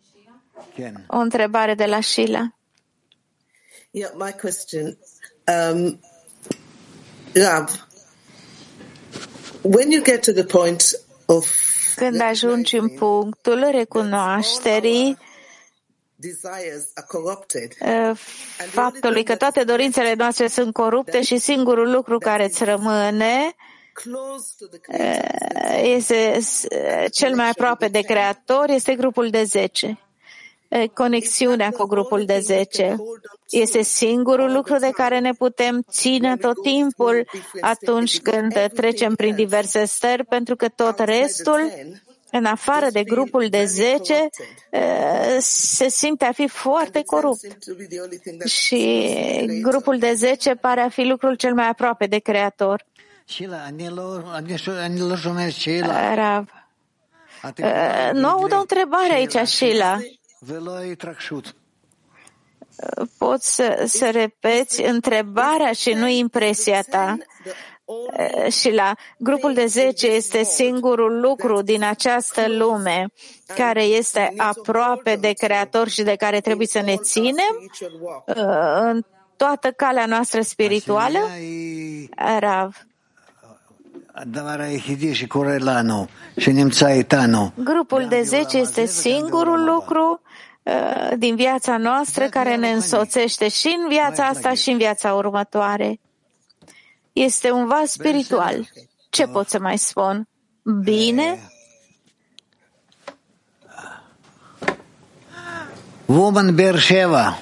O 1.07 1.17
întrebare 1.17 1.73
de 1.73 1.85
la 1.85 2.01
Sheila. 2.01 2.58
Yeah, 3.91 4.09
my 4.15 4.31
question. 4.33 4.97
Um, 5.47 5.99
Rav, 7.35 7.87
when 9.63 9.91
you 9.91 10.03
get 10.03 10.23
to 10.23 10.33
the 10.33 10.43
point 10.43 10.93
of 11.25 11.45
când 11.95 12.21
ajungi 12.21 12.75
în 12.75 12.89
punctul 12.89 13.67
recunoașterii 13.71 15.17
uh, 17.81 18.17
faptului 18.69 19.23
că 19.23 19.35
toate 19.35 19.63
dorințele 19.63 20.13
noastre 20.13 20.47
sunt 20.47 20.73
corupte 20.73 21.21
și 21.21 21.37
singurul 21.37 21.91
lucru 21.91 22.17
care 22.17 22.43
îți 22.43 22.63
rămâne 22.63 23.55
uh, 24.87 25.81
este 25.83 26.39
cel 27.11 27.35
mai 27.35 27.49
aproape 27.49 27.87
de 27.87 28.01
Creator, 28.01 28.69
este 28.69 28.95
grupul 28.95 29.29
de 29.29 29.43
10 29.43 29.99
conexiunea 30.93 31.69
cu 31.69 31.85
grupul 31.85 32.25
de 32.25 32.39
10. 32.39 32.95
Este 33.49 33.81
singurul 33.81 34.53
lucru 34.53 34.77
de 34.77 34.89
care 34.89 35.19
ne 35.19 35.31
putem 35.31 35.85
ține 35.89 36.37
tot 36.37 36.61
timpul 36.61 37.27
atunci 37.61 38.19
când 38.19 38.67
trecem 38.73 39.15
prin 39.15 39.35
diverse 39.35 39.85
stări, 39.85 40.25
pentru 40.25 40.55
că 40.55 40.67
tot 40.67 40.99
restul, 40.99 41.71
în 42.31 42.45
afară 42.45 42.87
de 42.91 43.03
grupul 43.03 43.47
de 43.49 43.65
10, 43.65 44.29
se 45.39 45.89
simte 45.89 46.25
a 46.25 46.31
fi 46.31 46.47
foarte 46.47 47.01
corupt. 47.05 47.39
Și 48.45 49.61
grupul 49.61 49.97
de 49.97 50.13
10 50.13 50.53
pare 50.53 50.81
a 50.81 50.89
fi 50.89 51.03
lucrul 51.03 51.35
cel 51.35 51.53
mai 51.53 51.67
aproape 51.67 52.05
de 52.05 52.19
Creator. 52.19 52.85
Rav. 56.15 56.49
Nu 58.13 58.27
aud 58.27 58.53
o 58.53 58.59
întrebare 58.59 59.13
aici, 59.13 59.37
Sheila. 59.47 59.99
Poți 63.17 63.55
să, 63.55 63.83
să 63.85 64.09
repeți 64.09 64.81
întrebarea 64.81 65.71
și 65.71 65.93
nu 65.93 66.07
impresia 66.07 66.81
ta. 66.81 67.17
Și 68.49 68.71
la 68.71 68.95
grupul 69.17 69.53
de 69.53 69.65
10 69.65 70.07
este 70.07 70.43
singurul 70.43 71.19
lucru 71.19 71.61
din 71.61 71.83
această 71.83 72.47
lume 72.47 73.05
care 73.55 73.83
este 73.83 74.33
aproape 74.37 75.15
de 75.15 75.31
Creator 75.31 75.87
și 75.87 76.03
de 76.03 76.15
care 76.15 76.41
trebuie 76.41 76.67
să 76.67 76.81
ne 76.81 76.95
ținem 76.95 77.71
în 78.25 79.01
toată 79.35 79.71
calea 79.71 80.05
noastră 80.05 80.41
spirituală? 80.41 81.19
Rav. 82.39 82.88
Grupul 87.55 88.05
de 88.09 88.21
10 88.21 88.57
este 88.57 88.85
singurul 88.85 89.63
lucru 89.63 90.21
din 91.17 91.35
viața 91.35 91.77
noastră 91.77 92.25
care 92.25 92.55
ne 92.55 92.71
însoțește 92.71 93.47
și 93.47 93.77
în 93.81 93.87
viața 93.89 94.25
asta 94.25 94.53
și 94.53 94.69
în 94.69 94.77
viața 94.77 95.13
următoare. 95.13 95.99
Este 97.13 97.51
un 97.51 97.67
vas 97.67 97.91
spiritual. 97.91 98.67
Ce 99.09 99.25
pot 99.25 99.49
să 99.49 99.59
mai 99.59 99.77
spun? 99.77 100.27
Bine? 100.83 101.39
Woman 106.05 106.55
Beersheva. 106.55 107.37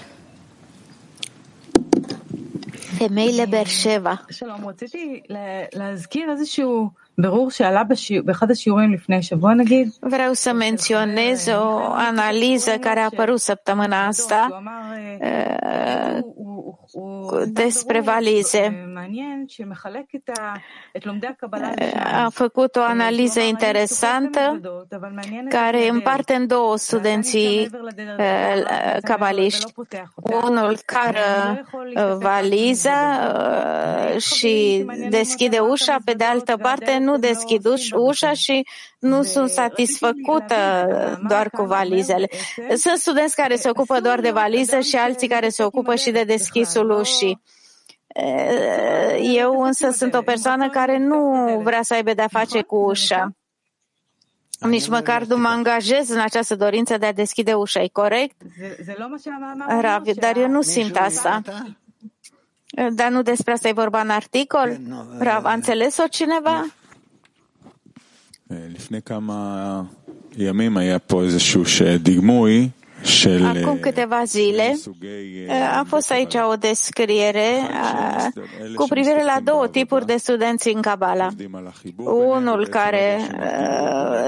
femeile 2.96 3.46
Berșeva. 3.46 4.24
שלום, 4.28 4.64
Vreau 9.99 10.33
să 10.33 10.53
menționez 10.53 11.47
o 11.47 11.91
analiză 11.91 12.71
care 12.71 12.99
a 12.99 13.03
apărut 13.03 13.39
săptămâna 13.39 14.05
asta 14.05 14.61
despre 17.45 17.99
valize. 18.01 18.91
A 22.03 22.29
făcut 22.29 22.75
o 22.75 22.81
analiză 22.81 23.39
interesantă 23.39 24.59
care 25.49 25.89
împarte 25.89 26.33
în 26.33 26.47
două 26.47 26.77
studenții 26.77 27.69
cabaliști. 29.03 29.73
Unul 30.43 30.77
care 30.85 31.65
valiza 32.19 33.31
și 34.17 34.85
deschide 35.09 35.59
ușa, 35.59 35.97
pe 36.05 36.11
de 36.11 36.23
altă 36.23 36.57
parte 36.57 36.91
nu 37.07 37.17
deschid 37.17 37.65
ușa 37.95 38.33
și 38.33 38.67
nu 38.99 39.23
sunt 39.23 39.49
satisfăcută 39.49 40.55
doar 41.27 41.49
cu 41.49 41.63
valizele. 41.63 42.27
Sunt 42.75 42.97
studenți 42.97 43.35
care 43.35 43.55
se 43.55 43.69
ocupă 43.69 43.99
doar 43.99 44.19
de 44.19 44.31
valiză 44.31 44.79
și 44.79 44.95
alții 44.95 45.27
care 45.27 45.49
se 45.49 45.63
ocupă 45.63 45.95
și 45.95 46.11
de 46.11 46.23
deschisul 46.23 46.89
ușii. 46.89 47.41
Eu 49.21 49.61
însă 49.61 49.89
sunt 49.89 50.13
o 50.13 50.21
persoană 50.21 50.69
care 50.69 50.97
nu 50.97 51.19
vrea 51.63 51.81
să 51.81 51.93
aibă 51.93 52.13
de-a 52.13 52.27
face 52.27 52.61
cu 52.61 52.75
ușa. 52.75 53.31
Nici 54.59 54.87
măcar 54.87 55.23
nu 55.23 55.37
mă 55.37 55.47
angajez 55.47 56.09
în 56.09 56.19
această 56.19 56.55
dorință 56.55 56.97
de 56.97 57.05
a 57.05 57.13
deschide 57.13 57.53
ușa, 57.53 57.81
e 57.81 57.87
corect? 57.87 58.35
Rav, 59.79 60.03
dar 60.03 60.37
eu 60.37 60.47
nu 60.47 60.61
simt 60.61 60.97
asta. 60.97 61.41
Dar 62.91 63.09
nu 63.09 63.21
despre 63.21 63.51
asta 63.51 63.67
e 63.67 63.71
vorba 63.71 64.01
în 64.01 64.09
articol? 64.09 64.77
Rav, 65.19 65.45
a 65.45 65.53
înțeles-o 65.53 66.07
cineva? 66.07 66.65
Acum 73.63 73.77
câteva 73.79 74.23
zile 74.25 74.75
a 75.77 75.83
fost 75.87 76.11
aici 76.11 76.33
o 76.51 76.55
descriere 76.55 77.45
cu 78.75 78.85
privire 78.87 79.23
la 79.23 79.39
două 79.43 79.67
tipuri 79.67 80.05
de 80.05 80.15
studenți 80.17 80.73
în 80.73 80.81
Kabbalah. 80.81 81.31
Unul 82.05 82.67
care 82.67 83.19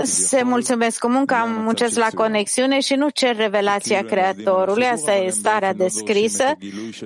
se 0.03 0.43
mulțumesc 0.43 0.99
cu 0.99 1.09
munca, 1.09 1.55
muncesc 1.57 1.97
la 1.97 2.07
conexiune 2.15 2.79
și 2.79 2.93
nu 2.93 3.09
cer 3.09 3.35
revelația 3.35 4.01
Creatorului. 4.01 4.85
Asta 4.85 5.15
e 5.15 5.29
starea 5.29 5.73
descrisă. 5.73 6.43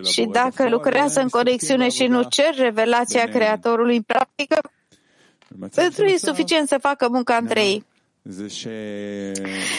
Și 0.04 0.28
dacă 0.32 0.70
lucrează 0.70 1.22
în 1.22 1.30
conexiune 1.30 1.90
și 1.90 2.06
nu 2.06 2.24
cer 2.24 2.56
revelația 2.58 3.26
Creatorului 3.26 3.96
în 3.96 4.02
practică, 4.02 4.60
pentru 5.76 6.06
ei 6.08 6.14
e 6.14 6.18
suficient 6.18 6.68
să 6.68 6.78
facă 6.82 7.08
munca 7.10 7.36
între 7.36 7.66
ei. 7.66 7.86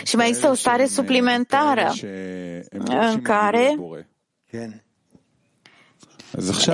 Și 0.04 0.16
mai 0.16 0.26
există 0.28 0.48
o 0.50 0.54
stare 0.54 0.86
suplimentară 0.86 1.92
în 3.10 3.22
care 3.22 3.76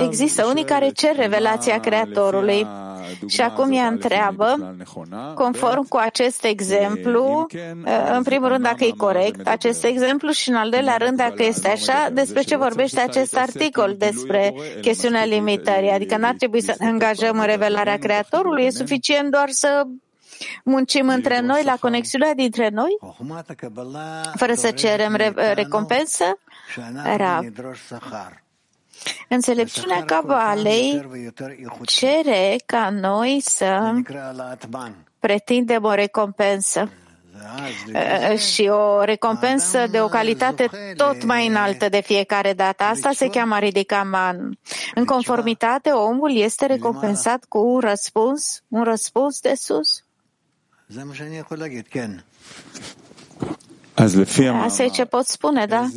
Există 0.03 0.45
unii 0.45 0.65
care 0.65 0.89
cer 0.89 1.15
revelația 1.15 1.79
Creatorului 1.79 2.67
și 3.27 3.41
acum 3.41 3.71
ea 3.71 3.87
întreabă, 3.87 4.75
conform 5.35 5.87
cu 5.87 5.97
acest 5.97 6.43
exemplu, 6.43 7.45
în 8.15 8.23
primul 8.23 8.47
rând 8.47 8.63
dacă 8.63 8.83
e 8.83 8.91
corect 8.97 9.47
acest 9.47 9.83
exemplu 9.83 10.31
și 10.31 10.49
în 10.49 10.55
al 10.55 10.69
doilea 10.69 10.97
rând 10.97 11.17
dacă 11.17 11.43
este 11.43 11.67
așa, 11.67 12.09
despre 12.13 12.41
ce 12.41 12.55
vorbește 12.57 12.99
acest 12.99 13.37
articol 13.37 13.95
despre 13.97 14.53
chestiunea 14.81 15.25
limitării. 15.25 15.89
Adică 15.89 16.17
n-ar 16.17 16.35
trebui 16.37 16.61
să 16.61 16.75
ne 16.79 16.87
angajăm 16.87 17.39
în 17.39 17.45
revelarea 17.45 17.97
Creatorului, 17.97 18.65
e 18.65 18.69
suficient 18.71 19.31
doar 19.31 19.49
să 19.49 19.83
muncim 20.63 21.07
între 21.09 21.39
noi 21.39 21.61
la 21.63 21.77
conexiunea 21.79 22.33
dintre 22.33 22.69
noi, 22.69 22.97
fără 24.35 24.53
să 24.53 24.71
cerem 24.71 25.15
re- 25.15 25.53
recompensă? 25.53 26.37
Rav. 27.17 27.45
Înțelepciunea 29.29 30.03
Cabalei 30.03 31.09
cere 31.85 32.55
ca 32.65 32.89
noi 32.89 33.39
să 33.41 33.93
pretindem 35.19 35.83
o 35.83 35.93
recompensă. 35.93 36.89
Și 38.37 38.67
o 38.67 39.03
recompensă 39.03 39.87
de 39.91 40.01
o 40.01 40.07
calitate 40.07 40.69
tot 40.95 41.23
mai 41.23 41.47
înaltă 41.47 41.89
de 41.89 42.01
fiecare 42.01 42.53
dată. 42.53 42.83
Asta 42.83 43.11
se 43.11 43.29
cheamă 43.29 43.57
ridicaman. 43.57 44.59
În 44.95 45.05
conformitate, 45.05 45.89
omul 45.89 46.35
este 46.35 46.65
recompensat 46.65 47.45
cu 47.45 47.57
un 47.59 47.79
răspuns, 47.79 48.63
un 48.67 48.83
răspuns 48.83 49.39
de 49.39 49.53
sus. 49.55 50.03
Asta 54.63 54.83
e 54.83 54.87
ce 54.87 55.05
pot 55.05 55.25
spune, 55.25 55.65
da? 55.65 55.87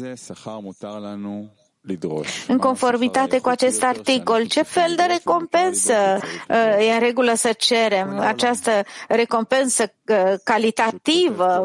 În 2.47 2.59
conformitate 2.59 3.41
cu 3.41 3.49
acest 3.49 3.83
articol, 3.83 4.47
ce 4.47 4.63
fel 4.63 4.95
de 4.97 5.03
recompensă 5.03 6.19
e 6.79 6.93
în 6.93 6.99
regulă 6.99 7.35
să 7.35 7.53
cerem? 7.53 8.19
Această 8.19 8.83
recompensă 9.09 9.93
calitativă 10.45 11.65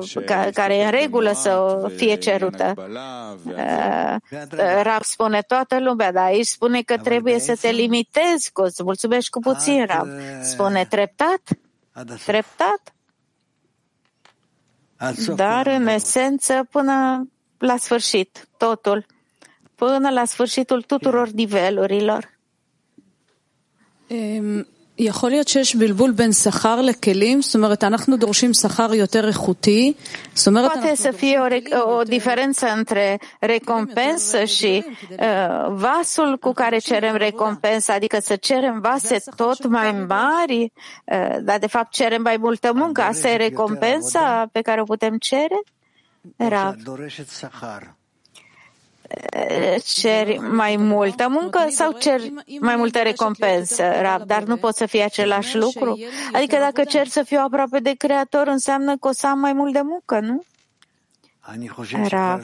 care 0.54 0.76
e 0.76 0.86
în 0.86 0.92
regulă 0.92 1.32
să 1.32 1.86
fie 1.96 2.16
cerută. 2.16 2.74
Rab 4.82 5.04
spune 5.04 5.42
toată 5.42 5.80
lumea, 5.80 6.12
dar 6.12 6.24
aici 6.24 6.46
spune 6.46 6.82
că 6.82 6.98
trebuie 6.98 7.40
să 7.40 7.56
te 7.62 7.70
limitezi, 7.70 8.52
că 8.54 8.68
să 8.68 8.84
mulțumești 8.84 9.30
cu 9.30 9.40
puțin, 9.40 9.86
Rab. 9.86 10.08
Spune 10.42 10.86
treptat? 10.86 11.42
Treptat? 12.26 12.94
Dar, 15.36 15.68
în 15.68 15.88
esență, 15.88 16.68
până 16.72 17.28
la 17.58 17.78
sfârșit, 17.78 18.48
totul 18.58 19.06
până 19.79 20.11
la 20.11 20.25
sfârșitul 20.25 20.83
tuturor 20.83 21.29
nivelurilor. 21.29 22.33
יכול 24.99 25.31
להיות 25.31 25.49
שיש 25.49 25.75
בלבול 25.77 26.13
בין 26.13 26.33
שכר 26.33 26.81
לכלים, 26.81 27.43
זאת 27.43 27.55
אומרת, 27.55 27.85
אנחנו 27.85 28.17
דורשים 28.17 28.55
שכר 28.55 28.95
יותר 28.95 29.29
איכותי, 29.29 29.93
זאת 30.35 30.47
אומרת... 30.47 30.71
Poate 30.73 30.95
să 30.97 31.11
fie 31.11 31.39
o, 31.39 31.97
o 31.97 32.03
diferență 32.03 32.67
între 32.77 33.19
recompensă 33.41 34.45
și 34.45 34.85
uh, 35.11 35.67
vasul 35.69 36.39
cu 36.39 36.53
care 36.53 36.79
cerem 36.79 37.17
recompensă, 37.17 37.93
adică 37.93 38.19
să 38.21 38.37
cerem 38.37 38.81
vase 38.81 39.19
tot 39.37 39.67
mai 39.67 39.93
mari, 39.93 40.73
uh, 41.05 41.37
dar 41.43 41.59
de 41.59 41.67
fapt 41.67 41.93
cerem 41.93 42.23
mai 42.23 42.37
multă 42.37 42.73
muncă. 42.73 43.03
Asta 43.03 43.29
e 43.29 43.37
recompensa 43.37 44.49
pe 44.53 44.61
care 44.61 44.81
o 44.81 44.85
putem 44.85 45.19
cere? 45.19 45.61
Rav 46.37 46.75
Ceri 49.84 50.38
mai 50.38 50.76
multă 50.76 51.28
muncă 51.30 51.66
sau 51.70 51.92
ceri 51.92 52.34
mai 52.60 52.76
multă 52.76 53.00
recompensă, 53.00 53.84
Rab, 54.02 54.24
dar 54.24 54.44
nu 54.44 54.58
pot 54.58 54.76
să 54.76 54.86
fie 54.86 55.04
același 55.04 55.58
lucru? 55.58 56.00
Adică 56.34 56.58
dacă 56.60 56.84
cer 56.84 57.08
să 57.08 57.24
fiu 57.24 57.40
aproape 57.40 57.80
de 57.80 57.94
Creator, 57.98 58.48
înseamnă 58.48 58.98
că 58.98 59.08
o 59.08 59.12
să 59.12 59.28
am 59.28 59.40
mai 59.40 59.54
mult 59.54 59.74
de 59.74 59.82
muncă, 59.82 60.20
nu? 60.20 60.44
Rab. 62.08 62.42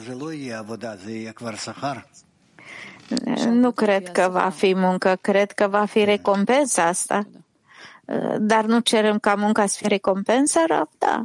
Nu 3.46 3.70
cred 3.70 4.12
că 4.12 4.28
va 4.30 4.48
fi 4.48 4.74
muncă, 4.74 5.18
cred 5.20 5.52
că 5.52 5.68
va 5.68 5.84
fi 5.84 6.04
recompensa 6.04 6.84
asta. 6.84 7.26
Dar 8.38 8.64
nu 8.64 8.78
cerem 8.78 9.18
ca 9.18 9.34
munca 9.34 9.66
să 9.66 9.74
fie 9.78 9.88
recompensă, 9.88 10.58
Rab? 10.68 10.88
Da. 10.98 11.24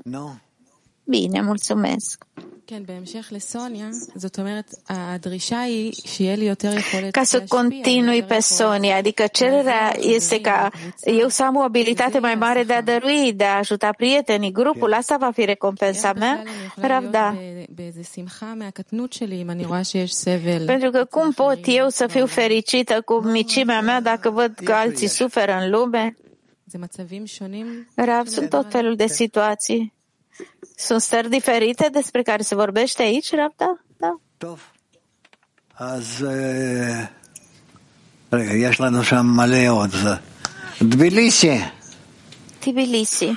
Bine, 1.04 1.42
mulțumesc. 1.42 2.26
Ca 7.12 7.24
să 7.24 7.44
continui 7.48 8.24
pe 8.24 8.40
Sonia, 8.40 8.96
adică 8.98 9.24
cererea 9.32 9.96
este 10.00 10.42
ca 10.42 10.70
eu 11.04 11.28
să 11.28 11.44
am 11.44 11.56
o 11.56 11.60
abilitate 11.60 12.20
mai 12.20 12.36
mare 12.36 12.64
de 12.64 12.74
a 12.74 12.82
dărui, 12.82 13.34
de 13.34 13.44
a 13.44 13.58
ajuta 13.58 13.90
prietenii, 13.98 14.52
grupul, 14.52 14.94
asta 14.94 15.18
va 15.20 15.32
fi 15.32 15.46
recompensa 15.46 16.14
mea? 16.14 16.44
Ravda. 16.88 17.36
Pentru 20.66 20.90
că 20.90 21.06
cum 21.06 21.32
pot 21.32 21.60
eu 21.66 21.90
să 21.90 22.08
fiu 22.08 22.26
fericită 22.26 23.02
cu 23.06 23.14
micimea 23.14 23.82
mea 23.82 24.02
dacă 24.02 24.30
văd 24.30 24.54
că 24.64 24.72
alții 24.74 25.08
suferă 25.08 25.58
în 25.62 25.70
lume? 25.70 26.16
Rav, 27.96 28.28
sunt 28.28 28.50
tot 28.50 28.72
felul 28.72 28.96
de 28.96 29.08
situații. 29.08 29.94
Sunt 30.81 31.01
stări 31.01 31.29
diferite 31.29 31.89
despre 31.93 32.23
care 32.23 32.43
se 32.43 32.55
vorbește 32.55 33.03
aici, 33.03 33.35
Rapta? 33.35 33.81
Da. 33.99 34.27
אז 35.79 36.27
רגע, 38.33 38.53
יש 38.53 38.81
לנו 38.81 39.05
שם 39.05 39.27
מלא 39.27 39.69
עוד. 39.69 39.95
תביליסי. 40.79 41.61
תביליסי. 42.61 43.33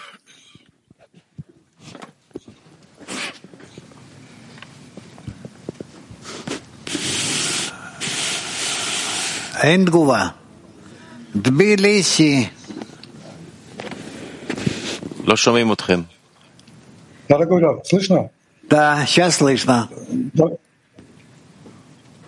אין 9.64 9.86
תגובה. 9.86 10.28
תביליסי. 11.42 12.50
לא 15.26 15.36
שומעים 15.36 15.72
אתכם. 15.72 16.02
Дорогой 17.28 17.62
Рав, 17.62 17.88
слышно? 17.88 18.32
Да, 18.70 19.06
сейчас 19.06 19.38
слышно. 19.38 19.90
Да. 20.34 20.46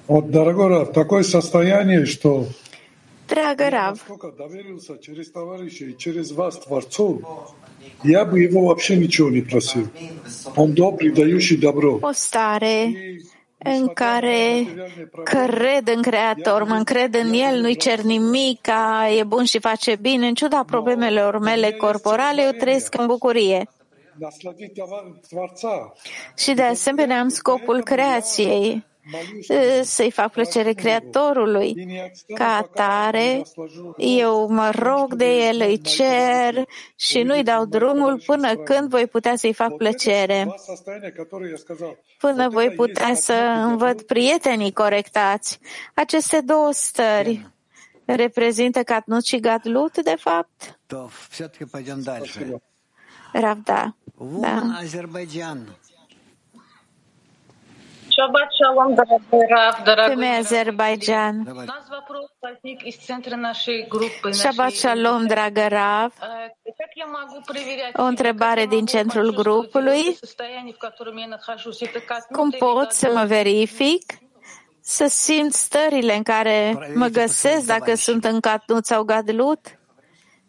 Вот, 0.08 0.30
дорогой 0.30 0.68
Рав, 0.70 0.92
такое 0.92 1.24
состояние, 1.24 2.06
что 2.06 2.48
Dragă 3.32 3.64
я 3.64 3.70
Rav, 3.70 3.92
настолько 3.92 4.32
доверился 4.38 4.98
через 4.98 5.32
товарища 5.32 5.86
и 5.86 5.98
через 5.98 6.32
вас 6.32 6.58
Творцу, 6.58 7.22
я 8.04 8.26
бы 8.26 8.42
его 8.42 8.66
вообще 8.66 8.98
ничего 8.98 9.30
не 9.30 9.42
просил. 9.42 9.88
Он 10.58 10.74
добрый, 10.74 11.12
дающий 11.12 11.58
добро. 11.58 12.00
o 12.02 12.12
stare 12.12 12.92
în 13.64 13.88
care 13.88 14.68
cred 15.24 15.88
în 15.96 16.02
Creator, 16.02 16.64
mă 16.64 16.76
încred 16.76 17.16
în 17.16 17.34
El, 17.34 17.60
nu-i 17.62 17.76
cer 17.76 18.02
nimic, 18.02 18.68
e 19.20 19.24
bun 19.24 19.44
și 19.44 19.60
face 19.60 19.96
bine, 20.02 20.28
în 20.28 20.34
ciuda 20.34 20.64
problemelor 20.68 21.40
mele 21.40 21.72
corporale, 21.72 22.42
eu 22.42 22.52
trăiesc 22.52 22.96
în 22.98 23.06
bucurie. 23.08 23.70
Și 26.37 26.55
de 26.55 26.63
asemenea 26.63 27.21
am 27.21 27.29
scopul 27.29 27.83
creației, 27.83 28.85
să-i 29.83 30.11
fac 30.11 30.33
plăcere 30.33 30.73
Creatorului. 30.73 31.75
Ca 32.35 32.57
atare, 32.57 33.43
eu 33.97 34.49
mă 34.49 34.71
rog 34.79 35.15
de 35.15 35.47
el, 35.47 35.61
îi 35.61 35.81
cer 35.81 36.65
și 36.97 37.23
nu-i 37.23 37.43
dau 37.43 37.65
drumul 37.65 38.23
până 38.27 38.57
când 38.57 38.89
voi 38.89 39.07
putea 39.07 39.37
să-i 39.37 39.53
fac 39.53 39.77
plăcere. 39.77 40.55
Până 42.19 42.49
voi 42.49 42.71
putea 42.71 43.15
să 43.15 43.33
învăț 43.65 44.03
prietenii 44.03 44.73
corectați. 44.73 45.59
Aceste 45.95 46.41
două 46.41 46.73
stări 46.73 47.51
reprezintă 48.05 48.83
Catnut 48.83 49.25
și 49.25 49.41
Gadlut, 49.41 50.03
de 50.03 50.17
fapt? 50.19 50.79
Ravda. 53.36 53.64
Da. 53.66 53.94
Вуман 54.18 54.76
Азербайджан. 54.82 55.60
Шаббат 58.16 58.50
шалом, 58.58 58.94
дорогой 58.96 59.48
Рав, 59.48 59.84
дорогой 59.86 60.16
Femeia 60.16 60.40
Azerbaijan. 60.40 61.36
У 61.50 61.54
нас 61.54 61.90
вопрос 61.90 62.28
возник 62.42 62.84
из 62.84 62.98
центра 62.98 63.36
нашей 63.38 63.88
группы. 63.88 64.32
Shabbat 64.32 64.74
Shalom, 64.74 65.28
dragă 65.28 65.68
Rav. 65.70 66.12
Э, 66.20 66.50
Как 66.82 66.92
я 66.96 67.06
могу 67.06 67.42
проверять, 67.46 67.94
O 67.98 68.04
întrebare 68.04 68.66
din 68.66 68.86
centrul 68.86 69.34
grupului. 69.34 70.18
состояние, 70.20 70.74
в 70.74 70.78
котором 70.78 71.16
я 71.18 71.28
нахожусь, 71.28 71.82
это 71.82 72.00
как 72.06 72.28
Cum 72.32 72.50
pot 72.50 72.92
să 72.92 73.12
mă 73.14 73.24
verific? 73.26 74.04
Să 74.82 75.06
simt 75.08 75.54
stările 75.54 76.16
în 76.16 76.24
care 76.24 76.92
mă 76.96 77.08
găsesc, 77.08 77.66
dacă 77.66 77.96
sunt 77.96 78.24
în 78.26 78.40
Catnut 78.40 78.86
sau 78.86 79.04
Gadlut? 79.04 79.60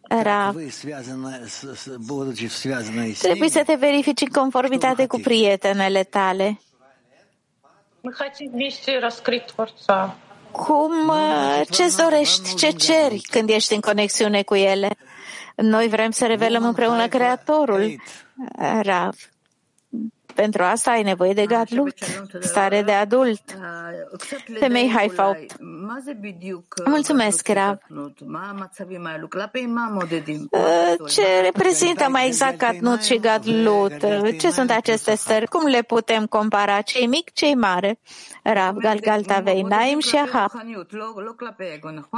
Rav, 0.09 0.55
trebuie 3.21 3.49
să 3.49 3.63
te 3.65 3.75
verifici 3.75 4.21
în 4.21 4.27
conformitate 4.27 5.05
cu 5.07 5.19
prietenele 5.19 6.03
tale. 6.03 6.59
Cum, 10.51 11.11
ce 11.69 11.83
dorești, 11.97 12.55
ce 12.55 12.69
ceri 12.69 13.21
când 13.29 13.49
ești 13.49 13.73
în 13.73 13.79
conexiune 13.79 14.43
cu 14.43 14.55
ele? 14.55 14.89
Noi 15.55 15.87
vrem 15.87 16.11
să 16.11 16.25
revelăm 16.25 16.63
împreună 16.63 17.07
Creatorul, 17.07 18.01
Rav. 18.81 19.15
Pentru 20.37 20.63
asta 20.63 20.91
ai 20.91 21.03
nevoie 21.03 21.33
de 21.33 21.45
gadlut, 21.45 21.97
stare 22.39 22.81
de 22.81 22.91
adult. 22.91 23.41
Femei 24.59 24.91
Haifa 24.95 25.29
8. 25.29 25.55
Mulțumesc, 26.85 27.47
Rav. 27.47 27.77
Uh, 30.49 31.09
ce 31.09 31.41
reprezintă 31.43 32.09
mai 32.09 32.25
exact 32.27 32.57
catnut 32.57 33.03
și 33.03 33.19
gadlut? 33.19 33.99
Ce 34.39 34.49
sunt 34.51 34.71
aceste 34.71 35.15
stări? 35.15 35.47
Cum 35.47 35.65
le 35.65 35.81
putem 35.81 36.25
compara? 36.25 36.81
Cei 36.81 37.07
mic, 37.07 37.33
cei 37.33 37.55
mare? 37.55 37.99
Rav, 38.43 38.75
gal 38.75 38.99
gal 38.99 38.99
Galgalta, 38.99 39.39
Veinaim 39.39 39.99
și 39.99 40.15
Ahab. 40.15 40.51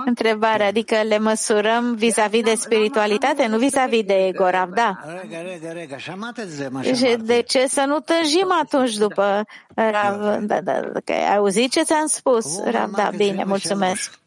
Întrebare, 0.06 0.64
adică 0.64 0.96
le 1.08 1.18
măsurăm 1.18 1.96
vis-a-vis 1.96 2.44
de 2.44 2.54
spiritualitate, 2.56 3.48
nu 3.48 3.58
vis-a-vis 3.58 4.04
de 4.04 4.14
ego, 4.14 4.50
Rav, 4.50 4.70
da. 4.70 5.00
De 7.18 7.44
ce 7.48 7.68
să 7.68 7.84
nu 7.88 8.00
tânjim 8.09 8.53
atunci 8.63 8.95
după 8.97 9.45
Rav? 9.75 10.37
Da, 10.41 10.61
da, 10.61 10.81
că 11.05 11.13
ai 11.13 11.37
auzit 11.37 11.71
ce 11.71 11.83
ți-am 11.83 12.07
spus? 12.07 12.61
Rav, 12.65 12.91
da, 12.91 13.11
bine, 13.17 13.45
mulțumesc. 13.45 14.23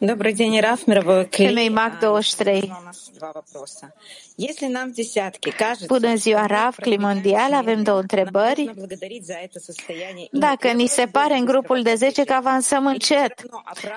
Добрый 0.00 0.34
день, 0.34 0.60
Раф, 0.60 0.86
мировой 0.86 1.26
Femei 1.32 1.70
Mac 1.70 2.00
23. 2.00 2.70
Два 3.14 3.32
вопроса. 3.32 3.92
Если 4.36 4.66
нам 4.66 4.90
в 4.90 4.94
десятке 4.94 5.52
кажется, 5.52 5.86
Bună 5.86 6.14
ziua, 6.16 6.46
Rav, 6.46 6.74
Climondial, 6.76 7.54
avem 7.54 7.82
două 7.82 8.00
întrebări. 8.00 8.64
нужно 8.64 8.74
благодарить 8.74 9.24
за 9.24 9.32
это 9.32 9.58
состояние 9.58 10.28
Dacă 10.32 10.68
ni 10.72 10.86
se 10.86 11.06
pare 11.06 11.36
în 11.36 11.44
grupul 11.44 11.82
de 11.82 11.94
10 11.94 12.24
că 12.24 12.32
avansăm 12.32 12.86
încet, 12.86 13.34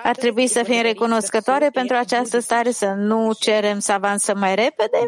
ar 0.02 0.16
trebui 0.16 0.46
să 0.46 0.62
fim 0.62 0.82
recunoscătoare 0.82 1.70
pentru 1.70 1.96
această 1.96 2.38
stare, 2.38 2.70
să 2.70 2.86
nu 2.86 3.32
cerem 3.38 3.78
să 3.78 3.92
avansăm 3.92 4.38
mai 4.38 4.54
repede, 4.54 4.98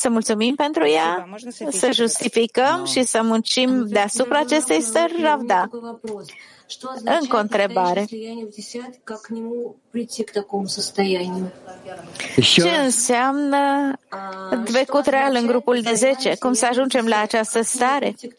să 0.00 0.08
mulțumim 0.08 0.54
pentru 0.54 0.86
ea, 0.86 1.28
să 1.68 1.90
justificăm 1.92 2.84
și 2.84 3.02
să 3.04 3.22
muncim 3.22 3.86
deasupra 3.88 4.38
acestei 4.38 4.80
stări, 4.80 5.22
Rav, 5.22 5.40
da. 5.40 5.68
Încă 7.20 7.36
o 7.36 7.40
întrebare. 7.40 8.06
Ce 12.40 12.68
înseamnă 12.84 13.92
trecut 14.64 15.06
real 15.06 15.36
în 15.40 15.46
grupul 15.46 15.80
de 15.80 15.92
10? 15.94 16.36
Cum 16.38 16.52
să 16.52 16.66
ajungem 16.66 17.06
la 17.06 17.20
această 17.20 17.62
stare? 17.62 18.14
Ce 18.18 18.34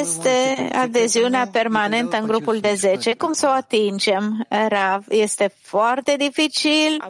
este 0.00 0.68
adeziunea 0.72 1.48
permanentă 1.52 2.16
în 2.16 2.26
grupul 2.26 2.58
de 2.58 2.72
10? 2.76 3.14
Cum 3.14 3.32
să 3.32 3.46
o 3.46 3.50
atingem? 3.50 4.46
Rav, 4.68 5.04
este 5.08 5.52
foarte 5.60 6.14
dificil, 6.18 7.04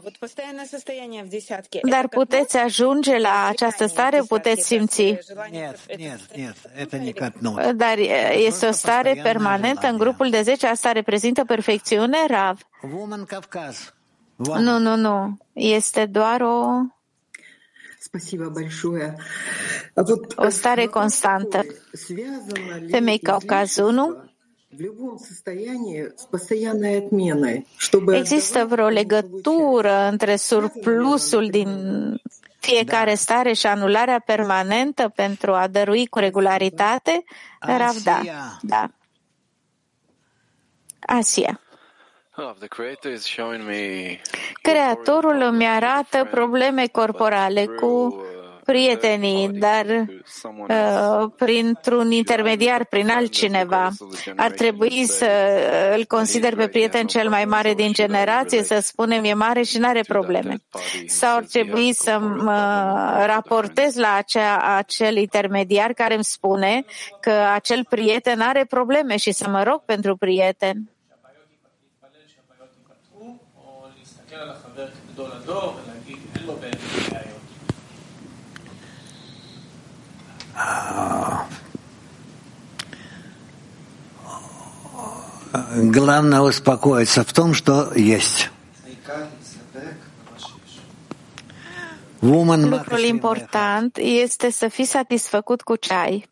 dar 1.83 2.09
puteți 2.09 2.57
ajunge 2.57 3.19
la 3.19 3.47
această 3.49 3.87
stare, 3.87 4.23
puteți 4.29 4.67
simți. 4.67 5.19
Dar 7.75 7.99
este 8.37 8.67
o 8.67 8.73
stare 8.73 9.21
permanentă 9.23 9.72
Testament, 9.73 10.01
în 10.01 10.07
grupul 10.07 10.31
de 10.31 10.43
10, 10.43 10.67
asta 10.67 10.93
reprezintă 10.93 11.45
perfecțiune, 11.45 12.17
Rav? 12.29 12.61
Nu, 14.37 14.79
nu, 14.79 14.97
nu. 14.97 15.39
Este 15.53 16.07
doar 16.07 16.41
o... 16.41 16.67
O 20.37 20.49
stare 20.49 20.87
constantă. 20.87 21.65
Femei 22.91 23.19
Caucaz 23.19 23.77
1, 23.77 24.25
Există 28.13 28.67
vreo 28.69 28.89
legătură 28.89 30.09
între 30.11 30.37
surplusul 30.37 31.49
din 31.49 31.69
fiecare 32.59 33.15
stare 33.15 33.53
și 33.53 33.67
anularea 33.67 34.23
permanentă 34.27 35.13
pentru 35.15 35.53
a 35.53 35.67
dărui 35.67 36.07
cu 36.07 36.19
regularitate? 36.19 37.25
Rav, 37.61 38.03
da. 38.03 38.21
da. 38.63 38.91
Asia. 41.07 41.61
Rav, 42.35 42.59
the 42.59 42.69
creator 42.69 43.13
is 43.13 43.27
showing 43.27 43.65
me 43.67 44.21
Creatorul 44.63 45.41
îmi 45.41 45.67
arată 45.67 46.29
probleme 46.31 46.87
corporale 46.87 47.67
cu 47.67 48.25
prietenii, 48.64 49.50
dar 49.50 49.86
uh, 49.86 51.32
printr-un 51.38 52.12
intermediar, 52.12 52.86
prin 52.86 53.10
altcineva. 53.10 53.90
Ar 54.36 54.52
trebui 54.52 55.06
să 55.06 55.30
îl 55.96 56.06
consider 56.06 56.56
pe 56.56 56.68
prieten 56.68 57.08
cel 57.08 57.30
mai 57.30 57.46
mare 57.46 57.74
din 57.74 57.94
generație, 57.94 58.64
să 58.64 58.80
spunem 58.80 59.24
e 59.24 59.34
mare 59.34 59.62
și 59.62 59.78
nu 59.78 59.88
are 59.88 60.02
probleme. 60.08 60.58
Sau 61.08 61.36
ar 61.36 61.44
trebui 61.44 61.94
să 61.94 62.20
mă 62.20 63.24
raportez 63.26 63.96
la 63.96 64.14
acea, 64.14 64.76
acel 64.78 65.16
intermediar 65.16 65.94
care 65.94 66.14
îmi 66.14 66.24
spune 66.24 66.86
că 67.20 67.32
acel 67.54 67.86
prieten 67.90 68.42
are 68.42 68.66
probleme 68.66 69.18
și 69.18 69.32
să 69.32 69.50
mă 69.50 69.64
rog 69.64 69.82
pentru 69.86 70.16
prieten. 70.16 70.90
להסתכל 73.98 74.36
על 74.36 74.50
החבר 74.50 74.88
כגדול 74.90 75.32
הדור 75.32 75.76
ולהגיד 75.76 76.18
אין 76.36 76.46
לו 76.46 76.56
באמת 76.56 76.78
בעיות. 77.12 77.31
Главное 85.75 86.41
успокоиться 86.41 87.25
в 87.25 87.33
том, 87.33 87.55
что 87.55 87.93
есть. 87.95 88.51
Lucrul 92.21 93.05
important 93.05 93.97
este 93.97 94.51
să 94.51 94.69
fii 94.69 94.85
satisfăcut 94.85 95.63
cu 95.63 95.77
ce 95.77 95.95
ai. 95.95 96.31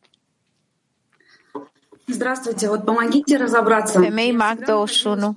Здравствуйте, 2.06 2.68
вот 2.68 2.84
помогите 2.84 3.36
разобраться. 3.36 4.00
Femei 4.00 4.32
Mac 4.32 4.58
21. 4.58 5.34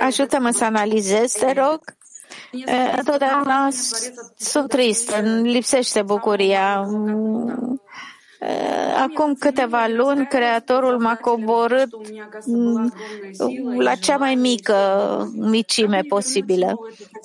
Ajută-mă 0.00 0.50
să 0.50 0.64
analizez, 0.64 1.32
te 1.32 1.52
rog. 1.52 1.80
Întotdeauna 2.96 3.68
sunt 4.36 4.68
trist, 4.68 5.10
îmi 5.10 5.52
lipsește 5.52 6.02
bucuria. 6.02 6.88
Acum 8.96 9.34
câteva 9.34 9.86
luni, 9.86 10.26
Creatorul 10.26 10.98
m-a 10.98 11.16
coborât 11.16 11.88
la 13.78 13.94
cea 13.94 14.16
mai 14.16 14.34
mică 14.34 14.76
micime 15.34 16.00
posibilă. 16.08 16.74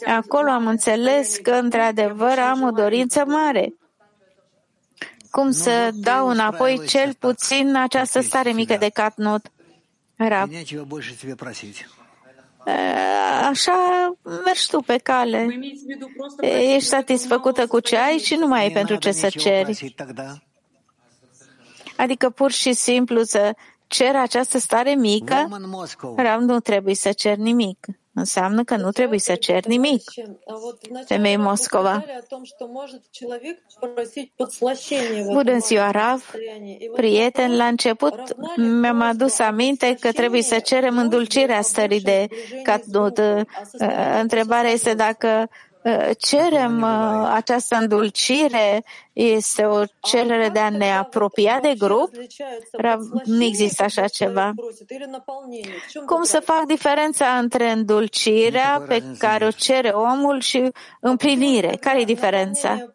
Acolo 0.06 0.50
am 0.50 0.68
înțeles 0.68 1.38
că, 1.38 1.52
într-adevăr, 1.52 2.40
am 2.40 2.64
o 2.64 2.70
dorință 2.72 3.24
mare 3.28 3.74
cum 5.32 5.52
să 5.52 5.90
dau 5.94 6.28
înapoi 6.28 6.82
cel 6.88 7.14
puțin 7.20 7.76
această 7.76 8.22
stare 8.22 8.52
mică 8.52 8.76
de 8.80 8.90
catnot. 8.90 9.52
Rab. 10.16 10.50
Așa 13.50 14.12
mergi 14.46 14.68
tu 14.70 14.82
pe 14.82 14.98
cale. 14.98 15.48
Ești 16.42 16.90
satisfăcută 16.90 17.68
cu 17.68 17.80
ce 17.80 17.98
ai 17.98 18.18
și 18.18 18.36
nu 18.36 18.48
mai 18.48 18.62
ai 18.62 18.72
pentru 18.72 18.96
ce 18.96 19.12
să 19.12 19.30
ceri. 19.30 19.96
Adică 21.98 22.30
pur 22.30 22.52
și 22.52 22.74
simplu 22.74 23.24
să 23.24 23.56
cer 23.88 24.16
această 24.16 24.58
stare 24.58 24.96
mică, 24.96 25.48
Rab 26.16 26.42
nu 26.42 26.60
trebuie 26.60 26.96
să 26.96 27.12
cer 27.12 27.38
nimic. 27.38 27.88
Înseamnă 28.20 28.64
că 28.64 28.76
nu 28.76 28.92
trebuie 28.92 29.20
să 29.20 29.36
cer 29.36 29.66
nimic. 29.66 30.02
Femei 31.06 31.38
Moscova. 31.38 32.06
Bună 35.32 35.58
ziua, 35.58 35.92
Rav. 35.92 36.32
Prieten, 36.96 37.56
la 37.56 37.66
început 37.66 38.14
mi-am 38.56 39.02
adus 39.02 39.40
aminte 39.40 39.98
că 40.00 40.12
trebuie 40.12 40.42
să 40.42 40.60
cerem 40.60 40.98
îndulcirea 40.98 41.62
stării 41.62 42.02
de 42.02 42.28
catnut. 42.64 43.22
Întrebarea 44.22 44.72
este 44.72 44.94
dacă 44.94 45.50
cerem 46.18 46.84
această 47.34 47.76
îndulcire, 47.76 48.84
este 49.14 49.64
o 49.66 49.84
cerere 50.02 50.50
de 50.50 50.60
a 50.60 50.70
ne 50.70 50.92
apropia 50.92 51.60
de 51.62 51.74
grup? 51.78 52.10
Nu 53.26 53.44
există 53.44 53.84
așa 53.84 54.08
ceva. 54.08 54.54
Cum 56.06 56.24
să 56.24 56.40
fac 56.40 56.66
diferența 56.66 57.38
între 57.38 57.72
îndulcirea 57.72 58.84
pe 58.88 59.04
care 59.18 59.46
o 59.46 59.52
cere 59.52 59.90
omul 59.90 60.40
și 60.40 60.72
împlinire? 61.00 61.78
Care 61.80 62.02
e 62.02 62.04
diferența? 62.04 62.94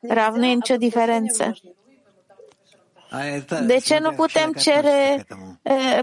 Rav, 0.00 0.34
nu 0.34 0.44
e 0.44 0.54
nicio 0.54 0.76
diferență. 0.76 1.54
De 3.66 3.78
ce 3.78 3.98
nu 3.98 4.12
putem 4.12 4.52
cere 4.52 5.26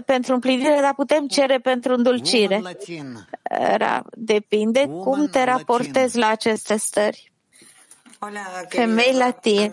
pentru 0.04 0.34
împlinire, 0.34 0.78
dar 0.80 0.94
putem 0.94 1.26
cere 1.26 1.58
pentru 1.58 1.92
îndulcire? 1.92 2.62
Depinde 4.12 4.86
cum 4.86 5.26
te 5.26 5.44
raportezi 5.44 6.18
la 6.18 6.28
aceste 6.28 6.76
stări. 6.76 7.32
Femei 8.68 9.12
latin. 9.12 9.72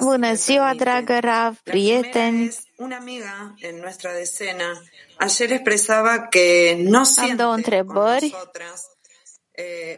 Bună 0.00 0.34
ziua, 0.34 0.74
dragă 0.74 1.18
Rav, 1.18 1.56
prieteni. 1.62 2.54
Una 2.76 2.96
amiga 2.96 3.54
en 3.58 3.76
nuestra 3.80 4.10
decena 4.12 4.82
ayer 5.16 5.50
expresaba 5.50 6.28
que 6.28 6.76
no 6.78 7.02
Am 7.16 7.36
două 7.36 7.52
întrebări 7.52 8.34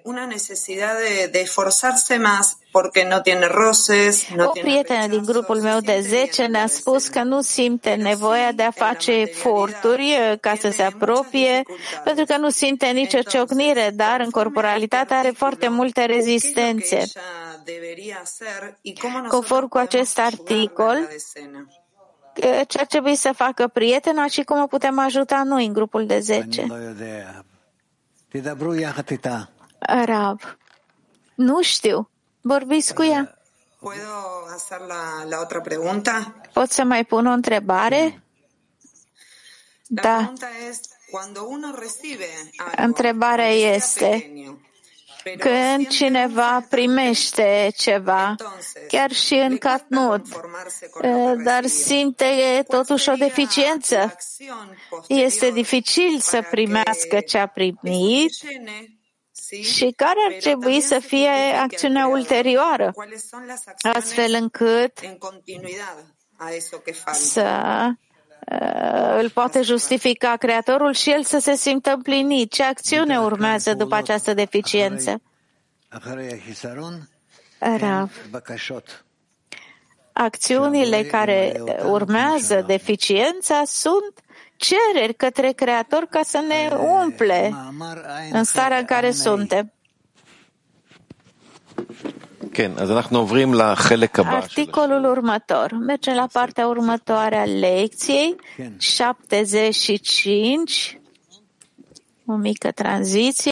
una 0.03 0.27
necesidad 0.27 0.99
de, 0.99 1.29
de 1.29 1.41
esforzarse 1.41 2.19
más 2.19 2.59
porque 2.73 3.07
no 3.07 3.23
tiene 3.23 3.49
roces, 3.49 4.29
no 4.35 4.49
o 4.49 4.53
prietenă 4.53 5.07
din 5.07 5.23
grupul 5.25 5.61
meu 5.61 5.81
de 5.81 6.01
10 6.01 6.47
ne-a 6.47 6.67
spus 6.67 7.09
că 7.09 7.23
nu 7.23 7.41
simte 7.41 7.95
nevoia 7.95 8.53
de 8.53 8.63
a 8.63 8.71
face 8.71 9.13
eforturi 9.13 10.37
ca 10.41 10.55
să 10.61 10.71
se 10.71 10.83
apropie, 10.83 11.63
pentru 12.05 12.25
că 12.25 12.37
nu 12.37 12.51
simte 12.51 12.87
nicio 12.87 13.19
ciocnire, 13.19 13.91
dar 13.95 14.21
în 14.21 14.31
corporalitate 14.31 15.15
are 15.15 15.33
foarte 15.37 15.69
multe 15.69 16.05
rezistențe. 16.05 17.03
Conform 19.29 19.69
cu 19.69 19.79
acest 19.79 20.19
articol, 20.19 21.09
ce 22.67 22.79
ar 22.79 22.87
trebui 22.87 23.15
să 23.15 23.33
facă 23.37 23.69
prietena 23.73 24.27
și 24.27 24.43
cum 24.43 24.63
o 24.63 24.67
putem 24.67 24.99
ajuta 24.99 25.43
noi 25.43 25.67
în 25.67 25.73
grupul 25.73 26.07
de 26.07 26.19
10. 26.19 26.67
Arab. 29.79 30.41
Nu 31.35 31.63
știu. 31.63 32.11
Vorbiți 32.41 32.95
cu 32.95 33.03
ea. 33.03 33.39
¿Puedo 33.81 34.47
hacer 34.51 34.81
la, 34.87 35.25
la 35.29 35.41
otra 35.41 35.61
pregunta? 35.61 36.35
Pot 36.53 36.71
să 36.71 36.85
mai 36.85 37.05
pun 37.05 37.27
o 37.27 37.31
întrebare? 37.31 38.23
Da. 39.87 40.33
Întrebarea 42.77 43.49
este, 43.49 44.33
când 45.39 45.89
cineva 45.89 46.67
primește 46.69 47.73
ceva, 47.77 48.35
chiar 48.89 49.13
și 49.13 49.35
în 49.35 49.59
catnut, 49.59 50.27
dar 51.45 51.67
simte 51.67 52.65
totuși 52.69 53.09
o 53.09 53.15
deficiență, 53.15 54.17
este 55.09 55.51
dificil 55.51 56.19
să 56.19 56.43
primească 56.51 57.21
ce 57.21 57.39
a 57.39 57.47
primit 57.47 58.33
și 59.63 59.93
care 59.97 60.19
ar 60.31 60.37
trebui 60.41 60.81
să 60.81 60.99
fie 60.99 61.31
acțiunea 61.63 62.07
ulterioară, 62.07 62.95
astfel 63.95 64.35
încât 64.41 64.93
să 67.13 67.43
îl 69.19 69.31
poate 69.31 69.63
justifica 69.63 70.37
Creatorul 70.37 70.93
și 70.93 71.11
el 71.11 71.25
să 71.25 71.39
se 71.39 71.55
simtă 71.55 71.91
împlinit. 71.91 72.53
Ce 72.53 72.63
acțiune 72.63 73.19
urmează 73.19 73.75
după 73.75 73.95
această 73.95 74.35
deficiență? 74.35 75.21
Rav. 77.59 78.11
Acțiunile 80.13 81.03
care 81.03 81.63
urmează 81.85 82.65
deficiența 82.67 83.63
sunt 83.67 84.25
cereri 84.57 85.15
către 85.15 85.53
Creator 85.53 86.07
ca 86.11 86.21
să 86.25 86.45
ne 86.49 86.77
umple 86.77 87.55
în 88.31 88.45
starea 88.45 88.79
în 88.79 88.85
care 88.85 89.11
suntem. 89.11 89.73
Articolul 94.35 95.05
următor. 95.05 95.73
Mergem 95.73 96.15
la 96.15 96.27
partea 96.33 96.67
următoare 96.67 97.37
a 97.37 97.45
lecției, 97.45 98.37
75, 98.79 101.01
o 102.27 102.35
mică 102.35 102.71
tranziție. 102.71 103.45